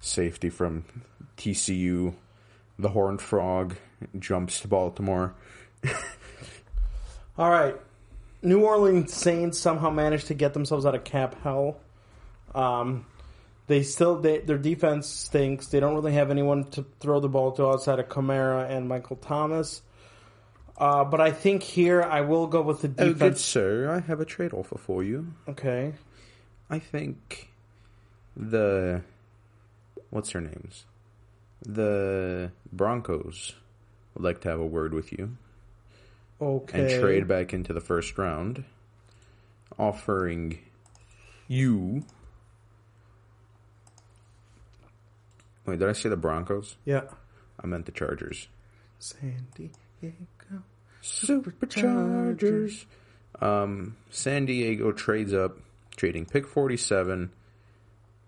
safety 0.00 0.48
from 0.48 0.84
TCU, 1.36 2.14
the 2.78 2.88
Horned 2.90 3.20
Frog 3.20 3.76
jumps 4.18 4.60
to 4.60 4.68
Baltimore. 4.68 5.34
All 7.38 7.50
right. 7.50 7.76
New 8.42 8.64
Orleans 8.64 9.12
Saints 9.12 9.58
somehow 9.58 9.90
managed 9.90 10.28
to 10.28 10.34
get 10.34 10.54
themselves 10.54 10.86
out 10.86 10.94
of 10.94 11.04
cap 11.04 11.36
hell. 11.42 11.78
Um, 12.54 13.04
they 13.70 13.84
still 13.84 14.16
they, 14.20 14.38
their 14.38 14.58
defense 14.58 15.06
stinks. 15.06 15.68
They 15.68 15.78
don't 15.78 15.94
really 15.94 16.12
have 16.14 16.28
anyone 16.32 16.64
to 16.72 16.84
throw 16.98 17.20
the 17.20 17.28
ball 17.28 17.52
to 17.52 17.66
outside 17.68 18.00
of 18.00 18.08
Kamara 18.08 18.68
and 18.68 18.88
Michael 18.88 19.14
Thomas. 19.14 19.80
Uh, 20.76 21.04
but 21.04 21.20
I 21.20 21.30
think 21.30 21.62
here 21.62 22.02
I 22.02 22.22
will 22.22 22.48
go 22.48 22.62
with 22.62 22.82
the 22.82 22.88
Oh, 22.88 23.04
good 23.06 23.12
defense. 23.18 23.40
sir, 23.42 23.88
I 23.88 24.00
have 24.00 24.18
a 24.20 24.24
trade 24.24 24.52
offer 24.52 24.76
for 24.76 25.04
you. 25.04 25.34
Okay. 25.48 25.92
I 26.68 26.80
think 26.80 27.50
the 28.36 29.02
what's 30.10 30.32
their 30.32 30.40
names? 30.42 30.84
The 31.64 32.50
Broncos 32.72 33.54
would 34.14 34.24
like 34.24 34.40
to 34.40 34.48
have 34.48 34.58
a 34.58 34.66
word 34.66 34.92
with 34.94 35.12
you 35.12 35.36
Okay. 36.40 36.80
and 36.94 37.00
trade 37.00 37.28
back 37.28 37.52
into 37.52 37.72
the 37.72 37.80
first 37.80 38.18
round, 38.18 38.64
offering 39.78 40.58
you. 41.46 42.04
Wait, 45.66 45.78
did 45.78 45.88
I 45.88 45.92
say 45.92 46.08
the 46.08 46.16
Broncos? 46.16 46.76
Yeah. 46.84 47.02
I 47.62 47.66
meant 47.66 47.86
the 47.86 47.92
Chargers. 47.92 48.48
San 48.98 49.46
Diego. 49.54 50.62
Superchargers. 51.02 52.84
Um, 53.40 53.96
San 54.10 54.46
Diego 54.46 54.92
trades 54.92 55.32
up, 55.32 55.58
trading 55.96 56.26
pick 56.26 56.46
47, 56.46 57.30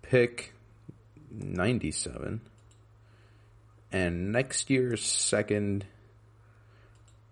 pick 0.03 0.55
97, 1.31 2.41
and 3.91 4.33
next 4.33 4.71
year's 4.71 5.03
second 5.05 5.85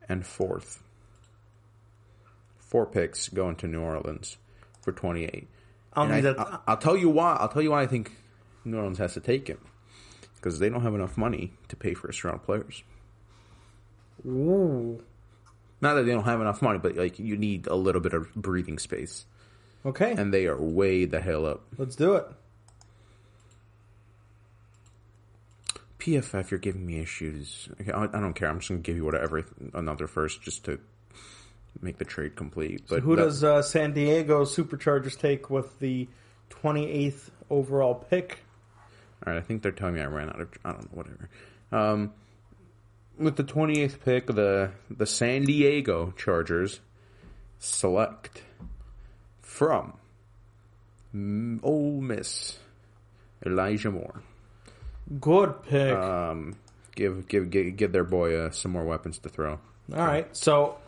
and 0.09 0.27
fourth. 0.27 0.83
Four 2.59 2.87
picks 2.87 3.29
going 3.29 3.57
to 3.57 3.67
New 3.67 3.81
Orleans 3.81 4.37
for 4.83 4.93
28. 4.93 5.49
I'll 5.95 6.05
And 6.05 6.13
I, 6.13 6.21
that. 6.21 6.63
I'll 6.67 6.77
tell 6.77 6.97
you 6.97 7.09
why. 7.09 7.37
I'll 7.41 7.49
tell 7.49 7.63
you 7.63 7.71
why 7.71 7.83
I 7.83 7.87
think 7.87 8.13
New 8.65 8.77
Orleans 8.77 8.99
has 8.99 9.15
to 9.15 9.21
take 9.21 9.49
him. 9.49 9.59
Because 10.41 10.59
they 10.59 10.71
don't 10.71 10.83
have 10.83 10.95
enough 10.95 11.17
money 11.19 11.53
to 11.69 11.77
pay 11.77 11.93
first 11.93 12.25
round 12.25 12.43
players. 12.43 12.83
Ooh. 14.27 15.03
Not 15.83 15.95
that 15.95 16.03
they 16.05 16.13
don't 16.13 16.25
have 16.25 16.41
enough 16.41 16.63
money, 16.63 16.79
but 16.79 16.97
like 16.97 17.19
you 17.19 17.37
need 17.37 17.67
a 17.67 17.75
little 17.75 18.01
bit 18.01 18.13
of 18.15 18.35
breathing 18.35 18.79
space, 18.79 19.25
Okay. 19.85 20.13
and 20.13 20.33
they 20.33 20.47
are 20.47 20.61
way 20.61 21.05
the 21.07 21.21
hell 21.21 21.47
up. 21.47 21.63
Let's 21.79 21.97
do 21.97 22.15
it. 22.17 22.27
PFF, 25.99 26.51
you're 26.51 26.61
giving 26.61 26.87
me 26.87 26.99
issues. 27.01 27.69
Okay, 27.81 27.93
I, 27.93 28.05
I 28.05 28.07
don't 28.07 28.33
care. 28.35 28.49
I'm 28.49 28.59
just 28.59 28.69
gonna 28.71 28.81
give 28.81 28.97
you 28.97 29.05
whatever 29.05 29.45
another 29.75 30.07
first, 30.07 30.43
just 30.43 30.65
to 30.65 30.79
make 31.83 31.99
the 31.99 32.05
trade 32.05 32.37
complete. 32.37 32.85
But 32.89 33.01
Who 33.03 33.17
that- 33.17 33.23
does 33.23 33.45
uh, 33.45 33.63
San 33.63 33.93
Diego 33.93 34.45
Superchargers 34.45 35.19
take 35.19 35.51
with 35.51 35.79
the 35.79 36.09
28th 36.51 37.29
overall 37.51 37.95
pick? 37.95 38.39
All 39.27 39.33
right, 39.33 39.39
I 39.39 39.43
think 39.43 39.63
they're 39.63 39.73
telling 39.73 39.95
me 39.95 40.01
I 40.01 40.07
ran 40.07 40.29
out 40.29 40.41
of. 40.41 40.49
I 40.65 40.73
don't 40.73 40.83
know, 40.83 40.89
whatever. 40.93 41.29
Um, 41.73 42.13
with 43.19 43.37
the 43.37 43.45
28th 43.45 44.01
pick, 44.01 44.27
the 44.27 44.71
the 44.91 45.07
San 45.07 45.45
Diego 45.45 46.13
Chargers 46.17 46.81
select 47.59 48.43
from 49.43 49.93
Ole 51.63 52.01
Miss 52.01 52.59
Elijah 53.45 53.91
Moore. 53.91 54.23
Good 55.21 55.63
pick. 55.65 55.95
Um, 55.95 56.57
give 56.95 57.29
give 57.29 57.51
give, 57.51 57.77
give 57.77 57.93
their 57.93 58.05
boy 58.05 58.37
uh, 58.37 58.51
some 58.51 58.73
more 58.73 58.85
weapons 58.85 59.19
to 59.19 59.29
throw. 59.29 59.59
All 59.93 60.07
right. 60.07 60.35
So 60.37 60.79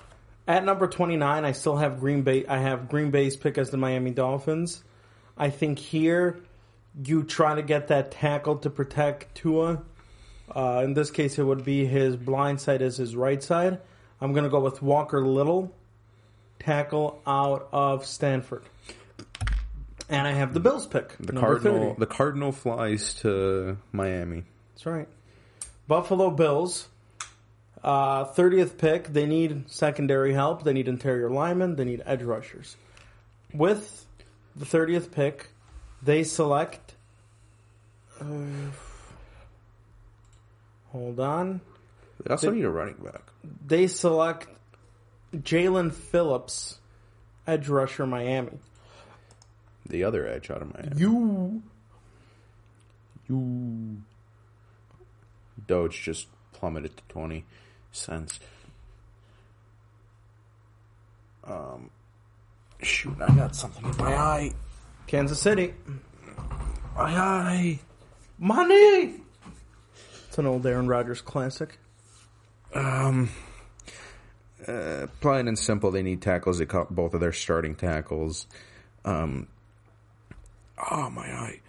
at 0.46 0.64
number 0.64 0.86
29, 0.86 1.44
I 1.44 1.52
still 1.52 1.76
have 1.76 2.00
Green 2.00 2.22
Bay. 2.22 2.46
I 2.46 2.58
have 2.58 2.88
Green 2.88 3.10
Bay's 3.10 3.36
pick 3.36 3.58
as 3.58 3.70
the 3.70 3.76
Miami 3.76 4.10
Dolphins. 4.10 4.82
I 5.36 5.50
think 5.50 5.78
here 5.78 6.40
you 7.01 7.22
try 7.22 7.55
to 7.55 7.62
get 7.62 7.88
that 7.88 8.11
tackle 8.11 8.57
to 8.59 8.70
protect 8.70 9.34
Tua. 9.34 9.82
Uh, 10.55 10.82
in 10.84 10.95
this 10.95 11.11
case, 11.11 11.38
it 11.38 11.45
would 11.45 11.64
be 11.64 11.86
his 11.86 12.16
blind 12.16 12.61
side 12.61 12.82
as 12.82 12.97
his 12.97 13.16
right 13.16 13.43
side. 13.43 13.80
I'm 14.20 14.32
going 14.32 14.45
to 14.45 14.51
go 14.51 14.61
with 14.61 14.82
Walker 14.82 15.26
Little, 15.26 15.74
tackle 16.59 17.20
out 17.26 17.68
of 17.72 18.07
Stanford. 18.07 18.64
And 20.09 20.26
I 20.26 20.32
have 20.32 20.53
the 20.53 20.61
Bills 20.61 20.86
pick. 20.86 21.16
The 21.18 21.32
Cardinal 21.32 21.95
30. 21.95 22.01
the 22.01 22.07
Cardinal 22.07 22.53
flies 22.53 23.14
to 23.14 23.78
Miami. 23.93 24.45
That's 24.74 24.86
right. 24.86 25.09
Buffalo 25.88 26.30
Bills. 26.30 26.88
Uh, 27.82 28.26
30th 28.26 28.76
pick. 28.76 29.09
They 29.09 29.26
need 29.26 29.70
secondary 29.70 30.34
help. 30.34 30.64
They 30.64 30.72
need 30.72 30.86
interior 30.86 31.30
linemen. 31.30 31.76
They 31.76 31.84
need 31.84 32.03
edge 32.05 32.22
rushers. 32.22 32.76
With 33.55 34.07
the 34.55 34.66
30th 34.66 35.11
pick, 35.11 35.49
they 36.03 36.24
select. 36.24 36.94
Uh, 38.20 38.24
hold 40.90 41.20
on. 41.20 41.61
They 42.24 42.30
also 42.30 42.50
need 42.50 42.64
a 42.64 42.70
running 42.70 42.96
back. 43.03 43.22
they 43.66 43.86
select 43.86 44.48
Jaelan 45.34 45.92
Phillips, 45.92 46.78
edge 47.46 47.68
rusher, 47.68 48.07
Miami. 48.07 48.59
The 49.88 50.05
other 50.05 50.26
edge 50.26 50.50
out 50.50 50.62
of 50.62 50.72
Miami. 50.74 51.00
You 51.00 51.62
You. 53.28 54.03
Doge 55.66 56.03
just 56.03 56.26
plummeted 56.53 56.96
to 56.96 57.03
20 57.09 57.44
cents. 57.92 58.40
Um, 61.44 61.90
shoot, 62.82 63.16
I 63.20 63.34
got 63.34 63.55
something 63.57 63.84
in 63.84 63.96
my 63.96 64.14
eye. 64.14 64.53
Kansas 65.12 65.38
City. 65.38 65.72
My 66.96 67.14
eye. 67.14 67.78
Money. 68.38 69.20
It's 70.26 70.38
an 70.38 70.46
old 70.46 70.64
Aaron 70.64 70.88
Rodgers 70.88 71.20
classic. 71.20 71.78
Um, 72.74 73.28
uh, 74.66 75.08
plain 75.20 75.48
and 75.48 75.58
simple, 75.58 75.90
they 75.90 76.02
need 76.02 76.22
tackles. 76.22 76.60
They 76.60 76.64
caught 76.64 76.96
both 76.96 77.12
of 77.12 77.20
their 77.20 77.34
starting 77.34 77.74
tackles. 77.74 78.46
Um, 79.04 79.48
oh 80.90 81.10
my 81.10 81.26
eye. 81.26 81.60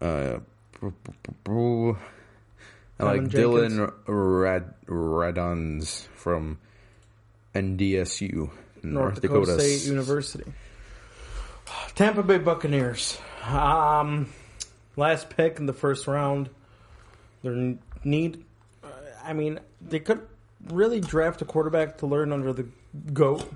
Uh, 0.00 0.40
I 0.82 0.90
like 3.04 3.28
Dillon 3.28 3.88
Rad 4.08 4.74
Radunz 4.86 6.08
from 6.16 6.58
NDSU, 7.54 8.50
North, 8.82 9.20
Dakota, 9.20 9.60
State 9.60 9.88
University. 9.88 10.52
Tampa 11.94 12.22
Bay 12.22 12.38
Buccaneers. 12.38 13.18
Um, 13.46 14.32
last 14.96 15.30
pick 15.30 15.58
in 15.58 15.66
the 15.66 15.72
first 15.72 16.06
round. 16.06 16.50
Their 17.42 17.76
need. 18.04 18.44
uh, 18.82 18.88
I 19.24 19.32
mean, 19.32 19.60
they 19.80 19.98
could 20.00 20.26
really 20.68 21.00
draft 21.00 21.42
a 21.42 21.44
quarterback 21.44 21.98
to 21.98 22.06
learn 22.06 22.32
under 22.32 22.52
the 22.52 22.66
goat, 23.12 23.50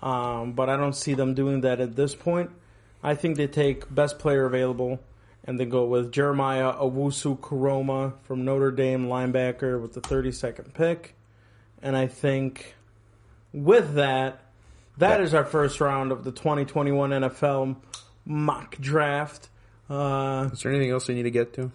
um, 0.00 0.52
but 0.52 0.68
I 0.68 0.76
don't 0.76 0.94
see 0.94 1.14
them 1.14 1.34
doing 1.34 1.62
that 1.62 1.80
at 1.80 1.96
this 1.96 2.14
point. 2.14 2.50
I 3.02 3.14
think 3.14 3.36
they 3.36 3.48
take 3.48 3.92
best 3.92 4.18
player 4.18 4.44
available, 4.44 5.00
and 5.44 5.58
they 5.58 5.64
go 5.64 5.84
with 5.84 6.12
Jeremiah 6.12 6.72
Owusu-Koramoah 6.74 8.14
from 8.22 8.44
Notre 8.44 8.70
Dame 8.70 9.06
linebacker 9.06 9.80
with 9.80 9.94
the 9.94 10.00
32nd 10.00 10.72
pick, 10.74 11.16
and 11.82 11.96
I 11.96 12.06
think 12.06 12.76
with 13.52 13.94
that, 13.94 14.51
that 14.98 15.18
Yeah. 15.20 15.24
is 15.24 15.34
our 15.34 15.44
first 15.44 15.80
round 15.80 16.12
of 16.12 16.24
the 16.24 16.32
2021 16.32 17.10
NFL 17.12 17.76
mock 18.24 18.76
draft. 18.78 19.48
Uh, 19.90 20.48
Is 20.52 20.62
there 20.62 20.72
anything 20.72 20.90
else 20.90 21.08
we 21.08 21.14
need 21.14 21.24
to 21.24 21.30
get 21.30 21.52
to? 21.54 21.70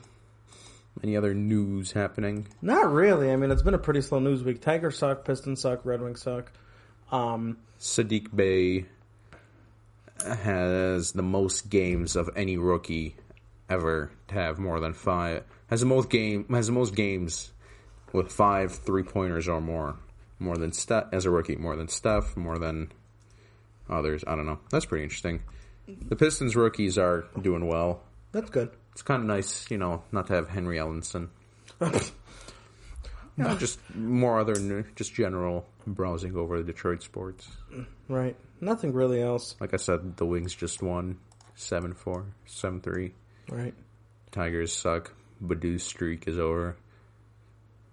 Any 1.03 1.15
other 1.15 1.33
news 1.35 1.91
happening? 1.91 2.47
not 2.61 2.91
really. 2.91 3.31
I 3.31 3.35
mean, 3.35 3.51
it's 3.51 3.61
been 3.61 3.73
a 3.75 3.79
pretty 3.79 4.01
slow 4.01 4.19
news 4.19 4.43
week. 4.43 4.61
Tigers 4.61 4.97
suck, 4.97 5.25
Pistons 5.25 5.61
suck, 5.61 5.85
Red 5.85 6.01
Wings 6.01 6.21
suck. 6.23 6.51
Um, 7.11 7.57
Sadiq 7.79 8.35
Bey 8.35 8.85
has 10.25 11.11
the 11.11 11.21
most 11.21 11.69
games 11.69 12.15
of 12.15 12.29
any 12.35 12.57
rookie 12.57 13.15
ever 13.69 14.09
to 14.29 14.33
have 14.33 14.57
more 14.57 14.79
than 14.79 14.93
five. 14.93 15.43
Has 15.69 15.81
the 15.81 15.85
most 15.85 16.09
game 16.09 16.45
has 16.49 16.67
the 16.67 16.73
most 16.73 16.95
games 16.95 17.51
with 18.13 18.31
five 18.31 18.73
three 18.73 19.03
pointers 19.03 19.47
or 19.47 19.61
more. 19.61 19.97
More 20.39 20.57
than 20.57 20.71
Steph 20.71 21.05
as 21.11 21.25
a 21.25 21.29
rookie. 21.31 21.55
More 21.55 21.75
than 21.75 21.87
Steph. 21.87 22.35
More 22.37 22.57
than 22.57 22.91
others. 23.89 24.23
I 24.27 24.35
don't 24.35 24.45
know. 24.45 24.59
That's 24.71 24.85
pretty 24.85 25.03
interesting. 25.03 25.41
The 25.87 26.15
Pistons 26.15 26.55
rookies 26.55 26.97
are 26.97 27.25
doing 27.41 27.65
well. 27.67 28.01
that's 28.31 28.49
good. 28.49 28.69
It's 28.93 29.01
kind 29.03 29.21
of 29.21 29.27
nice, 29.27 29.69
you 29.69 29.77
know, 29.77 30.03
not 30.11 30.27
to 30.27 30.33
have 30.33 30.49
Henry 30.49 30.77
Ellenson. 30.77 31.29
Yeah, 33.37 33.55
just 33.59 33.79
more 33.93 34.39
other, 34.39 34.55
just 34.95 35.13
general 35.13 35.67
browsing 35.85 36.35
over 36.35 36.57
the 36.57 36.63
Detroit 36.63 37.03
sports. 37.03 37.47
Right. 38.09 38.35
Nothing 38.61 38.93
really 38.93 39.21
else. 39.21 39.55
Like 39.59 39.75
I 39.75 39.77
said, 39.77 40.17
the 40.17 40.25
Wings 40.25 40.55
just 40.55 40.81
won 40.81 41.19
7 41.53 41.93
4, 41.93 42.25
7 42.47 42.81
3. 42.81 43.13
Right. 43.51 43.75
Tigers 44.31 44.73
suck. 44.73 45.13
Baddoo's 45.39 45.83
streak 45.83 46.27
is 46.27 46.39
over. 46.39 46.77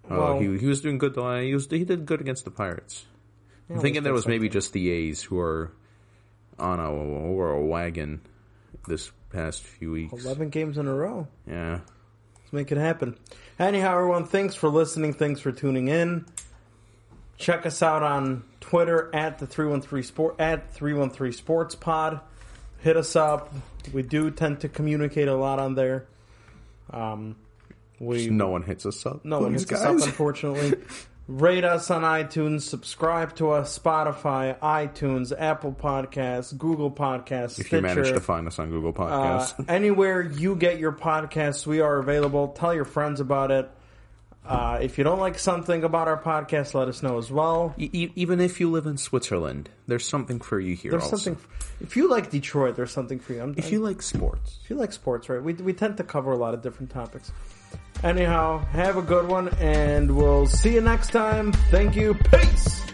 Oh, 0.08 0.18
Well- 0.18 0.38
he, 0.40 0.56
he 0.58 0.66
was 0.66 0.80
doing 0.80 0.96
good 0.96 1.14
though. 1.14 1.38
He 1.42 1.52
was 1.52 1.66
he 1.66 1.84
did 1.84 2.06
good 2.06 2.22
against 2.22 2.46
the 2.46 2.50
Pirates. 2.50 3.04
I'm 3.68 3.80
thinking 3.80 4.02
that 4.04 4.12
was 4.14 4.26
maybe 4.26 4.48
just 4.48 4.72
the 4.72 4.90
A's 4.90 5.22
who 5.22 5.38
are 5.40 5.72
on 6.58 6.80
a 6.80 6.90
or 6.90 7.50
a 7.52 7.60
wagon 7.64 8.20
this 8.86 9.10
past 9.30 9.62
few 9.62 9.90
weeks. 9.92 10.24
11 10.24 10.50
games 10.50 10.78
in 10.78 10.86
a 10.86 10.94
row. 10.94 11.26
Yeah. 11.46 11.80
Let's 12.36 12.52
make 12.52 12.70
it 12.72 12.78
happen. 12.78 13.16
Anyhow, 13.58 13.96
everyone, 13.98 14.26
thanks 14.26 14.54
for 14.54 14.68
listening. 14.68 15.12
Thanks 15.14 15.40
for 15.40 15.52
tuning 15.52 15.88
in. 15.88 16.26
Check 17.36 17.66
us 17.66 17.82
out 17.82 18.02
on 18.02 18.44
Twitter 18.60 19.10
at 19.14 19.38
the 19.38 19.46
313 19.46 20.02
Sport 20.04 20.36
at 20.38 20.72
313 20.72 21.32
Sports 21.32 21.74
Pod. 21.74 22.20
Hit 22.78 22.96
us 22.96 23.16
up. 23.16 23.52
We 23.92 24.02
do 24.02 24.30
tend 24.30 24.60
to 24.60 24.68
communicate 24.68 25.26
a 25.28 25.34
lot 25.34 25.58
on 25.58 25.74
there. 25.74 26.06
Um, 26.90 27.36
we 27.98 28.28
No 28.28 28.48
one 28.50 28.62
hits 28.62 28.86
us 28.86 29.04
up. 29.06 29.24
no 29.24 29.40
one 29.40 29.52
hits 29.52 29.70
us 29.72 29.80
up, 29.82 29.92
unfortunately. 30.06 30.78
Rate 31.26 31.64
us 31.64 31.90
on 31.90 32.02
iTunes. 32.02 32.62
Subscribe 32.62 33.34
to 33.36 33.50
us. 33.50 33.78
Spotify, 33.78 34.58
iTunes, 34.58 35.32
Apple 35.38 35.72
Podcasts, 35.72 36.56
Google 36.56 36.90
Podcasts, 36.90 37.58
If 37.58 37.72
you 37.72 37.80
manage 37.80 38.08
to 38.08 38.20
find 38.20 38.46
us 38.46 38.58
on 38.58 38.68
Google 38.68 38.90
Uh, 38.90 39.38
Podcasts. 39.38 39.64
anywhere 39.68 40.20
you 40.20 40.54
get 40.54 40.78
your 40.78 40.92
podcasts, 40.92 41.66
we 41.66 41.80
are 41.80 41.96
available. 41.98 42.48
Tell 42.48 42.74
your 42.74 42.84
friends 42.84 43.20
about 43.20 43.50
it. 43.50 43.70
Uh, 44.46 44.78
if 44.82 44.98
you 44.98 45.04
don't 45.04 45.20
like 45.20 45.38
something 45.38 45.84
about 45.84 46.06
our 46.06 46.20
podcast, 46.22 46.74
let 46.74 46.88
us 46.88 47.02
know 47.02 47.16
as 47.16 47.30
well. 47.30 47.74
E- 47.78 47.88
e- 47.94 48.12
even 48.14 48.40
if 48.42 48.60
you 48.60 48.70
live 48.70 48.84
in 48.84 48.98
Switzerland, 48.98 49.70
there's 49.86 50.06
something 50.06 50.38
for 50.38 50.60
you 50.60 50.74
here. 50.76 50.90
There's 50.90 51.04
also. 51.04 51.16
something. 51.16 51.42
If 51.80 51.96
you 51.96 52.10
like 52.10 52.30
Detroit, 52.30 52.76
there's 52.76 52.90
something 52.92 53.18
for 53.18 53.32
you. 53.32 53.40
I'm, 53.40 53.54
If 53.56 53.72
you 53.72 53.80
like 53.80 54.02
sports, 54.02 54.58
if 54.62 54.68
you 54.68 54.76
like 54.76 54.92
sports, 54.92 55.30
right? 55.30 55.42
We 55.42 55.54
we 55.54 55.72
tend 55.72 55.96
to 55.96 56.04
cover 56.04 56.30
a 56.32 56.36
lot 56.36 56.52
of 56.52 56.60
different 56.60 56.90
topics. 56.90 57.32
Anyhow, 58.04 58.58
have 58.66 58.98
a 58.98 59.02
good 59.02 59.26
one, 59.26 59.48
and 59.60 60.14
we'll 60.14 60.46
see 60.46 60.74
you 60.74 60.82
next 60.82 61.10
time. 61.10 61.52
Thank 61.70 61.96
you. 61.96 62.12
Peace. 62.12 62.84